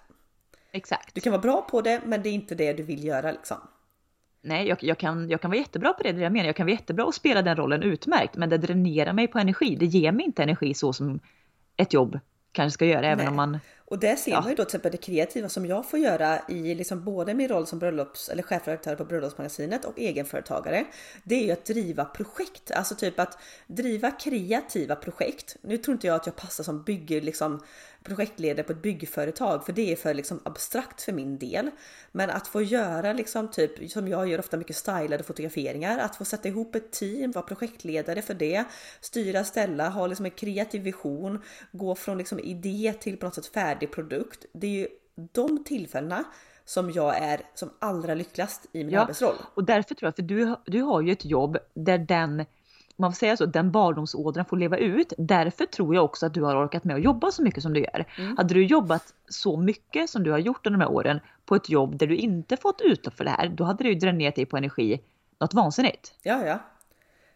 Exakt. 0.72 1.14
Du 1.14 1.20
kan 1.20 1.32
vara 1.32 1.42
bra 1.42 1.62
på 1.70 1.80
det, 1.80 2.00
men 2.06 2.22
det 2.22 2.28
är 2.28 2.32
inte 2.32 2.54
det 2.54 2.72
du 2.72 2.82
vill 2.82 3.04
göra 3.04 3.32
liksom. 3.32 3.56
Nej, 4.44 4.68
jag, 4.68 4.84
jag, 4.84 4.98
kan, 4.98 5.30
jag 5.30 5.40
kan 5.40 5.50
vara 5.50 5.58
jättebra 5.58 5.92
på 5.92 6.02
det, 6.02 6.12
det 6.12 6.20
jag 6.20 6.32
menar. 6.32 6.46
Jag 6.46 6.56
kan 6.56 6.66
vara 6.66 6.74
jättebra 6.74 7.04
och 7.04 7.14
spela 7.14 7.42
den 7.42 7.56
rollen 7.56 7.82
utmärkt, 7.82 8.36
men 8.36 8.48
det 8.48 8.58
dränerar 8.58 9.12
mig 9.12 9.28
på 9.28 9.38
energi. 9.38 9.76
Det 9.76 9.86
ger 9.86 10.12
mig 10.12 10.24
inte 10.26 10.42
energi 10.42 10.74
så 10.74 10.92
som 10.92 11.20
ett 11.76 11.92
jobb 11.92 12.18
kanske 12.52 12.74
ska 12.74 12.84
göra, 12.86 13.06
även 13.06 13.18
Nej. 13.18 13.28
om 13.28 13.36
man... 13.36 13.58
Och 13.92 13.98
där 13.98 14.16
ser 14.16 14.30
Ja. 14.30 14.40
man 14.40 14.48
ju 14.50 14.54
då 14.54 14.64
till 14.64 14.68
exempel 14.68 14.92
det 14.92 14.96
kreativa 14.98 15.48
som 15.48 15.66
jag 15.66 15.90
får 15.90 15.98
göra 15.98 16.38
i 16.48 16.74
liksom 16.74 17.04
både 17.04 17.34
min 17.34 17.48
roll 17.48 17.66
som 17.66 17.78
bröllops 17.78 18.28
eller 18.28 18.42
chefredaktör 18.42 18.96
på 18.96 19.04
bröllopsmagasinet 19.04 19.84
och 19.84 19.98
egenföretagare. 19.98 20.84
Det 21.24 21.34
är 21.34 21.44
ju 21.44 21.52
att 21.52 21.64
driva 21.64 22.04
projekt, 22.04 22.70
alltså 22.70 22.94
typ 22.94 23.20
att 23.20 23.38
driva 23.66 24.10
kreativa 24.10 24.96
projekt. 24.96 25.56
Nu 25.62 25.78
tror 25.78 25.92
inte 25.94 26.06
jag 26.06 26.16
att 26.16 26.26
jag 26.26 26.36
passar 26.36 26.64
som 26.64 26.82
bygger 26.82 27.20
liksom 27.20 27.60
projektledare 28.02 28.62
på 28.66 28.72
ett 28.72 28.82
byggföretag 28.82 29.66
för 29.66 29.72
det 29.72 29.92
är 29.92 29.96
för 29.96 30.14
liksom 30.14 30.40
abstrakt 30.44 31.02
för 31.02 31.12
min 31.12 31.38
del. 31.38 31.70
Men 32.12 32.30
att 32.30 32.48
få 32.48 32.62
göra 32.62 33.12
liksom 33.12 33.48
typ 33.50 33.90
som 33.90 34.08
jag 34.08 34.28
gör 34.28 34.38
ofta 34.38 34.56
mycket 34.56 34.76
stylade 34.76 35.22
fotograferingar, 35.22 35.98
att 35.98 36.16
få 36.16 36.24
sätta 36.24 36.48
ihop 36.48 36.74
ett 36.74 36.92
team, 36.92 37.30
vara 37.30 37.44
projektledare 37.44 38.22
för 38.22 38.34
det, 38.34 38.64
styra, 39.00 39.44
ställa, 39.44 39.88
ha 39.88 40.06
liksom 40.06 40.24
en 40.26 40.30
kreativ 40.30 40.82
vision, 40.82 41.42
gå 41.72 41.94
från 41.94 42.18
liksom 42.18 42.38
idé 42.40 42.94
till 43.00 43.16
på 43.16 43.26
något 43.26 43.34
sätt 43.34 43.46
färdig 43.46 43.92
produkt. 43.92 44.44
Det 44.52 44.66
är 44.66 44.70
ju 44.70 44.88
de 45.32 45.64
tillfällena 45.64 46.24
som 46.64 46.90
jag 46.90 47.16
är 47.18 47.40
som 47.54 47.70
allra 47.78 48.14
lyckligast 48.14 48.66
i 48.72 48.84
min 48.84 48.94
Ja. 48.94 49.00
arbetsroll. 49.00 49.34
Och 49.54 49.64
därför 49.64 49.94
tror 49.94 50.06
jag, 50.06 50.16
för 50.16 50.22
du, 50.22 50.56
du 50.66 50.82
har 50.82 51.00
ju 51.00 51.12
ett 51.12 51.24
jobb 51.24 51.58
där 51.74 51.98
den, 51.98 52.44
man 53.02 53.12
får 53.12 53.16
säga 53.16 53.36
så, 53.36 53.46
den 53.46 53.70
barndomsådran 53.70 54.44
får 54.44 54.56
leva 54.56 54.76
ut. 54.76 55.12
Därför 55.18 55.66
tror 55.66 55.94
jag 55.94 56.04
också 56.04 56.26
att 56.26 56.34
du 56.34 56.42
har 56.42 56.64
orkat 56.66 56.84
med 56.84 56.96
att 56.96 57.02
jobba 57.02 57.30
så 57.30 57.42
mycket 57.42 57.62
som 57.62 57.72
du 57.72 57.80
gör. 57.80 58.04
Hade 58.36 58.54
du 58.54 58.64
jobbat 58.64 59.04
så 59.28 59.56
mycket 59.56 60.10
som 60.10 60.22
du 60.22 60.30
har 60.30 60.38
gjort 60.38 60.66
under 60.66 60.78
de 60.78 60.84
här 60.84 60.92
åren 60.92 61.20
på 61.46 61.54
ett 61.54 61.68
jobb 61.68 61.96
där 61.98 62.06
du 62.06 62.16
inte 62.16 62.56
fått 62.56 62.80
utlopp 62.80 63.14
för 63.16 63.24
det 63.24 63.30
här, 63.30 63.48
då 63.48 63.64
hade 63.64 63.84
ju 63.88 63.94
dränerat 63.94 64.34
dig 64.34 64.46
på 64.46 64.56
energi 64.56 65.00
något 65.40 65.54
vansinnigt. 65.54 66.14
Ja, 66.22 66.46
ja. 66.46 66.58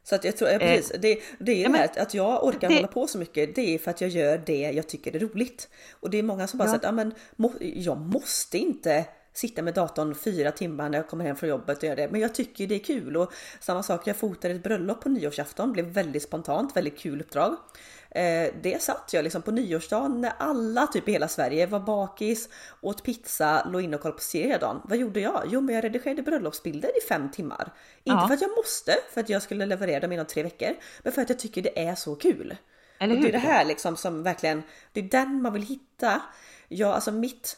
Så 0.05 0.15
att 0.15 0.25
jag 0.25 0.37
tror, 0.37 0.51
ja, 0.51 0.59
precis, 0.59 0.93
det, 1.03 1.19
det 1.39 1.53
är 1.53 1.57
ju 1.57 1.63
ja, 1.63 1.69
men- 1.69 1.81
här 1.81 2.03
att 2.03 2.15
jag 2.15 2.45
orkar 2.45 2.69
det- 2.69 2.75
hålla 2.75 2.89
på 2.89 3.07
så 3.07 3.19
mycket. 3.19 3.55
Det 3.55 3.75
är 3.75 3.79
för 3.79 3.91
att 3.91 4.01
jag 4.01 4.11
gör 4.11 4.43
det 4.47 4.61
jag 4.61 4.89
tycker 4.89 5.17
är 5.17 5.21
roligt. 5.21 5.69
Och 6.01 6.11
det 6.11 6.19
är 6.19 6.23
många 6.23 6.47
som 6.47 6.59
bara 6.59 6.65
Ja. 6.65 6.69
säger 6.69 6.79
att 6.79 6.85
ja, 6.85 6.93
men 6.93 7.15
må, 7.37 7.53
jag 7.61 7.99
måste 7.99 8.59
inte 8.59 9.05
sitta 9.37 9.63
med 9.63 9.75
datorn 9.75 10.15
fyra 10.15 10.53
timmar 10.53 10.89
när 10.89 10.99
jag 10.99 11.09
kommer 11.09 11.25
hem 11.25 11.37
från 11.37 11.49
jobbet 11.49 11.79
och 11.79 11.85
göra 11.85 11.95
det. 11.97 12.09
Men 12.11 12.21
jag 12.21 12.35
tycker 12.35 12.67
det 12.67 12.75
är 12.75 12.79
kul 12.85 13.17
och 13.17 13.33
samma 13.61 13.83
sak. 13.83 14.07
Jag 14.07 14.17
fotade 14.17 14.55
ett 14.55 14.63
bröllop 14.63 15.01
på 15.01 15.09
nyårsafton, 15.09 15.73
blev 15.73 15.85
väldigt 15.85 16.23
spontant, 16.23 16.77
väldigt 16.77 16.99
kul 16.99 17.21
uppdrag. 17.21 17.57
Eh, 18.11 18.53
det 18.63 18.83
satt 18.83 19.11
jag 19.13 19.23
liksom 19.25 19.43
på 19.43 19.51
nyårsdagen 19.51 20.21
när 20.21 20.33
alla 20.39 20.87
typ 20.87 21.09
i 21.09 21.13
hela 21.13 21.29
Sverige 21.29 21.67
var 21.67 21.81
bakis, 21.81 22.49
åt 22.81 23.03
pizza, 23.03 23.69
låg 23.69 23.83
in 23.83 23.95
och 23.95 24.01
kollade 24.01 24.17
på 24.19 24.23
serie 24.25 24.47
hela 24.47 24.59
dagen. 24.59 24.81
Vad 24.85 24.99
gjorde 24.99 25.21
jag? 25.21 25.43
Jo, 25.47 25.61
men 25.61 25.75
jag 25.75 25.85
redigerade 25.85 26.23
bröllopsbilder 26.23 26.91
i 26.99 27.09
fem 27.09 27.31
timmar. 27.31 27.73
Inte 28.05 28.23
Ja. 28.23 28.27
för 28.29 28.35
att 28.35 28.41
jag 28.43 28.51
måste, 28.57 28.97
för 29.15 29.21
att 29.21 29.29
jag 29.29 29.43
skulle 29.43 29.67
leverera 29.67 30.01
dem 30.01 30.13
inom 30.13 30.27
tre 30.27 30.43
veckor, 30.43 30.75
men 31.03 31.13
för 31.13 31.23
att 31.23 31.29
jag 31.29 31.39
tycker 31.39 31.63
det 31.63 31.87
är 31.87 31.95
så 31.95 32.15
kul. 32.17 32.57
Eller 32.99 33.15
Och 33.15 33.21
hur? 33.21 33.25
det 33.25 33.31
är 33.31 33.33
det 33.33 33.49
här 33.49 33.65
liksom 33.65 33.97
som 33.97 34.23
verkligen, 34.23 34.63
det 34.93 35.01
är 35.01 35.05
den 35.05 35.43
man 35.43 35.53
vill 35.53 35.63
hitta. 35.63 36.23
Ja, 36.69 36.95
alltså 36.95 37.13
mitt 37.13 37.57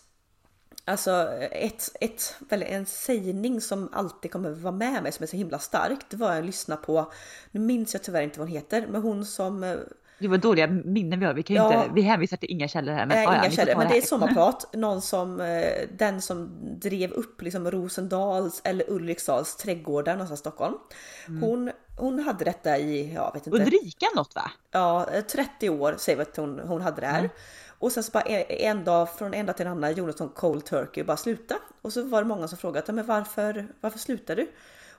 Alltså 0.89 1.33
ett, 1.53 1.97
ett, 2.01 2.37
en 2.51 2.87
sägning 2.87 3.61
som 3.61 3.89
alltid 3.93 4.31
kommer 4.33 4.51
vara 4.51 4.73
med 4.73 5.03
mig 5.03 5.13
som 5.13 5.23
är 5.23 5.27
så 5.27 5.37
himla 5.37 5.59
starkt. 5.59 6.07
Det 6.11 6.17
var 6.17 6.35
jag 6.35 6.45
lyssnade 6.45 6.83
på, 6.83 7.13
nu 7.51 7.61
minns 7.61 7.95
jag 7.95 8.03
tyvärr 8.03 8.23
inte 8.23 8.39
vad 8.39 8.49
hon 8.49 8.57
heter, 8.57 8.87
men 8.91 9.03
hon 9.03 9.25
som 9.27 9.65
eh, 9.65 9.77
Det 10.19 10.29
var 10.29 10.37
dåliga 10.39 10.67
minnen 10.67 11.21
vi 11.21 11.27
har. 11.27 11.35
Vi, 11.35 11.43
kan 11.43 11.57
Ja. 11.57 11.83
inte, 11.83 11.95
vi 11.95 12.01
hänvisar 12.03 12.37
till 12.37 12.51
inga 12.51 12.69
källor 12.69 12.93
här. 12.93 13.07
Men, 13.07 13.09
Nej, 13.09 13.25
ja, 13.25 13.33
ja, 13.33 13.41
inga 13.41 13.51
får 13.51 13.57
källor, 13.57 13.75
men 13.75 13.79
det 13.81 13.85
är 13.85 13.89
här. 13.95 13.99
ett 13.99 14.09
sommarprat. 14.09 14.75
Någon 14.75 15.03
som, 15.03 15.41
eh, 15.41 15.89
den 15.99 16.23
som 16.23 16.51
drev 16.81 17.13
upp 17.13 17.43
liksom 17.43 17.71
Rosendals 17.71 18.61
eller 18.65 18.91
Ulriksdals 18.91 19.57
trädgårdar 19.57 20.13
någonstans 20.13 20.41
i 20.41 20.43
Stockholm. 20.43 20.75
Mm. 21.29 21.43
Hon, 21.43 21.71
hon 21.97 22.19
hade 22.19 22.45
detta 22.45 22.79
i, 22.79 23.15
jag 23.15 23.33
vet 23.35 23.47
inte, 23.47 23.59
Ulrika 23.59 24.07
något 24.17 24.35
va? 24.35 24.51
ja, 24.71 25.09
30 25.33 25.71
år 25.71 25.95
säger 25.99 26.17
vi 26.17 26.23
att 26.23 26.37
hon, 26.37 26.59
hon 26.59 26.81
hade 26.83 27.01
det 27.01 27.07
här. 27.07 27.19
Mm. 27.19 27.31
Och 27.79 27.93
sen 27.93 28.03
så 28.03 28.11
bara 28.13 28.23
en, 28.23 28.85
dag 28.85 29.15
från 29.15 29.35
en 29.35 29.47
dag 29.47 29.57
till 29.57 29.67
en 29.67 29.73
annan 29.73 29.95
gjorde 29.95 30.13
hon 30.13 30.19
som 30.19 30.29
cold 30.29 30.65
turkey 30.65 31.01
och 31.03 31.07
bara 31.07 31.17
sluta. 31.17 31.55
Och 31.83 31.93
så 31.93 32.03
var 32.03 32.23
det 32.23 32.29
många 32.29 32.49
som 32.49 32.59
frågade 32.59 32.93
men 32.93 33.07
varför, 33.07 33.69
varför 33.81 33.99
slutar 33.99 34.37
du? 34.37 34.51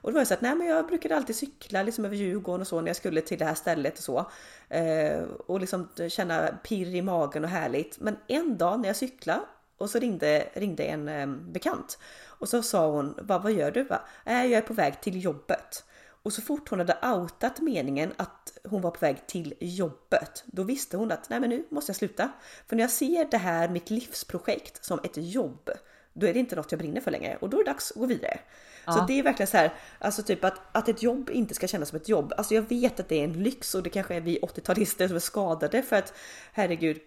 Och 0.02 0.10
då 0.10 0.14
var 0.14 0.20
jag 0.20 0.28
så 0.28 0.34
att 0.34 0.40
nej 0.40 0.54
men 0.54 0.66
jag 0.66 0.86
brukade 0.86 1.16
alltid 1.16 1.36
cykla 1.36 1.82
liksom 1.82 2.04
över 2.04 2.16
Djurgården 2.16 2.60
och 2.60 2.66
så 2.66 2.80
när 2.80 2.88
jag 2.88 2.96
skulle 2.96 3.20
till 3.20 3.38
det 3.38 3.44
här 3.44 3.54
stället 3.54 3.98
och 3.98 4.04
så. 4.04 4.30
Eh, 4.68 5.22
och 5.46 5.60
liksom 5.60 5.88
känna 6.08 6.46
pirr 6.46 6.94
i 6.94 7.02
magen 7.02 7.44
och 7.44 7.50
härligt. 7.50 8.00
Men 8.00 8.16
en 8.26 8.58
dag 8.58 8.80
när 8.80 8.88
jag 8.88 8.96
cyklade 8.96 9.40
och 9.78 9.90
så 9.90 9.98
ringde, 9.98 10.48
ringde 10.54 10.82
en 10.82 11.08
eh, 11.08 11.26
bekant. 11.26 11.98
Och 12.26 12.48
så 12.48 12.62
sa 12.62 12.90
hon, 12.90 13.14
vad, 13.22 13.42
vad 13.42 13.52
gör 13.52 13.70
du? 13.70 13.82
Va? 13.82 14.00
"Nej, 14.26 14.50
jag 14.50 14.58
är 14.58 14.66
på 14.66 14.74
väg 14.74 15.00
till 15.00 15.24
jobbet. 15.24 15.84
Och 16.22 16.32
så 16.32 16.42
fort 16.42 16.68
hon 16.68 16.78
hade 16.78 16.98
outat 17.02 17.60
meningen 17.60 18.12
att 18.16 18.58
hon 18.64 18.82
var 18.82 18.90
på 18.90 18.98
väg 19.00 19.26
till 19.26 19.54
jobbet, 19.60 20.44
då 20.46 20.62
visste 20.62 20.96
hon 20.96 21.12
att 21.12 21.30
nej 21.30 21.40
men 21.40 21.50
nu 21.50 21.66
måste 21.70 21.90
jag 21.90 21.96
sluta. 21.96 22.32
För 22.66 22.76
när 22.76 22.82
jag 22.82 22.90
ser 22.90 23.30
det 23.30 23.36
här, 23.36 23.68
mitt 23.68 23.90
livsprojekt, 23.90 24.84
som 24.84 25.00
ett 25.04 25.16
jobb, 25.16 25.70
då 26.12 26.26
är 26.26 26.32
det 26.32 26.38
inte 26.38 26.56
något 26.56 26.72
jag 26.72 26.78
brinner 26.78 27.00
för 27.00 27.10
längre 27.10 27.36
och 27.40 27.50
då 27.50 27.60
är 27.60 27.64
det 27.64 27.70
dags 27.70 27.90
att 27.90 27.96
gå 27.96 28.06
vidare. 28.06 28.40
Så 28.84 28.98
Ja. 28.98 29.04
det 29.08 29.18
är 29.18 29.22
verkligen 29.22 29.46
så 29.46 29.56
här, 29.56 29.74
alltså 29.98 30.22
typ 30.22 30.44
att, 30.44 30.60
att 30.72 30.88
ett 30.88 31.02
jobb 31.02 31.30
inte 31.30 31.54
ska 31.54 31.66
kännas 31.66 31.88
som 31.88 31.96
ett 31.96 32.08
jobb. 32.08 32.32
Alltså 32.36 32.54
jag 32.54 32.68
vet 32.68 33.00
att 33.00 33.08
det 33.08 33.20
är 33.20 33.24
en 33.24 33.42
lyx 33.42 33.74
och 33.74 33.82
det 33.82 33.90
kanske 33.90 34.14
är 34.14 34.20
vi 34.20 34.38
80-talister 34.38 35.06
som 35.06 35.16
är 35.16 35.20
skadade 35.20 35.82
för 35.82 35.96
att 35.96 36.12
herregud, 36.52 37.00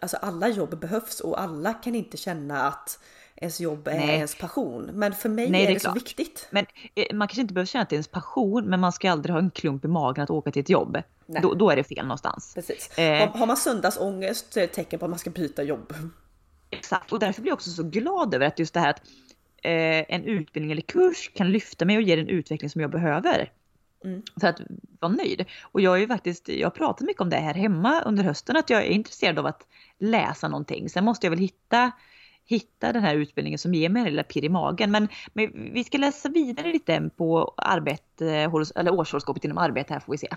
alltså 0.00 0.16
alla 0.16 0.48
jobb 0.48 0.78
behövs 0.80 1.20
och 1.20 1.40
alla 1.40 1.74
kan 1.74 1.94
inte 1.94 2.16
känna 2.16 2.62
att 2.62 2.98
ens 3.42 3.60
jobb 3.60 3.88
är 3.88 3.96
Nej. 3.96 4.14
ens 4.14 4.34
passion. 4.34 4.90
Men 4.92 5.12
för 5.12 5.28
mig 5.28 5.50
Nej, 5.50 5.64
är 5.64 5.68
det 5.68 5.74
det, 5.74 5.80
så 5.80 5.92
viktigt. 5.92 6.48
Men 6.50 6.66
eh, 6.94 7.14
man 7.14 7.28
kanske 7.28 7.40
inte 7.40 7.54
behöver 7.54 7.66
känna 7.66 7.82
att 7.82 7.88
det 7.88 7.94
är 7.94 7.96
ens 7.96 8.08
passion, 8.08 8.64
men 8.64 8.80
man 8.80 8.92
ska 8.92 9.10
aldrig 9.10 9.32
ha 9.32 9.38
en 9.38 9.50
klump 9.50 9.84
i 9.84 9.88
magen 9.88 10.24
att 10.24 10.30
åka 10.30 10.50
till 10.50 10.62
ett 10.62 10.68
jobb. 10.68 11.02
Då, 11.26 11.54
då 11.54 11.70
är 11.70 11.76
det 11.76 11.84
fel 11.84 12.04
någonstans. 12.04 12.54
Precis. 12.54 12.98
Eh. 12.98 13.18
Har, 13.18 13.38
har 13.38 13.46
man 13.46 13.56
söndagsångest 13.56 14.52
så 14.52 14.58
är 14.58 14.62
det 14.62 14.68
ett 14.68 14.72
tecken 14.72 14.98
på 14.98 15.04
att 15.04 15.10
man 15.10 15.18
ska 15.18 15.30
byta 15.30 15.62
jobb. 15.62 15.94
Exakt, 16.70 17.12
och 17.12 17.18
därför 17.18 17.42
blir 17.42 17.50
jag 17.50 17.56
också 17.56 17.70
så 17.70 17.82
glad 17.82 18.34
över 18.34 18.46
att 18.46 18.58
just 18.58 18.74
det 18.74 18.80
här 18.80 18.90
att 18.90 19.02
eh, 19.62 20.14
en 20.14 20.24
utbildning 20.24 20.72
eller 20.72 20.82
kurs 20.82 21.30
kan 21.34 21.52
lyfta 21.52 21.84
mig 21.84 21.96
och 21.96 22.02
ge 22.02 22.16
den 22.16 22.28
utveckling 22.28 22.70
som 22.70 22.80
jag 22.80 22.90
behöver. 22.90 23.52
Mm. 24.04 24.22
För 24.40 24.48
att 24.48 24.60
vara 25.00 25.12
nöjd. 25.12 25.44
Och 25.62 25.80
jag 25.80 25.96
är 25.96 26.00
ju 26.00 26.08
faktiskt, 26.08 26.48
jag 26.48 26.66
har 26.66 26.70
pratat 26.70 27.06
mycket 27.06 27.20
om 27.20 27.30
det 27.30 27.36
här 27.36 27.54
hemma 27.54 28.02
under 28.02 28.24
hösten, 28.24 28.56
att 28.56 28.70
jag 28.70 28.80
är 28.80 28.90
intresserad 28.90 29.38
av 29.38 29.46
att 29.46 29.66
läsa 29.98 30.48
någonting. 30.48 30.88
Sen 30.88 31.04
måste 31.04 31.26
jag 31.26 31.30
väl 31.30 31.38
hitta, 31.38 31.92
hitta 32.44 32.92
den 32.92 33.02
här 33.02 33.14
utbildningen 33.14 33.58
som 33.58 33.74
ger 33.74 33.88
mig 33.88 34.00
en 34.00 34.08
lilla 34.08 34.22
pirr 34.22 34.44
i 34.44 34.48
magen. 34.48 34.90
Men, 34.90 35.08
men 35.32 35.72
vi 35.72 35.84
ska 35.84 35.98
läsa 35.98 36.28
vidare 36.28 36.72
lite 36.72 37.10
på 37.16 37.54
arbete, 37.56 38.24
horos- 38.24 38.72
eller 38.76 38.94
årshoroskopet 38.94 39.44
inom 39.44 39.58
arbete 39.58 39.92
här 39.92 40.00
får 40.00 40.12
vi 40.12 40.18
se. 40.18 40.28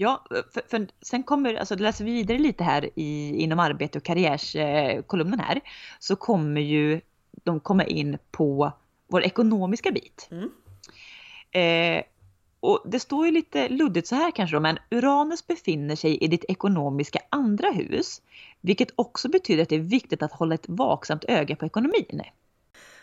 Ja, 0.00 0.24
för, 0.30 0.62
för 0.68 0.86
sen 1.02 1.22
kommer, 1.22 1.54
alltså 1.54 1.74
läser 1.74 2.04
vi 2.04 2.12
vidare 2.12 2.38
lite 2.38 2.64
här 2.64 2.90
i, 2.94 3.36
inom 3.42 3.58
arbete 3.58 3.98
och 3.98 4.04
karriärskolumnen 4.04 5.40
här, 5.40 5.60
så 5.98 6.16
kommer 6.16 6.60
ju 6.60 7.00
de 7.44 7.60
komma 7.60 7.84
in 7.84 8.18
på 8.30 8.72
vår 9.08 9.22
ekonomiska 9.22 9.90
bit. 9.90 10.28
Mm. 10.30 10.50
Eh, 11.50 12.04
och 12.60 12.82
det 12.84 13.00
står 13.00 13.26
ju 13.26 13.32
lite 13.32 13.68
luddigt 13.68 14.08
så 14.08 14.14
här 14.14 14.30
kanske 14.30 14.56
då, 14.56 14.60
men 14.60 14.78
Uranus 14.90 15.46
befinner 15.46 15.96
sig 15.96 16.16
i 16.24 16.26
ditt 16.26 16.44
ekonomiska 16.48 17.20
andra 17.30 17.70
hus, 17.70 18.22
vilket 18.60 18.88
också 18.96 19.28
betyder 19.28 19.62
att 19.62 19.68
det 19.68 19.76
är 19.76 19.80
viktigt 19.80 20.22
att 20.22 20.32
hålla 20.32 20.54
ett 20.54 20.68
vaksamt 20.68 21.24
öga 21.24 21.56
på 21.56 21.66
ekonomin. 21.66 22.22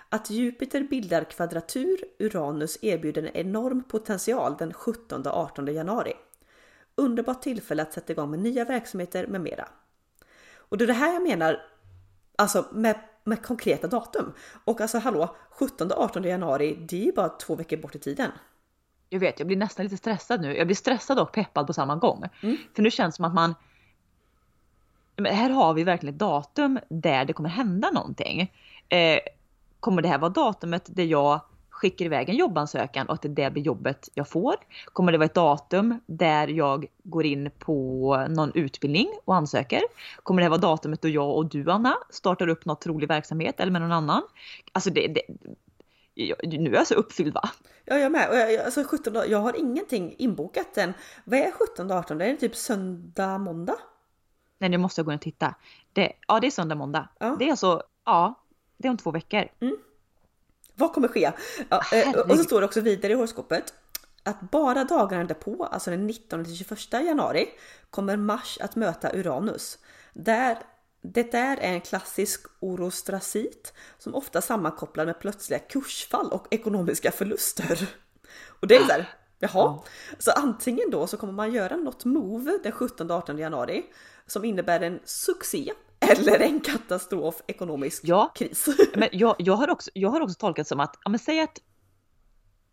Att 0.09 0.29
Jupiter 0.29 0.81
bildar 0.81 1.23
kvadratur 1.23 1.97
Uranus 2.19 2.77
erbjuder 2.81 3.23
en 3.23 3.35
enorm 3.35 3.83
potential 3.83 4.55
den 4.59 4.71
17-18 4.71 5.71
januari. 5.71 6.13
Underbart 6.95 7.41
tillfälle 7.41 7.81
att 7.81 7.93
sätta 7.93 8.13
igång 8.13 8.31
med 8.31 8.39
nya 8.39 8.65
verksamheter 8.65 9.27
med 9.27 9.41
mera. 9.41 9.67
Och 10.55 10.77
det 10.77 10.85
är 10.85 10.87
det 10.87 10.93
här 10.93 11.13
jag 11.13 11.23
menar, 11.23 11.61
alltså 12.35 12.65
med, 12.71 12.99
med 13.23 13.43
konkreta 13.43 13.87
datum. 13.87 14.33
Och 14.65 14.81
alltså 14.81 14.97
hallå, 14.97 15.35
17-18 15.57 16.27
januari, 16.27 16.77
det 16.89 17.01
är 17.01 17.05
ju 17.05 17.11
bara 17.11 17.29
två 17.29 17.55
veckor 17.55 17.77
bort 17.77 17.95
i 17.95 17.99
tiden. 17.99 18.31
Jag 19.15 19.19
vet, 19.19 19.39
jag 19.39 19.47
blir 19.47 19.57
nästan 19.57 19.85
lite 19.85 19.97
stressad 19.97 20.41
nu. 20.41 20.57
Jag 20.57 20.67
blir 20.67 20.75
stressad 20.75 21.19
och 21.19 21.31
peppad 21.31 21.67
på 21.67 21.73
samma 21.73 21.95
gång. 21.95 22.23
Mm. 22.41 22.57
För 22.75 22.83
nu 22.83 22.91
känns 22.91 23.13
det 23.13 23.15
som 23.15 23.25
att 23.25 23.33
man... 23.33 23.55
Här 25.25 25.49
har 25.49 25.73
vi 25.73 25.83
verkligen 25.83 26.15
ett 26.15 26.19
datum 26.19 26.79
där 26.89 27.25
det 27.25 27.33
kommer 27.33 27.49
hända 27.49 27.91
någonting. 27.91 28.53
Eh, 28.89 29.19
kommer 29.79 30.01
det 30.01 30.07
här 30.07 30.17
vara 30.17 30.29
datumet 30.29 30.89
där 30.95 31.03
jag 31.03 31.41
skickar 31.69 32.05
iväg 32.05 32.29
en 32.29 32.35
jobbansökan 32.35 33.07
och 33.07 33.13
att 33.13 33.21
det 33.21 33.29
där 33.29 33.49
blir 33.49 33.63
jobbet 33.63 34.09
jag 34.13 34.29
får? 34.29 34.55
Kommer 34.85 35.11
det 35.11 35.17
vara 35.17 35.25
ett 35.25 35.33
datum 35.33 35.99
där 36.05 36.47
jag 36.47 36.85
går 37.03 37.25
in 37.25 37.51
på 37.59 38.17
någon 38.29 38.51
utbildning 38.55 39.09
och 39.25 39.35
ansöker? 39.35 39.81
Kommer 40.23 40.41
det 40.41 40.43
här 40.43 40.49
vara 40.49 40.61
datumet 40.61 41.01
då 41.01 41.07
jag 41.07 41.35
och 41.35 41.49
du 41.49 41.71
Anna 41.71 41.97
startar 42.09 42.47
upp 42.47 42.65
något 42.65 42.85
rolig 42.85 43.07
verksamhet 43.07 43.59
eller 43.59 43.71
med 43.71 43.81
någon 43.81 43.91
annan? 43.91 44.21
Alltså 44.71 44.89
det, 44.89 45.07
det 45.07 45.21
nu 46.43 46.69
är 46.71 46.75
jag 46.75 46.87
så 46.87 46.93
uppfylld 46.95 47.33
va? 47.33 47.49
Ja, 47.85 47.97
jag 47.97 48.11
med. 48.11 48.29
Och 48.29 48.35
jag, 48.35 48.55
alltså 48.55 48.83
17, 48.83 49.13
dag- 49.13 49.29
jag 49.29 49.39
har 49.39 49.55
ingenting 49.55 50.15
inbokat 50.17 50.77
än. 50.77 50.93
Vad 51.23 51.39
är 51.39 51.51
17-18? 51.77 52.11
Är 52.23 52.27
det 52.27 52.35
typ 52.35 52.55
söndag, 52.55 53.37
måndag? 53.37 53.75
Nej, 54.57 54.69
nu 54.69 54.77
måste 54.77 54.99
jag 54.99 55.05
gå 55.05 55.11
in 55.11 55.15
och 55.15 55.21
titta. 55.21 55.55
Det, 55.93 56.13
ja, 56.27 56.39
det 56.39 56.47
är 56.47 56.51
söndag, 56.51 56.75
måndag. 56.75 57.09
Ja. 57.19 57.35
Det 57.39 57.45
är 57.45 57.49
alltså, 57.51 57.83
ja, 58.05 58.43
det 58.77 58.87
är 58.87 58.89
om 58.91 58.97
två 58.97 59.11
veckor. 59.11 59.43
Vad 60.73 60.93
kommer 60.93 61.07
ske? 61.07 61.31
Ja, 61.69 61.81
eh, 61.93 62.11
och 62.15 62.37
så 62.37 62.43
står 62.43 62.59
det 62.61 62.65
också 62.65 62.81
vidare 62.81 63.11
i 63.13 63.15
horoskopet 63.15 63.73
att 64.23 64.51
bara 64.51 64.83
dagarna 64.83 65.23
därpå, 65.23 65.65
alltså 65.65 65.91
den 65.91 66.07
19 66.07 66.45
till 66.45 66.55
21 66.55 66.93
januari, 66.93 67.49
kommer 67.89 68.17
Mars 68.17 68.57
att 68.61 68.75
möta 68.75 69.15
Uranus. 69.15 69.79
Där 70.13 70.57
det 71.13 71.33
är 71.33 71.57
en 71.57 71.81
klassisk 71.81 72.45
orostrasit 72.59 73.73
som 73.97 74.15
ofta 74.15 74.41
sammankopplad 74.41 75.07
med 75.07 75.19
plötsliga 75.19 75.59
kursfall 75.59 76.31
och 76.31 76.47
ekonomiska 76.51 77.11
förluster. 77.11 77.89
Och 78.47 78.67
det 78.67 78.75
är 78.75 78.79
så 78.83 78.91
här, 78.91 79.09
jaha. 79.39 79.79
Så 80.17 80.31
antingen 80.31 80.89
då 80.91 81.07
så 81.07 81.17
kommer 81.17 81.33
man 81.33 81.53
göra 81.53 81.75
något 81.75 82.05
move 82.05 82.59
den 82.63 82.71
17-18 82.71 83.39
januari 83.39 83.85
som 84.27 84.45
innebär 84.45 84.81
en 84.81 84.99
succé 85.05 85.73
eller 85.99 86.39
en 86.39 86.59
katastrof 86.59 87.41
ekonomisk 87.47 88.01
Ja. 88.05 88.31
kris. 88.35 88.67
Men 88.95 89.09
jag, 89.11 89.35
jag, 89.39 89.53
har 89.53 89.69
också, 89.69 89.91
jag 89.93 90.09
har 90.09 90.21
också 90.21 90.35
tolkat 90.35 90.67
som 90.67 90.79
att, 90.79 90.99
ja 91.03 91.09
men 91.09 91.19
säg 91.19 91.39
att, 91.39 91.59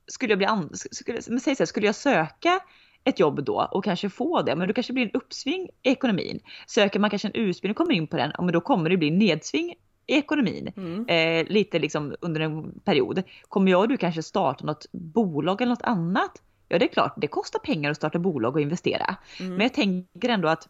skulle 0.07 0.33
jag 0.33 0.39
bli 0.39 0.47
an, 0.47 0.70
skulle, 0.74 1.20
men 1.28 1.41
säg 1.41 1.57
så 1.57 1.61
här, 1.61 1.66
skulle 1.66 1.87
jag 1.87 1.95
söka 1.95 2.61
ett 3.05 3.20
jobb 3.20 3.44
då 3.44 3.68
och 3.72 3.84
kanske 3.84 4.11
få 4.11 4.42
det, 4.42 4.57
men 4.57 4.68
då 4.68 4.74
kanske 4.74 4.92
det 4.92 4.94
blir 4.94 5.05
en 5.05 5.11
uppsving 5.20 5.68
i 5.82 5.90
ekonomin. 5.90 6.40
Söker 6.66 7.00
man 7.00 7.11
kanske 7.11 7.28
en 7.28 7.34
utbildning 7.34 7.70
och 7.70 7.76
kommer 7.76 7.92
in 7.94 8.07
på 8.07 8.16
den, 8.16 8.32
men 8.38 8.53
då 8.53 8.61
kommer 8.61 8.90
det 8.90 8.96
bli 8.96 9.11
nedsving 9.11 9.74
i 10.07 10.14
ekonomin. 10.16 10.72
Mm. 10.76 11.07
Eh, 11.09 11.53
lite 11.53 11.78
liksom 11.78 12.14
under 12.20 12.40
en 12.40 12.80
period. 12.80 13.22
Kommer 13.48 13.70
jag 13.70 13.80
och 13.80 13.88
du 13.88 13.96
kanske 13.96 14.22
starta 14.22 14.64
något 14.64 14.86
bolag 14.92 15.61
eller 15.61 15.70
något 15.70 15.82
annat? 15.82 16.42
Ja 16.68 16.78
det 16.78 16.84
är 16.84 16.92
klart, 16.92 17.14
det 17.16 17.26
kostar 17.26 17.59
pengar 17.59 17.90
att 17.90 17.96
starta 17.96 18.18
bolag 18.18 18.55
och 18.55 18.61
investera. 18.61 19.16
Mm. 19.40 19.53
Men 19.53 19.61
jag 19.61 19.74
tänker 19.74 20.28
ändå 20.28 20.48
att, 20.48 20.68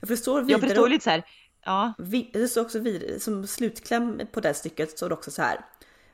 Jag 0.00 0.08
förstår 0.08 0.42
vidare. 0.42 0.52
jag 0.52 0.60
förstår 0.60 0.88
lite 0.88 1.04
så 1.04 1.10
här, 1.10 1.22
ja, 1.64 1.92
det 2.32 2.48
står 2.48 2.62
också 2.62 2.78
vidare, 2.78 3.20
som 3.20 3.46
slutkläm 3.46 4.20
på 4.32 4.40
det 4.40 4.54
stycket 4.54 4.90
står 4.90 5.08
det 5.08 5.14
också 5.14 5.30
så 5.30 5.42
här. 5.42 5.60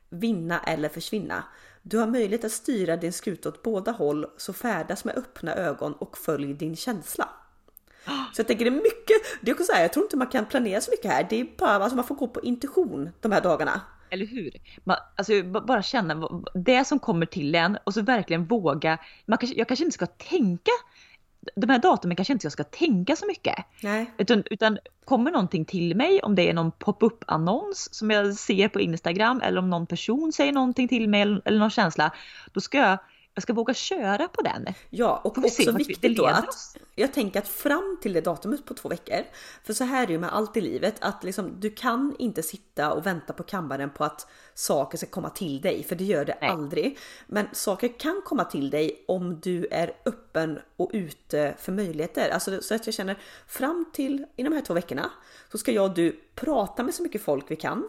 Vinna 0.09 0.61
eller 0.61 0.89
försvinna. 0.89 1.45
Du 1.91 1.99
har 1.99 2.07
möjlighet 2.07 2.45
att 2.45 2.53
styra 2.53 2.97
din 2.97 3.12
skuta 3.12 3.49
åt 3.49 3.62
båda 3.62 3.93
håll 3.93 4.26
så 4.36 4.53
färdas 4.53 5.05
med 5.05 5.16
öppna 5.16 5.55
ögon 5.55 5.93
och 5.93 6.18
följ 6.18 6.55
din 6.55 6.76
känsla. 6.76 7.28
Så 8.34 8.41
jag 8.41 8.47
tänker 8.47 8.64
det 8.64 8.70
är 8.70 8.82
mycket, 8.82 9.16
det 9.41 9.51
är 9.51 9.55
också 9.55 9.64
så 9.64 9.72
här, 9.72 9.82
jag 9.82 9.93
tror 9.93 10.05
inte 10.05 10.16
man 10.16 10.26
kan 10.26 10.47
planera 10.47 10.80
så 10.80 10.91
mycket 10.91 11.11
här. 11.11 11.26
Det 11.30 11.41
är 11.41 11.47
bara, 11.59 11.70
alltså 11.70 11.97
man 11.97 12.05
får 12.05 12.14
gå 12.14 12.28
på 12.28 12.41
intuition 12.41 13.11
de 13.20 13.32
här 13.32 13.41
dagarna. 13.41 13.80
Eller 14.11 14.26
hur? 14.26 14.51
Man, 14.84 14.97
alltså 15.16 15.43
bara 15.43 15.82
känna 15.82 16.43
det 16.55 16.84
som 16.84 16.99
kommer 16.99 17.26
till 17.26 17.55
en 17.55 17.78
och 17.84 17.95
så 17.95 18.03
verkligen 18.03 18.45
våga. 18.45 18.99
Man 19.26 19.39
kanske, 19.39 19.59
jag 19.59 19.68
kanske 19.68 19.84
inte 19.84 19.95
ska 19.95 20.07
tänka, 20.07 20.72
de 21.57 21.70
här 21.70 21.78
datumen 21.78 22.16
kanske 22.16 22.32
inte 22.32 22.46
jag 22.46 22.53
ska 22.53 22.64
tänka 22.64 23.16
så 23.16 23.26
mycket. 23.26 23.55
Nej. 23.82 24.12
Utan, 24.18 24.42
utan 24.51 24.78
kommer 25.05 25.30
någonting 25.30 25.64
till 25.64 25.96
mig, 25.96 26.20
om 26.22 26.34
det 26.34 26.49
är 26.51 26.55
någon 26.55 26.72
pop-up 26.72 27.24
annons 27.26 27.94
som 27.94 28.11
jag 28.11 28.34
ser 28.34 28.68
på 28.68 28.80
Instagram 28.80 29.40
eller 29.40 29.59
om 29.59 29.70
någon 29.70 29.86
person 29.86 30.32
säger 30.32 30.53
någonting 30.53 30.88
till 30.88 31.09
mig 31.09 31.22
eller, 31.22 31.42
eller 31.44 31.59
någon 31.59 31.70
känsla. 31.70 32.12
Då 32.53 32.61
ska 32.61 32.78
jag, 32.78 32.99
jag 33.39 33.43
ska 33.43 33.53
våga 33.53 33.74
köra 33.74 34.28
på 34.28 34.43
den. 34.43 34.66
Ja, 34.91 35.20
och 35.24 35.39
också 35.39 35.72
viktigt 35.72 36.16
då 36.16 36.26
att 36.26 36.49
oss. 36.49 36.76
jag 36.95 37.12
tänker 37.12 37.39
att 37.39 37.49
fram 37.49 37.99
till 38.03 38.12
det 38.12 38.20
datumet 38.20 38.64
på 38.64 38.74
två 38.74 38.89
veckor, 38.89 39.24
för 39.64 39.72
så 39.72 39.84
här 39.84 40.03
är 40.03 40.07
det 40.07 40.12
ju 40.12 40.18
med 40.18 40.34
allt 40.34 40.57
i 40.57 40.61
livet, 40.61 40.95
att 41.01 41.24
liksom, 41.24 41.61
du 41.61 41.70
kan 41.70 42.16
inte 42.18 42.43
sitta 42.43 42.93
och 42.93 43.07
vänta 43.07 43.32
på 43.32 43.43
kammaren 43.43 43.91
på 43.91 44.05
att 44.05 44.26
saker 44.55 44.99
ska 44.99 45.07
komma 45.07 45.30
till 45.30 45.61
dig, 45.61 45.84
för 45.84 45.97
det 45.97 46.05
gör 46.05 46.24
det 46.24 46.39
Nej. 46.41 46.51
aldrig. 46.51 46.99
Men 47.26 47.47
saker 47.53 47.99
kan 47.99 48.22
komma 48.24 48.45
till 48.45 48.70
dig 48.70 49.05
om 49.09 49.41
du 49.41 49.66
är 49.70 49.93
öppen 50.05 50.59
och 50.76 50.91
ute 50.93 51.55
för 51.59 51.72
möjligheter. 51.72 52.30
Alltså 52.30 52.62
så 52.62 52.74
att 52.74 52.86
jag 52.86 52.95
känner 52.95 53.18
fram 53.47 53.84
till 53.93 54.26
i 54.36 54.43
de 54.43 54.53
här 54.53 54.61
två 54.61 54.74
veckorna 54.74 55.11
så 55.53 55.59
ska 55.59 55.72
jag 55.72 55.84
och 55.84 55.95
du 55.95 56.20
prata 56.34 56.82
med 56.82 56.95
så 56.95 57.03
mycket 57.03 57.22
folk 57.22 57.45
vi 57.49 57.57
kan. 57.57 57.89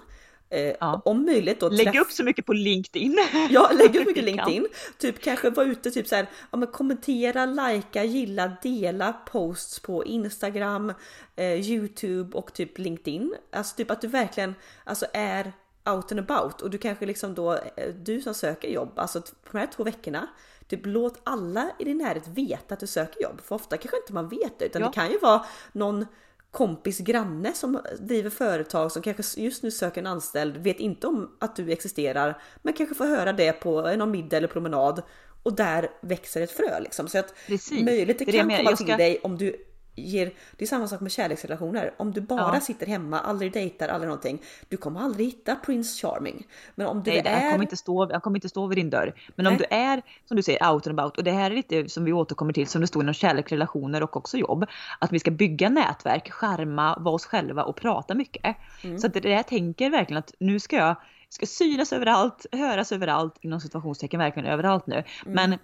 Eh, 0.49 0.73
Ja. 0.79 1.01
Om 1.05 1.25
möjligt 1.25 1.59
då 1.59 1.69
Lägg 1.69 1.95
upp 1.99 2.11
så 2.11 2.23
mycket 2.23 2.45
på 2.45 2.53
LinkedIn. 2.53 3.17
Ja, 3.49 3.71
lägg 3.73 3.95
upp 3.95 4.07
mycket. 4.07 4.23
LinkedIn. 4.23 4.67
Typ 4.97 5.21
kanske 5.21 5.49
vara 5.49 5.67
ute 5.67 5.91
typ 5.91 6.07
så 6.07 6.15
här, 6.15 6.29
ja, 6.51 6.57
men 6.57 6.67
kommentera, 6.67 7.45
likea, 7.45 8.03
gilla, 8.03 8.51
dela 8.61 9.13
posts 9.13 9.79
på 9.79 10.05
Instagram, 10.05 10.93
eh, 11.35 11.69
Youtube 11.71 12.37
och 12.37 12.53
typ 12.53 12.77
LinkedIn. 12.77 13.35
Alltså 13.51 13.75
typ 13.75 13.91
att 13.91 14.01
du 14.01 14.07
verkligen 14.07 14.55
alltså 14.83 15.05
är 15.13 15.53
out 15.85 16.11
and 16.11 16.19
about 16.31 16.61
och 16.61 16.69
du 16.69 16.77
kanske 16.77 17.05
liksom 17.05 17.33
då, 17.35 17.53
eh, 17.53 17.93
du 18.01 18.21
som 18.21 18.33
söker 18.33 18.67
jobb, 18.67 18.91
alltså 18.99 19.21
på 19.21 19.27
de 19.51 19.57
här 19.57 19.67
två 19.75 19.83
veckorna, 19.83 20.27
typ 20.67 20.79
låt 20.83 21.19
alla 21.23 21.71
i 21.79 21.83
din 21.83 21.97
närhet 21.97 22.27
veta 22.27 22.73
att 22.73 22.79
du 22.79 22.87
söker 22.87 23.21
jobb. 23.23 23.41
För 23.45 23.55
ofta 23.55 23.77
kanske 23.77 23.97
inte 23.97 24.13
man 24.13 24.29
vet 24.29 24.59
det, 24.59 24.65
utan 24.65 24.81
Ja. 24.81 24.87
det 24.87 24.93
kan 24.93 25.11
ju 25.11 25.17
vara 25.19 25.45
någon 25.71 26.05
kompis 26.51 26.99
granne 26.99 27.53
som 27.53 27.79
driver 27.99 28.29
företag 28.29 28.91
som 28.91 29.01
kanske 29.01 29.41
just 29.41 29.63
nu 29.63 29.71
söker 29.71 30.01
en 30.01 30.07
anställd, 30.07 30.57
vet 30.57 30.79
inte 30.79 31.07
om 31.07 31.31
att 31.39 31.55
du 31.55 31.71
existerar, 31.71 32.41
men 32.61 32.73
kanske 32.73 32.95
får 32.95 33.05
höra 33.05 33.33
det 33.33 33.51
på 33.53 33.81
någon 33.81 34.11
middag 34.11 34.37
eller 34.37 34.47
promenad 34.47 35.01
och 35.43 35.53
där 35.55 35.89
växer 36.01 36.41
ett 36.41 36.51
frö 36.51 36.79
liksom. 36.79 37.07
Så 37.07 37.17
att 37.19 37.33
Precis. 37.47 37.83
möjligheter 37.85 38.25
kan 38.25 38.33
komma 38.49 38.53
Jag 38.61 38.77
till 38.77 38.85
ska- 38.87 38.97
dig 38.97 39.19
om 39.23 39.37
du 39.37 39.65
ger, 39.99 40.31
det 40.57 40.65
är 40.65 40.67
samma 40.67 40.87
sak 40.87 41.01
med 41.01 41.11
kärleksrelationer. 41.11 41.93
Om 41.97 42.11
du 42.11 42.21
bara 42.21 42.53
Ja. 42.55 42.59
sitter 42.61 42.87
hemma, 42.87 43.19
aldrig 43.19 43.53
dejtar, 43.53 43.87
aldrig 43.87 44.07
någonting. 44.07 44.41
Du 44.69 44.77
kommer 44.77 44.99
aldrig 44.99 45.27
hitta 45.27 45.55
Prince 45.55 46.07
Charming. 46.07 46.47
Men 46.75 46.87
om 46.87 47.03
du 47.03 47.11
Nej, 47.11 47.21
det- 47.21 47.29
han, 47.29 47.39
är... 47.43 47.51
kommer 47.51 47.63
inte 47.65 47.77
stå, 47.77 48.11
han 48.11 48.21
kommer 48.21 48.37
inte 48.37 48.49
stå 48.49 48.67
vid 48.67 48.77
din 48.77 48.89
dörr. 48.89 49.13
Men 49.35 49.47
om 49.47 49.53
Nej. 49.53 49.65
du 49.69 49.75
är, 49.75 50.01
som 50.25 50.37
du 50.37 50.43
säger, 50.43 50.71
out 50.73 50.87
and 50.87 50.99
about. 50.99 51.17
Och 51.17 51.23
det 51.23 51.31
här 51.31 51.51
är 51.51 51.55
lite 51.55 51.89
som 51.89 52.03
vi 52.05 52.13
återkommer 52.13 52.53
till, 52.53 52.67
som 52.67 52.81
det 52.81 52.87
står 52.87 53.03
inom 53.03 53.13
kärlek, 53.13 53.51
relationer 53.51 54.03
och 54.03 54.17
också 54.17 54.37
jobb. 54.37 54.65
Att 54.99 55.11
vi 55.11 55.19
ska 55.19 55.31
bygga 55.31 55.69
nätverk, 55.69 56.31
skärma, 56.31 56.97
vara 56.99 57.15
oss 57.15 57.25
själva 57.25 57.63
och 57.63 57.75
prata 57.75 58.15
mycket. 58.15 58.55
Mm. 58.83 58.99
Så 58.99 59.07
att 59.07 59.13
det 59.13 59.29
jag 59.29 59.47
tänker 59.47 59.89
verkligen 59.89 60.19
att 60.19 60.33
nu 60.39 60.59
ska 60.59 60.75
jag 60.75 60.95
ska 61.29 61.45
synas 61.45 61.93
överallt, 61.93 62.45
höras 62.51 62.91
överallt, 62.91 63.35
inom 63.41 63.59
situationstecken 63.61 64.19
verkligen 64.19 64.49
överallt 64.49 64.87
nu. 64.87 64.95
Mm. 64.95 65.05
Men, 65.49 65.59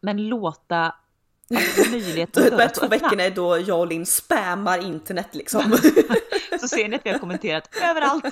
men 0.00 0.28
låta 0.28 0.94
De 2.32 2.50
här 2.58 2.68
två 2.68 2.86
veckorna 2.86 3.22
är 3.22 3.30
då 3.30 3.58
jag 3.58 3.80
och 3.80 3.86
Linn 3.86 4.06
spammar 4.06 4.78
internet 4.86 5.28
liksom. 5.32 5.62
Så 6.60 6.68
ser 6.68 6.88
ni 6.88 6.96
att 6.96 7.06
vi 7.06 7.10
har 7.10 7.18
kommenterat 7.18 7.70
överallt. 7.82 8.24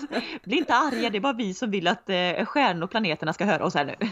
Bli 0.44 0.56
inte 0.56 0.74
arga, 0.74 1.10
det 1.10 1.18
är 1.18 1.20
bara 1.20 1.32
vi 1.32 1.54
som 1.54 1.70
vill 1.70 1.86
att 1.86 2.10
eh, 2.10 2.44
stjärnorna 2.44 2.84
och 2.84 2.90
planeterna 2.90 3.32
ska 3.32 3.44
höra 3.44 3.64
oss 3.64 3.74
här 3.74 3.84
nu. 3.84 4.10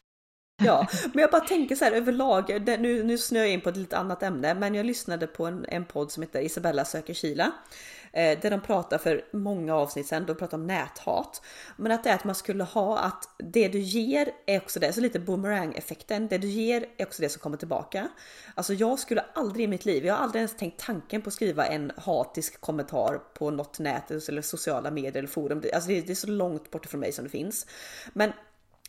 Ja, 0.62 0.86
men 1.12 1.22
jag 1.22 1.30
bara 1.30 1.40
tänker 1.44 1.76
så 1.76 1.84
här 1.84 1.92
överlag, 1.92 2.62
nu, 2.80 3.02
nu 3.02 3.18
snöar 3.18 3.44
jag 3.44 3.52
in 3.52 3.61
på 3.61 3.68
ett 3.68 3.76
lite 3.76 3.98
annat 3.98 4.22
ämne, 4.22 4.55
men 4.55 4.74
jag 4.74 4.86
lyssnade 4.86 5.26
på 5.26 5.46
en, 5.46 5.64
en 5.68 5.84
podd 5.84 6.12
som 6.12 6.22
heter 6.22 6.40
Isabella 6.40 6.84
söker 6.84 7.14
Kila. 7.14 7.52
Eh, 8.16 8.38
där 8.40 8.50
de 8.50 8.60
pratar 8.60 8.98
för 8.98 9.24
många 9.32 9.74
avsnitt 9.74 10.06
sedan, 10.06 10.26
de 10.26 10.34
pratar 10.36 10.58
om 10.58 10.66
näthat. 10.66 11.42
Men 11.76 11.92
att 11.92 12.04
det 12.04 12.10
är 12.10 12.14
att 12.14 12.24
man 12.24 12.34
skulle 12.34 12.64
ha 12.64 12.98
att 12.98 13.28
det 13.38 13.68
du 13.68 13.78
ger 13.78 14.28
är 14.46 14.58
också 14.60 14.80
det, 14.80 14.92
så 14.92 15.00
lite 15.00 15.20
boomerang-effekten. 15.20 16.28
Det 16.28 16.38
du 16.38 16.48
ger 16.48 16.86
är 16.96 17.06
också 17.06 17.22
det 17.22 17.28
som 17.28 17.40
kommer 17.40 17.56
tillbaka. 17.56 18.08
Alltså 18.54 18.74
jag 18.74 18.98
skulle 18.98 19.24
aldrig 19.34 19.64
i 19.64 19.68
mitt 19.68 19.84
liv, 19.84 20.06
jag 20.06 20.14
har 20.14 20.22
aldrig 20.24 20.40
ens 20.40 20.56
tänkt 20.56 20.78
tanken 20.80 21.22
på 21.22 21.28
att 21.28 21.34
skriva 21.34 21.66
en 21.66 21.92
hatisk 21.96 22.60
kommentar 22.60 23.18
på 23.34 23.50
något 23.50 23.78
nät 23.78 24.10
eller 24.28 24.42
sociala 24.42 24.90
medier 24.90 25.16
eller 25.18 25.28
forum. 25.28 25.60
Det- 25.60 25.72
Alltså 25.72 25.88
det, 25.90 26.00
det 26.00 26.12
är 26.12 26.14
så 26.14 26.26
långt 26.26 26.70
bort 26.70 26.86
från 26.86 27.00
mig 27.00 27.12
som 27.12 27.24
det 27.24 27.30
finns. 27.30 27.66
Men 28.12 28.32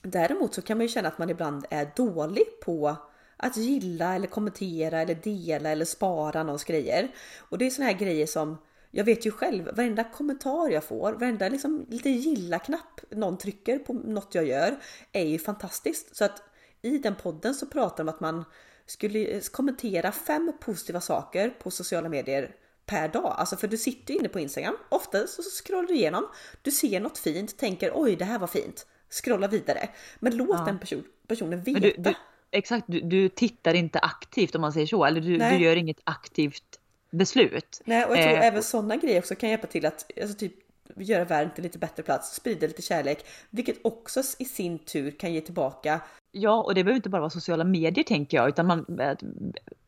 Däremot 0.02 0.54
så 0.54 0.62
kan 0.62 0.78
man 0.78 0.86
ju 0.86 0.90
känna 0.94 1.08
att 1.08 1.18
man 1.18 1.30
ibland 1.30 1.66
är 1.70 1.92
dålig 1.96 2.44
på 2.66 2.96
att 3.38 3.58
gilla 3.58 4.16
eller 4.16 4.28
kommentera 4.28 5.02
eller 5.02 5.16
dela 5.16 5.70
eller 5.70 5.86
spara 5.86 6.44
någons 6.44 6.64
grejer. 6.64 7.08
Och 7.50 7.58
det 7.58 7.66
är 7.66 7.70
såna 7.70 7.86
här 7.86 7.94
grejer 7.94 8.26
som 8.26 8.58
jag 8.98 9.04
vet 9.06 9.26
ju 9.26 9.32
själv, 9.32 9.76
varenda 9.76 10.04
kommentar 10.04 10.70
jag 10.70 10.84
får, 10.84 11.14
varenda 11.14 11.50
liksom 11.50 11.86
lite 11.90 12.10
gilla-knapp 12.10 13.02
någon 13.12 13.38
trycker 13.38 13.80
på 13.80 13.94
något 13.94 14.36
jag 14.36 14.48
gör 14.48 14.76
är 15.12 15.24
ju 15.26 15.40
fantastiskt. 15.40 16.16
Så 16.16 16.26
att 16.26 16.44
i 16.82 16.98
den 16.98 17.16
podden 17.16 17.56
så 17.56 17.66
pratar 17.66 17.98
de 17.98 18.10
om 18.10 18.16
att 18.16 18.20
man 18.20 18.46
skulle 18.86 19.42
kommentera 19.42 20.12
fem 20.12 20.54
positiva 20.62 21.02
saker 21.02 21.50
på 21.50 21.72
sociala 21.72 22.10
medier 22.10 22.52
per 22.86 23.08
dag. 23.08 23.36
Alltså 23.38 23.56
för 23.58 23.68
du 23.68 23.78
sitter 23.78 24.14
ju 24.14 24.20
inne 24.20 24.30
på 24.30 24.40
Instagram, 24.40 24.78
ofta 24.90 25.28
så 25.28 25.42
scrollar 25.42 25.88
du 25.88 25.96
igenom, 25.96 26.28
du 26.62 26.72
ser 26.72 27.00
något 27.00 27.18
fint, 27.18 27.58
tänker 27.58 27.92
oj 27.94 28.16
det 28.16 28.26
här 28.26 28.40
var 28.40 28.48
fint, 28.48 28.88
scrolla 29.24 29.48
vidare. 29.48 29.90
Men 30.20 30.38
låt 30.38 30.50
Ja. 30.60 30.66
den 30.66 30.80
person, 30.80 31.04
personen 31.28 31.62
veta. 31.64 31.80
Du, 31.80 31.94
du, 31.98 32.14
exakt, 32.52 32.86
du, 32.88 33.02
du 33.02 33.30
tittar 33.30 33.74
inte 33.74 34.00
aktivt 34.00 34.56
om 34.56 34.62
man 34.62 34.74
säger 34.74 34.88
så, 34.88 35.06
eller 35.06 35.22
du, 35.22 35.38
du 35.38 35.56
gör 35.56 35.76
inget 35.76 36.00
aktivt 36.04 36.80
beslut. 37.10 37.82
Nej, 37.86 38.06
och 38.06 38.18
jag 38.18 38.24
tror 38.24 38.34
Eh, 38.38 38.46
även 38.48 38.64
sådana 38.64 38.96
grejer 38.96 39.20
också 39.20 39.36
kan 39.36 39.50
hjälpa 39.50 39.68
till 39.68 39.86
att 39.86 40.12
alltså 40.22 40.38
typ, 40.38 40.54
göra 40.96 41.26
världen 41.26 41.54
till 41.54 41.64
lite 41.64 41.78
bättre 41.80 42.04
plats, 42.04 42.36
sprida 42.36 42.68
lite 42.68 42.82
kärlek, 42.82 43.26
vilket 43.50 43.76
också 43.82 44.22
i 44.40 44.46
sin 44.46 44.80
tur 44.80 45.12
kan 45.12 45.34
ge 45.34 45.42
tillbaka. 45.42 46.00
Ja, 46.32 46.64
och 46.64 46.76
det 46.76 46.84
behöver 46.84 46.96
inte 46.96 47.10
bara 47.10 47.22
vara 47.22 47.30
sociala 47.30 47.64
medier 47.64 48.04
tänker 48.04 48.38
jag, 48.38 48.50
utan 48.50 48.66
man, 48.66 49.00
att- 49.00 49.24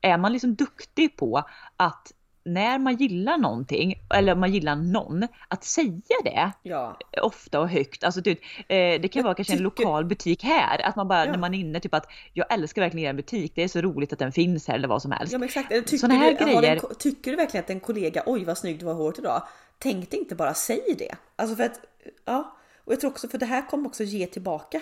är 0.02 0.18
man 0.18 0.34
liksom 0.34 0.56
duktig 0.56 1.16
på 1.18 1.44
att 1.78 2.14
när 2.48 2.80
man 2.80 2.96
gillar 2.96 3.38
någonting, 3.38 3.94
eller 4.14 4.36
man 4.36 4.52
gillar 4.54 4.76
någon, 4.76 5.28
att 5.48 5.64
säga 5.64 6.16
det 6.24 6.52
Ja, 6.64 6.98
ofta 7.22 7.60
och 7.60 7.70
högt. 7.70 8.04
Alltså 8.04 8.22
typ, 8.22 8.40
det 8.68 9.12
kan 9.12 9.24
vara 9.24 9.34
kanske 9.36 9.54
en 9.54 9.64
lokal 9.64 10.06
butik 10.06 10.44
här, 10.44 10.82
att 10.86 10.96
man 10.96 11.08
bara 11.08 11.26
Ja. 11.26 11.32
när 11.32 11.38
man 11.40 11.54
är 11.54 11.60
inne 11.60 11.80
typ 11.80 11.94
att 11.94 12.08
jag 12.34 12.54
älskar 12.54 12.82
verkligen 12.82 13.10
er 13.10 13.14
butik, 13.14 13.52
det 13.56 13.64
är 13.64 13.68
så 13.68 13.82
roligt 13.82 14.14
att 14.14 14.20
den 14.20 14.32
finns 14.32 14.68
här 14.68 14.76
eller 14.76 14.88
vad 14.88 15.02
som 15.02 15.12
helst. 15.12 15.32
ja 15.34 15.40
men 15.40 15.46
exakt. 15.48 15.70
Tycker, 15.70 15.98
Såna 15.98 16.14
här 16.14 16.34
du, 16.40 16.44
har 16.54 16.62
grejer- 16.62 16.76
en, 16.90 16.96
tycker 17.00 17.32
du 17.32 17.38
verkligen 17.38 17.64
att 17.64 17.70
en 17.70 17.80
kollega, 17.80 18.24
oj 18.26 18.44
vad 18.46 18.58
snygg 18.58 18.80
du 18.80 18.86
var 18.86 18.94
i 18.94 18.96
håret 18.96 19.20
idag. 19.20 19.44
Tänk 19.80 20.12
dig 20.12 20.20
inte 20.20 20.36
bara 20.36 20.54
säg 20.54 20.96
det. 20.98 21.16
Alltså 21.36 21.56
för 21.56 21.64
att, 21.64 21.80
ja. 22.26 22.58
Och 22.86 22.94
jag 22.94 23.00
tror 23.00 23.12
också 23.12 23.28
för 23.28 23.38
det 23.38 23.46
här 23.46 23.68
kommer 23.70 23.88
också 23.90 24.04
ge 24.04 24.26
tillbaka. 24.28 24.80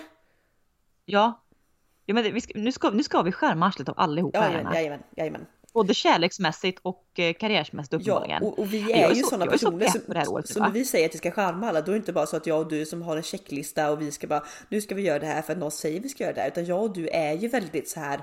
Ja. 1.04 1.42
Ja, 2.08 2.14
men 2.14 2.40
ska, 2.40 2.52
nu, 2.58 2.72
ska, 2.72 2.90
nu 2.90 3.02
ska 3.02 3.22
vi 3.22 3.32
skärma 3.32 3.66
arslet 3.66 3.88
av 3.88 3.94
allihopa 3.98 4.38
Ja, 4.38 4.44
jajamän, 4.50 4.74
jajamän, 4.74 5.02
jajamän. 5.16 5.46
Både 5.76 5.94
kärleksmässigt 5.94 6.78
och 6.82 7.04
eh, 7.18 7.32
karriärsmässigt 7.34 7.92
Ja, 7.92 7.98
uppenbarligen. 7.98 8.42
och, 8.42 8.58
och 8.58 8.72
vi 8.74 8.92
är 8.92 9.10
är 9.10 9.14
ju 9.14 9.22
så- 9.22 9.28
sådana 9.28 9.44
så 9.44 9.50
personer 9.50 9.86
som, 9.88 10.00
det 10.06 10.18
här 10.18 10.28
året, 10.32 10.48
så 10.48 10.60
när 10.60 10.70
vi 10.70 10.84
säger 10.84 11.08
att 11.08 11.14
vi 11.14 11.18
ska 11.18 11.30
charma 11.30 11.68
alla, 11.68 11.80
då 11.80 11.90
är 11.90 11.94
det 11.94 11.98
inte 11.98 12.12
bara 12.12 12.26
så 12.26 12.36
att 12.36 12.46
jag 12.46 12.58
och 12.60 12.68
du 12.68 12.86
som 12.86 13.02
har 13.02 13.16
en 13.16 13.22
checklista 13.22 13.90
och 13.90 14.00
vi 14.02 14.12
ska 14.12 14.26
bara, 14.26 14.44
nu 14.68 14.80
ska 14.80 14.94
vi 14.94 15.02
göra 15.02 15.18
det 15.18 15.26
här 15.26 15.42
för 15.42 15.52
att 15.52 15.58
någon 15.58 15.70
säger 15.70 16.00
vi 16.00 16.08
ska 16.08 16.24
göra 16.24 16.34
det 16.34 16.40
här, 16.40 16.48
utan 16.48 16.64
jag 16.66 16.82
och 16.82 16.92
du 16.92 17.08
är 17.08 17.32
ju 17.32 17.48
väldigt 17.48 17.88
så 17.88 18.00
här. 18.00 18.20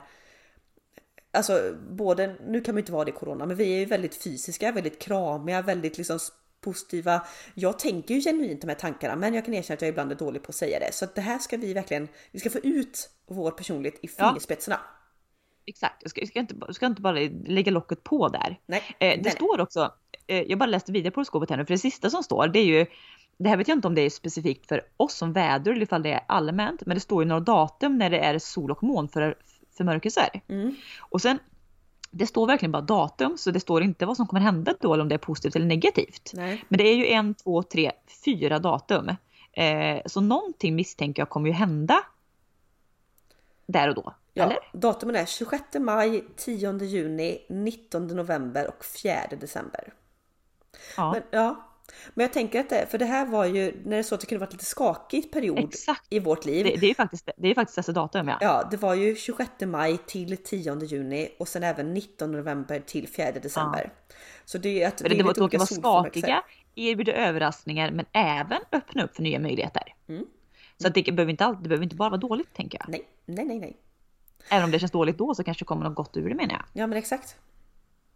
Alltså 1.31 1.75
både, 1.89 2.35
nu 2.47 2.61
kan 2.61 2.75
man 2.75 2.79
inte 2.79 2.91
vara 2.91 3.05
det 3.05 3.09
i 3.11 3.13
corona, 3.13 3.45
men 3.45 3.57
vi 3.57 3.73
är 3.75 3.79
ju 3.79 3.85
väldigt 3.85 4.15
fysiska, 4.15 4.71
väldigt 4.71 4.99
kramiga, 5.01 5.61
väldigt 5.61 5.97
liksom 5.97 6.19
positiva. 6.61 7.21
Jag 7.53 7.79
tänker 7.79 8.13
ju 8.15 8.21
genuint 8.21 8.61
de 8.61 8.67
här 8.67 8.75
tankarna, 8.75 9.15
men 9.15 9.33
jag 9.33 9.45
kan 9.45 9.53
erkänna 9.53 9.75
att 9.75 9.81
jag 9.81 9.89
ibland 9.89 10.11
är 10.11 10.15
dålig 10.15 10.43
på 10.43 10.49
att 10.49 10.55
säga 10.55 10.79
det. 10.79 10.93
Så 10.93 11.05
det 11.15 11.21
här 11.21 11.39
ska 11.39 11.57
vi 11.57 11.73
verkligen, 11.73 12.07
vi 12.31 12.39
ska 12.39 12.49
få 12.49 12.59
ut 12.59 13.09
vår 13.27 13.51
personlighet 13.51 13.99
i 14.03 14.09
Ja. 14.73 14.79
Exakt, 15.65 15.95
jag 16.01 16.09
ska, 16.11 16.21
jag, 16.21 16.27
ska 16.29 16.39
inte, 16.39 16.55
jag 16.59 16.75
ska 16.75 16.85
inte 16.85 17.01
bara 17.01 17.19
lägga 17.45 17.71
locket 17.71 18.03
på 18.03 18.27
där. 18.29 18.59
Nej, 18.65 18.83
Eh, 18.99 19.09
det 19.17 19.21
nej. 19.23 19.31
står 19.31 19.61
också, 19.61 19.93
eh, 20.27 20.41
jag 20.41 20.59
bara 20.59 20.65
läste 20.65 20.91
vidare 20.91 21.11
på 21.11 21.19
horoskopet 21.19 21.49
här 21.49 21.57
nu, 21.57 21.65
för 21.65 21.73
det 21.73 21.77
sista 21.77 22.09
som 22.09 22.23
står 22.23 22.47
det 22.47 22.59
är 22.59 22.65
ju, 22.65 22.85
det 23.37 23.49
här 23.49 23.57
vet 23.57 23.67
jag 23.67 23.77
inte 23.77 23.87
om 23.87 23.95
det 23.95 24.01
är 24.01 24.09
specifikt 24.09 24.67
för 24.67 24.81
oss 24.97 25.13
som 25.13 25.33
väder 25.33 25.71
eller 25.71 25.81
ifall 25.81 26.03
det 26.03 26.13
är 26.13 26.21
allmänt, 26.27 26.85
men 26.85 26.95
det 26.95 27.01
står 27.01 27.23
ju 27.23 27.29
några 27.29 27.39
datum 27.41 27.97
när 27.97 28.09
det 28.09 28.19
är 28.19 28.39
sol 28.39 28.71
och 28.71 28.83
mån 28.83 29.09
för. 29.09 29.35
Mm. 30.47 30.75
Och 30.99 31.21
sen, 31.21 31.39
det 32.11 32.27
står 32.27 32.47
verkligen 32.47 32.71
bara 32.71 32.81
datum, 32.81 33.37
så 33.37 33.51
det 33.51 33.59
står 33.59 33.83
inte 33.83 34.05
vad 34.05 34.17
som 34.17 34.27
kommer 34.27 34.41
hända 34.41 34.73
då 34.79 34.93
eller 34.93 35.01
om 35.03 35.09
det 35.09 35.15
är 35.15 35.19
positivt 35.19 35.55
eller 35.55 35.65
negativt. 35.65 36.31
nej. 36.33 36.63
Men 36.67 36.77
det 36.77 36.83
är 36.83 36.95
ju 36.95 37.07
en, 37.07 37.33
två, 37.33 37.63
tre, 37.63 37.91
fyra 38.25 38.59
datum. 38.59 39.09
Eh, 39.53 40.01
så 40.05 40.21
någonting 40.21 40.75
misstänker 40.75 41.21
jag 41.21 41.29
kommer 41.29 41.47
ju 41.47 41.53
hända 41.53 42.03
där 43.67 43.89
och 43.89 43.95
då. 43.95 44.13
Ja, 44.33 44.43
Eller? 44.43 44.57
datumen 44.73 45.15
är 45.15 45.25
26 45.25 45.63
maj, 45.79 46.23
10 46.35 46.77
juni, 46.83 47.45
19 47.49 48.07
november 48.07 48.67
och 48.67 48.85
4 48.85 49.15
december. 49.39 49.93
Ja, 50.97 51.11
Men, 51.11 51.23
ja. 51.31 51.69
Men 52.13 52.23
jag 52.23 52.33
tänker 52.33 52.59
att 52.59 52.69
det, 52.69 52.85
för 52.89 52.97
det 52.97 53.05
här 53.05 53.25
var 53.25 53.45
ju 53.45 53.81
när 53.85 53.97
det 53.97 54.03
så 54.03 54.15
att 54.15 54.21
det 54.21 54.27
kunde 54.27 54.45
varit 54.45 54.53
lite 54.53 54.65
skakigt 54.65 55.33
period 55.33 55.59
exakt. 55.59 56.05
i 56.09 56.19
vårt 56.19 56.45
liv. 56.45 56.65
Det, 56.65 56.75
det 56.75 56.85
är 56.85 56.87
ju 56.87 56.95
faktiskt, 56.95 57.29
det 57.37 57.47
är 57.47 57.55
faktiskt 57.55 57.75
dessa 57.75 57.91
datum 57.91 58.27
ja. 58.27 58.37
Ja, 58.41 58.67
det 58.71 58.77
var 58.77 58.93
ju 58.93 59.15
26 59.15 59.51
maj 59.61 59.97
till 59.97 60.37
10 60.37 60.83
juni 60.83 61.29
och 61.39 61.47
sen 61.47 61.63
även 61.63 61.93
19 61.93 62.31
november 62.31 62.79
till 62.79 63.07
4 63.07 63.31
december. 63.31 63.93
Så 64.45 64.57
det 64.57 64.83
är 64.83 64.87
att 64.87 65.01
För 65.01 65.09
det, 65.09 65.15
är 65.15 65.17
det 65.17 65.23
var 65.23 65.57
vara 65.57 65.65
solförmörkelser. 65.65 66.21
skakiga, 66.21 66.43
erbjuda 66.75 67.13
överraskningar 67.13 67.91
men 67.91 68.05
även 68.11 68.61
öppna 68.71 69.03
upp 69.03 69.15
för 69.15 69.23
nya 69.23 69.39
möjligheter. 69.39 69.95
Mm. 70.07 70.25
Så 70.77 70.87
att 70.87 70.93
det, 70.93 71.11
behöver 71.11 71.31
inte 71.31 71.45
alltid, 71.45 71.63
det 71.63 71.69
behöver 71.69 71.83
inte 71.83 71.95
bara 71.95 72.09
vara 72.09 72.19
dåligt 72.19 72.53
tänker 72.53 72.77
jag. 72.77 72.89
Nej, 72.89 73.07
nej, 73.25 73.45
nej, 73.45 73.59
nej. 73.59 73.77
Även 74.49 74.63
om 74.65 74.71
det 74.71 74.79
känns 74.79 74.91
dåligt 74.91 75.17
då 75.17 75.35
så 75.35 75.43
kanske 75.43 75.61
det 75.63 75.67
kommer 75.67 75.83
något 75.85 75.95
gott 75.95 76.17
ur 76.17 76.29
det 76.29 76.35
menar 76.35 76.53
jag. 76.53 76.63
Ja, 76.73 76.87
men 76.87 76.97
exakt. 76.97 77.35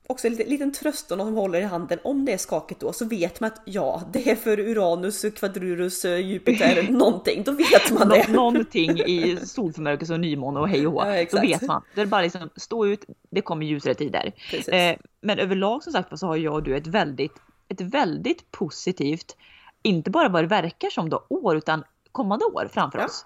Också 0.10 0.28
en 0.28 0.34
liten, 0.34 0.50
liten 0.52 0.74
tröst 0.74 1.12
om 1.12 1.18
någon 1.18 1.34
håller 1.34 1.60
i 1.62 1.64
handen. 1.64 2.00
Om 2.04 2.26
det 2.26 2.34
är 2.34 2.38
skakigt 2.38 2.80
då 2.82 2.94
så 2.94 3.06
vet 3.06 3.40
man 3.40 3.48
att 3.52 3.62
ja, 3.66 4.02
det 4.14 4.32
är 4.32 4.36
för 4.36 4.60
Uranus, 4.60 5.26
Quadrurus, 5.36 6.06
Jupiter, 6.06 6.88
någonting. 6.92 7.44
Då 7.44 7.52
vet 7.52 7.92
man 7.92 8.08
Nå- 8.08 8.16
det. 8.16 8.28
någonting 8.28 9.00
i 9.00 9.38
solförmörkelse 9.44 10.14
och 10.14 10.20
nymåne 10.20 10.60
och 10.60 10.70
hej 10.70 10.88
och 10.88 10.94
hå. 10.94 11.04
Ja, 11.06 11.26
Då 11.32 11.40
vet 11.42 11.62
man. 11.62 11.82
Det 11.96 12.02
är 12.02 12.06
bara 12.06 12.22
liksom 12.22 12.50
stå 12.56 12.86
ut, 12.88 13.06
det 13.30 13.42
kommer 13.42 13.66
ljusare 13.66 13.94
tider. 13.94 14.32
Eh, 14.68 14.98
men 15.22 15.40
överlag 15.40 15.84
som 15.84 15.94
sagt 15.94 16.20
så 16.20 16.28
har 16.28 16.36
jag 16.36 16.54
och 16.54 16.64
du 16.64 16.78
ett 16.78 16.88
väldigt, 16.88 17.34
ett 17.70 17.82
väldigt 17.82 18.52
positivt, 18.52 19.36
inte 19.82 20.10
bara 20.12 20.30
vad 20.30 20.44
det 20.44 20.48
verkar 20.48 20.90
som 20.90 21.10
då 21.10 21.26
år 21.30 21.58
utan 21.58 21.84
kommande 22.12 22.46
år 22.46 22.70
framför 22.74 23.00
Ja. 23.00 23.06
oss. 23.06 23.26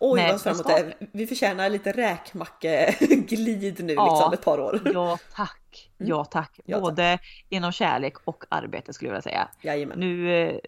Oj 0.00 0.20
vad 0.30 0.42
fram 0.42 0.54
emot 0.54 0.66
vad 0.66 0.84
det. 0.84 0.94
Vi 1.12 1.26
förtjänar 1.26 1.68
lite 1.70 1.92
räkmackeglid 1.92 3.84
nu 3.84 3.92
Ja. 3.92 4.10
liksom 4.14 4.32
ett 4.32 4.44
par 4.44 4.60
år. 4.60 4.80
Ja 4.94 5.18
tack, 5.34 5.90
ja 5.96 6.24
tack. 6.24 6.60
Ja, 6.64 6.76
tack. 6.76 6.82
Både 6.82 7.18
inom 7.48 7.72
kärlek 7.72 8.14
och 8.24 8.44
arbete 8.48 8.92
skulle 8.92 9.08
jag 9.08 9.12
vilja 9.12 9.22
säga. 9.22 9.48
Jajamän. 9.62 9.98
Nu, 9.98 10.42
eh, 10.48 10.58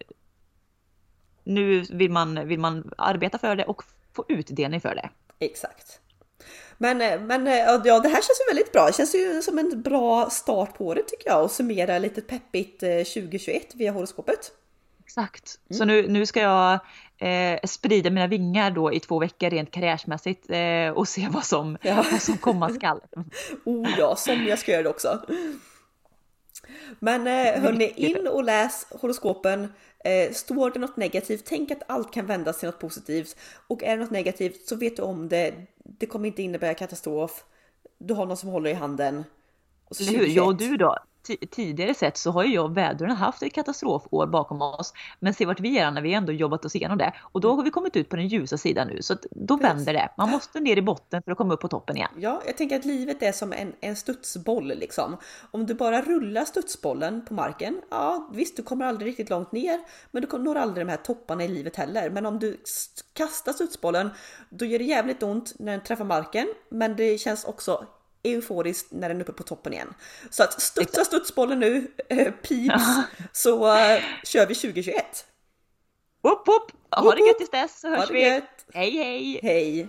nu 1.43 1.81
vill, 1.81 2.11
man, 2.11 2.47
vill 2.47 2.59
man 2.59 2.93
arbeta 2.97 3.37
för 3.37 3.55
det 3.55 3.65
och 3.65 3.83
få 4.13 4.25
utdelning 4.29 4.81
för 4.81 4.95
det. 4.95 5.09
Exakt. 5.39 5.99
Men, 6.77 7.01
eh, 7.01 7.21
men 7.21 7.47
eh, 7.47 7.53
ja, 7.55 7.77
det 7.77 8.09
här 8.09 8.15
känns 8.15 8.41
ju 8.47 8.55
väldigt 8.55 8.71
bra. 8.71 8.85
Det 8.87 8.93
känns 8.93 9.15
ju 9.15 9.41
som 9.41 9.59
en 9.59 9.81
bra 9.81 10.29
start 10.29 10.77
på 10.77 10.85
året 10.85 11.07
tycker 11.07 11.29
jag 11.29 11.43
och 11.43 11.51
summera 11.51 11.99
lite 11.99 12.21
peppigt 12.21 12.83
eh, 12.83 12.89
2021 12.89 13.75
via 13.75 13.91
horoskopet. 13.91 14.51
Exakt. 15.05 15.59
Så 15.69 15.85
nu, 15.85 16.07
nu 16.07 16.25
ska 16.25 16.41
jag 16.41 16.79
eh, 17.19 17.59
sprida 17.63 18.09
mina 18.09 18.27
vingar 18.27 18.71
då 18.71 18.93
i 18.93 18.99
två 18.99 19.19
veckor 19.19 19.49
rent 19.49 19.71
karriärsmässigt 19.71 20.49
eh, 20.49 20.89
och 20.89 21.07
se 21.07 21.27
vad 21.31 21.45
som, 21.45 21.77
Ja. 21.81 22.05
vad 22.11 22.21
som 22.21 22.37
komma 22.37 22.69
skall. 22.69 23.01
Oh 23.65 23.89
ja, 23.97 24.15
som 24.15 24.45
jag 24.47 24.59
ska 24.59 24.71
göra 24.71 24.83
det 24.83 24.89
också. 24.89 25.19
Men 26.99 27.27
eh, 27.27 27.61
hörni, 27.61 27.93
in 27.95 28.27
och 28.27 28.43
läs 28.43 28.87
horoskopen. 29.01 29.73
Eh, 30.03 30.31
står 30.33 30.71
det 30.71 30.79
något 30.79 30.97
negativt, 30.97 31.43
tänk 31.45 31.71
att 31.71 31.81
allt 31.87 32.13
kan 32.13 32.25
vändas 32.25 32.59
till 32.59 32.67
något 32.69 32.79
positivt. 32.79 33.35
Och 33.67 33.83
är 33.83 33.97
det 33.97 34.03
något 34.03 34.11
negativt 34.11 34.67
så 34.67 34.75
vet 34.75 34.95
du 34.95 35.01
om 35.01 35.29
det. 35.29 35.53
Det 35.83 36.05
kommer 36.05 36.27
inte 36.27 36.41
innebära 36.43 36.73
katastrof. 36.73 37.43
Du 37.97 38.13
har 38.13 38.25
någon 38.25 38.37
som 38.37 38.49
håller 38.49 38.69
i 38.69 38.73
handen. 38.73 39.23
Och 39.85 39.95
så 39.95 40.03
Eller 40.03 40.19
hur? 40.19 40.27
Jag 40.27 40.47
och 40.47 40.57
du 40.57 40.77
då? 40.77 40.95
Tidigare 41.37 41.93
sett 41.93 42.17
så 42.17 42.31
har 42.31 42.43
ju 42.43 42.53
jag 42.53 42.65
och 42.65 42.77
vädren 42.77 43.11
haft 43.11 43.43
ett 43.43 43.53
katastrofår 43.53 44.27
bakom 44.27 44.61
oss. 44.61 44.93
Men 45.19 45.33
se 45.33 45.45
vart 45.45 45.59
vi 45.59 45.79
är 45.79 45.91
när 45.91 46.01
vi 46.01 46.13
ändå 46.13 46.31
jobbat 46.31 46.65
oss 46.65 46.75
igenom 46.75 46.97
det. 46.97 47.13
Och 47.19 47.41
då 47.41 47.55
har 47.55 47.63
vi 47.63 47.69
kommit 47.69 47.95
ut 47.95 48.09
på 48.09 48.15
den 48.15 48.27
ljusa 48.27 48.57
sidan 48.57 48.87
nu. 48.87 49.01
Så 49.01 49.15
då 49.31 49.57
vänder 49.57 49.93
det. 49.93 50.09
Man 50.17 50.29
måste 50.29 50.59
ner 50.59 50.77
i 50.77 50.81
botten 50.81 51.21
för 51.23 51.31
att 51.31 51.37
komma 51.37 51.53
upp 51.53 51.61
på 51.61 51.67
toppen 51.67 51.97
igen. 51.97 52.11
Ja, 52.17 52.41
jag 52.45 52.57
tänker 52.57 52.75
att 52.75 52.85
livet 52.85 53.23
är 53.23 53.31
som 53.31 53.53
en, 53.53 53.73
en 53.81 53.95
studsboll 53.95 54.67
liksom. 54.67 55.17
Om 55.51 55.65
du 55.65 55.73
bara 55.73 56.01
rullar 56.01 56.45
studsbollen 56.45 57.25
på 57.25 57.33
marken. 57.33 57.81
Ja, 57.89 58.29
visst, 58.33 58.57
du 58.57 58.63
kommer 58.63 58.85
aldrig 58.85 59.07
riktigt 59.07 59.29
långt 59.29 59.51
ner. 59.51 59.79
Men 60.11 60.21
du 60.21 60.37
når 60.37 60.55
aldrig 60.55 60.87
de 60.87 60.91
här 60.91 60.97
topparna 60.97 61.43
i 61.43 61.47
livet 61.47 61.75
heller. 61.75 62.09
Men 62.09 62.25
om 62.25 62.39
du 62.39 62.57
kastar 63.13 63.53
studsbollen, 63.53 64.09
då 64.49 64.65
gör 64.65 64.79
det 64.79 64.85
jävligt 64.85 65.23
ont 65.23 65.53
när 65.59 65.71
den 65.71 65.81
träffar 65.83 66.05
marken. 66.05 66.47
Men 66.69 66.95
det 66.95 67.17
känns 67.17 67.45
också 67.45 67.85
euforiskt 68.23 68.91
när 68.91 69.09
den 69.09 69.17
är 69.17 69.21
uppe 69.21 69.31
på 69.33 69.43
toppen 69.43 69.73
igen. 69.73 69.93
Så 70.29 70.43
att 70.43 70.61
studsa 70.61 71.05
studsbollen 71.05 71.59
nu, 71.59 71.87
äh, 72.09 72.31
peeps, 72.31 72.83
så 73.33 73.75
äh, 73.75 74.03
kör 74.23 74.45
vi 74.45 74.55
2021. 74.55 75.25
Woop 76.21 76.47
woop! 76.47 76.71
Ha 76.91 77.15
det 77.15 77.27
gött 77.27 77.37
tills 77.37 77.49
dess 77.49 77.79
så 77.79 77.87
hörs 77.87 78.11
vi! 78.11 78.41
Hej 78.73 78.91
hej! 78.91 79.39
Hej! 79.43 79.87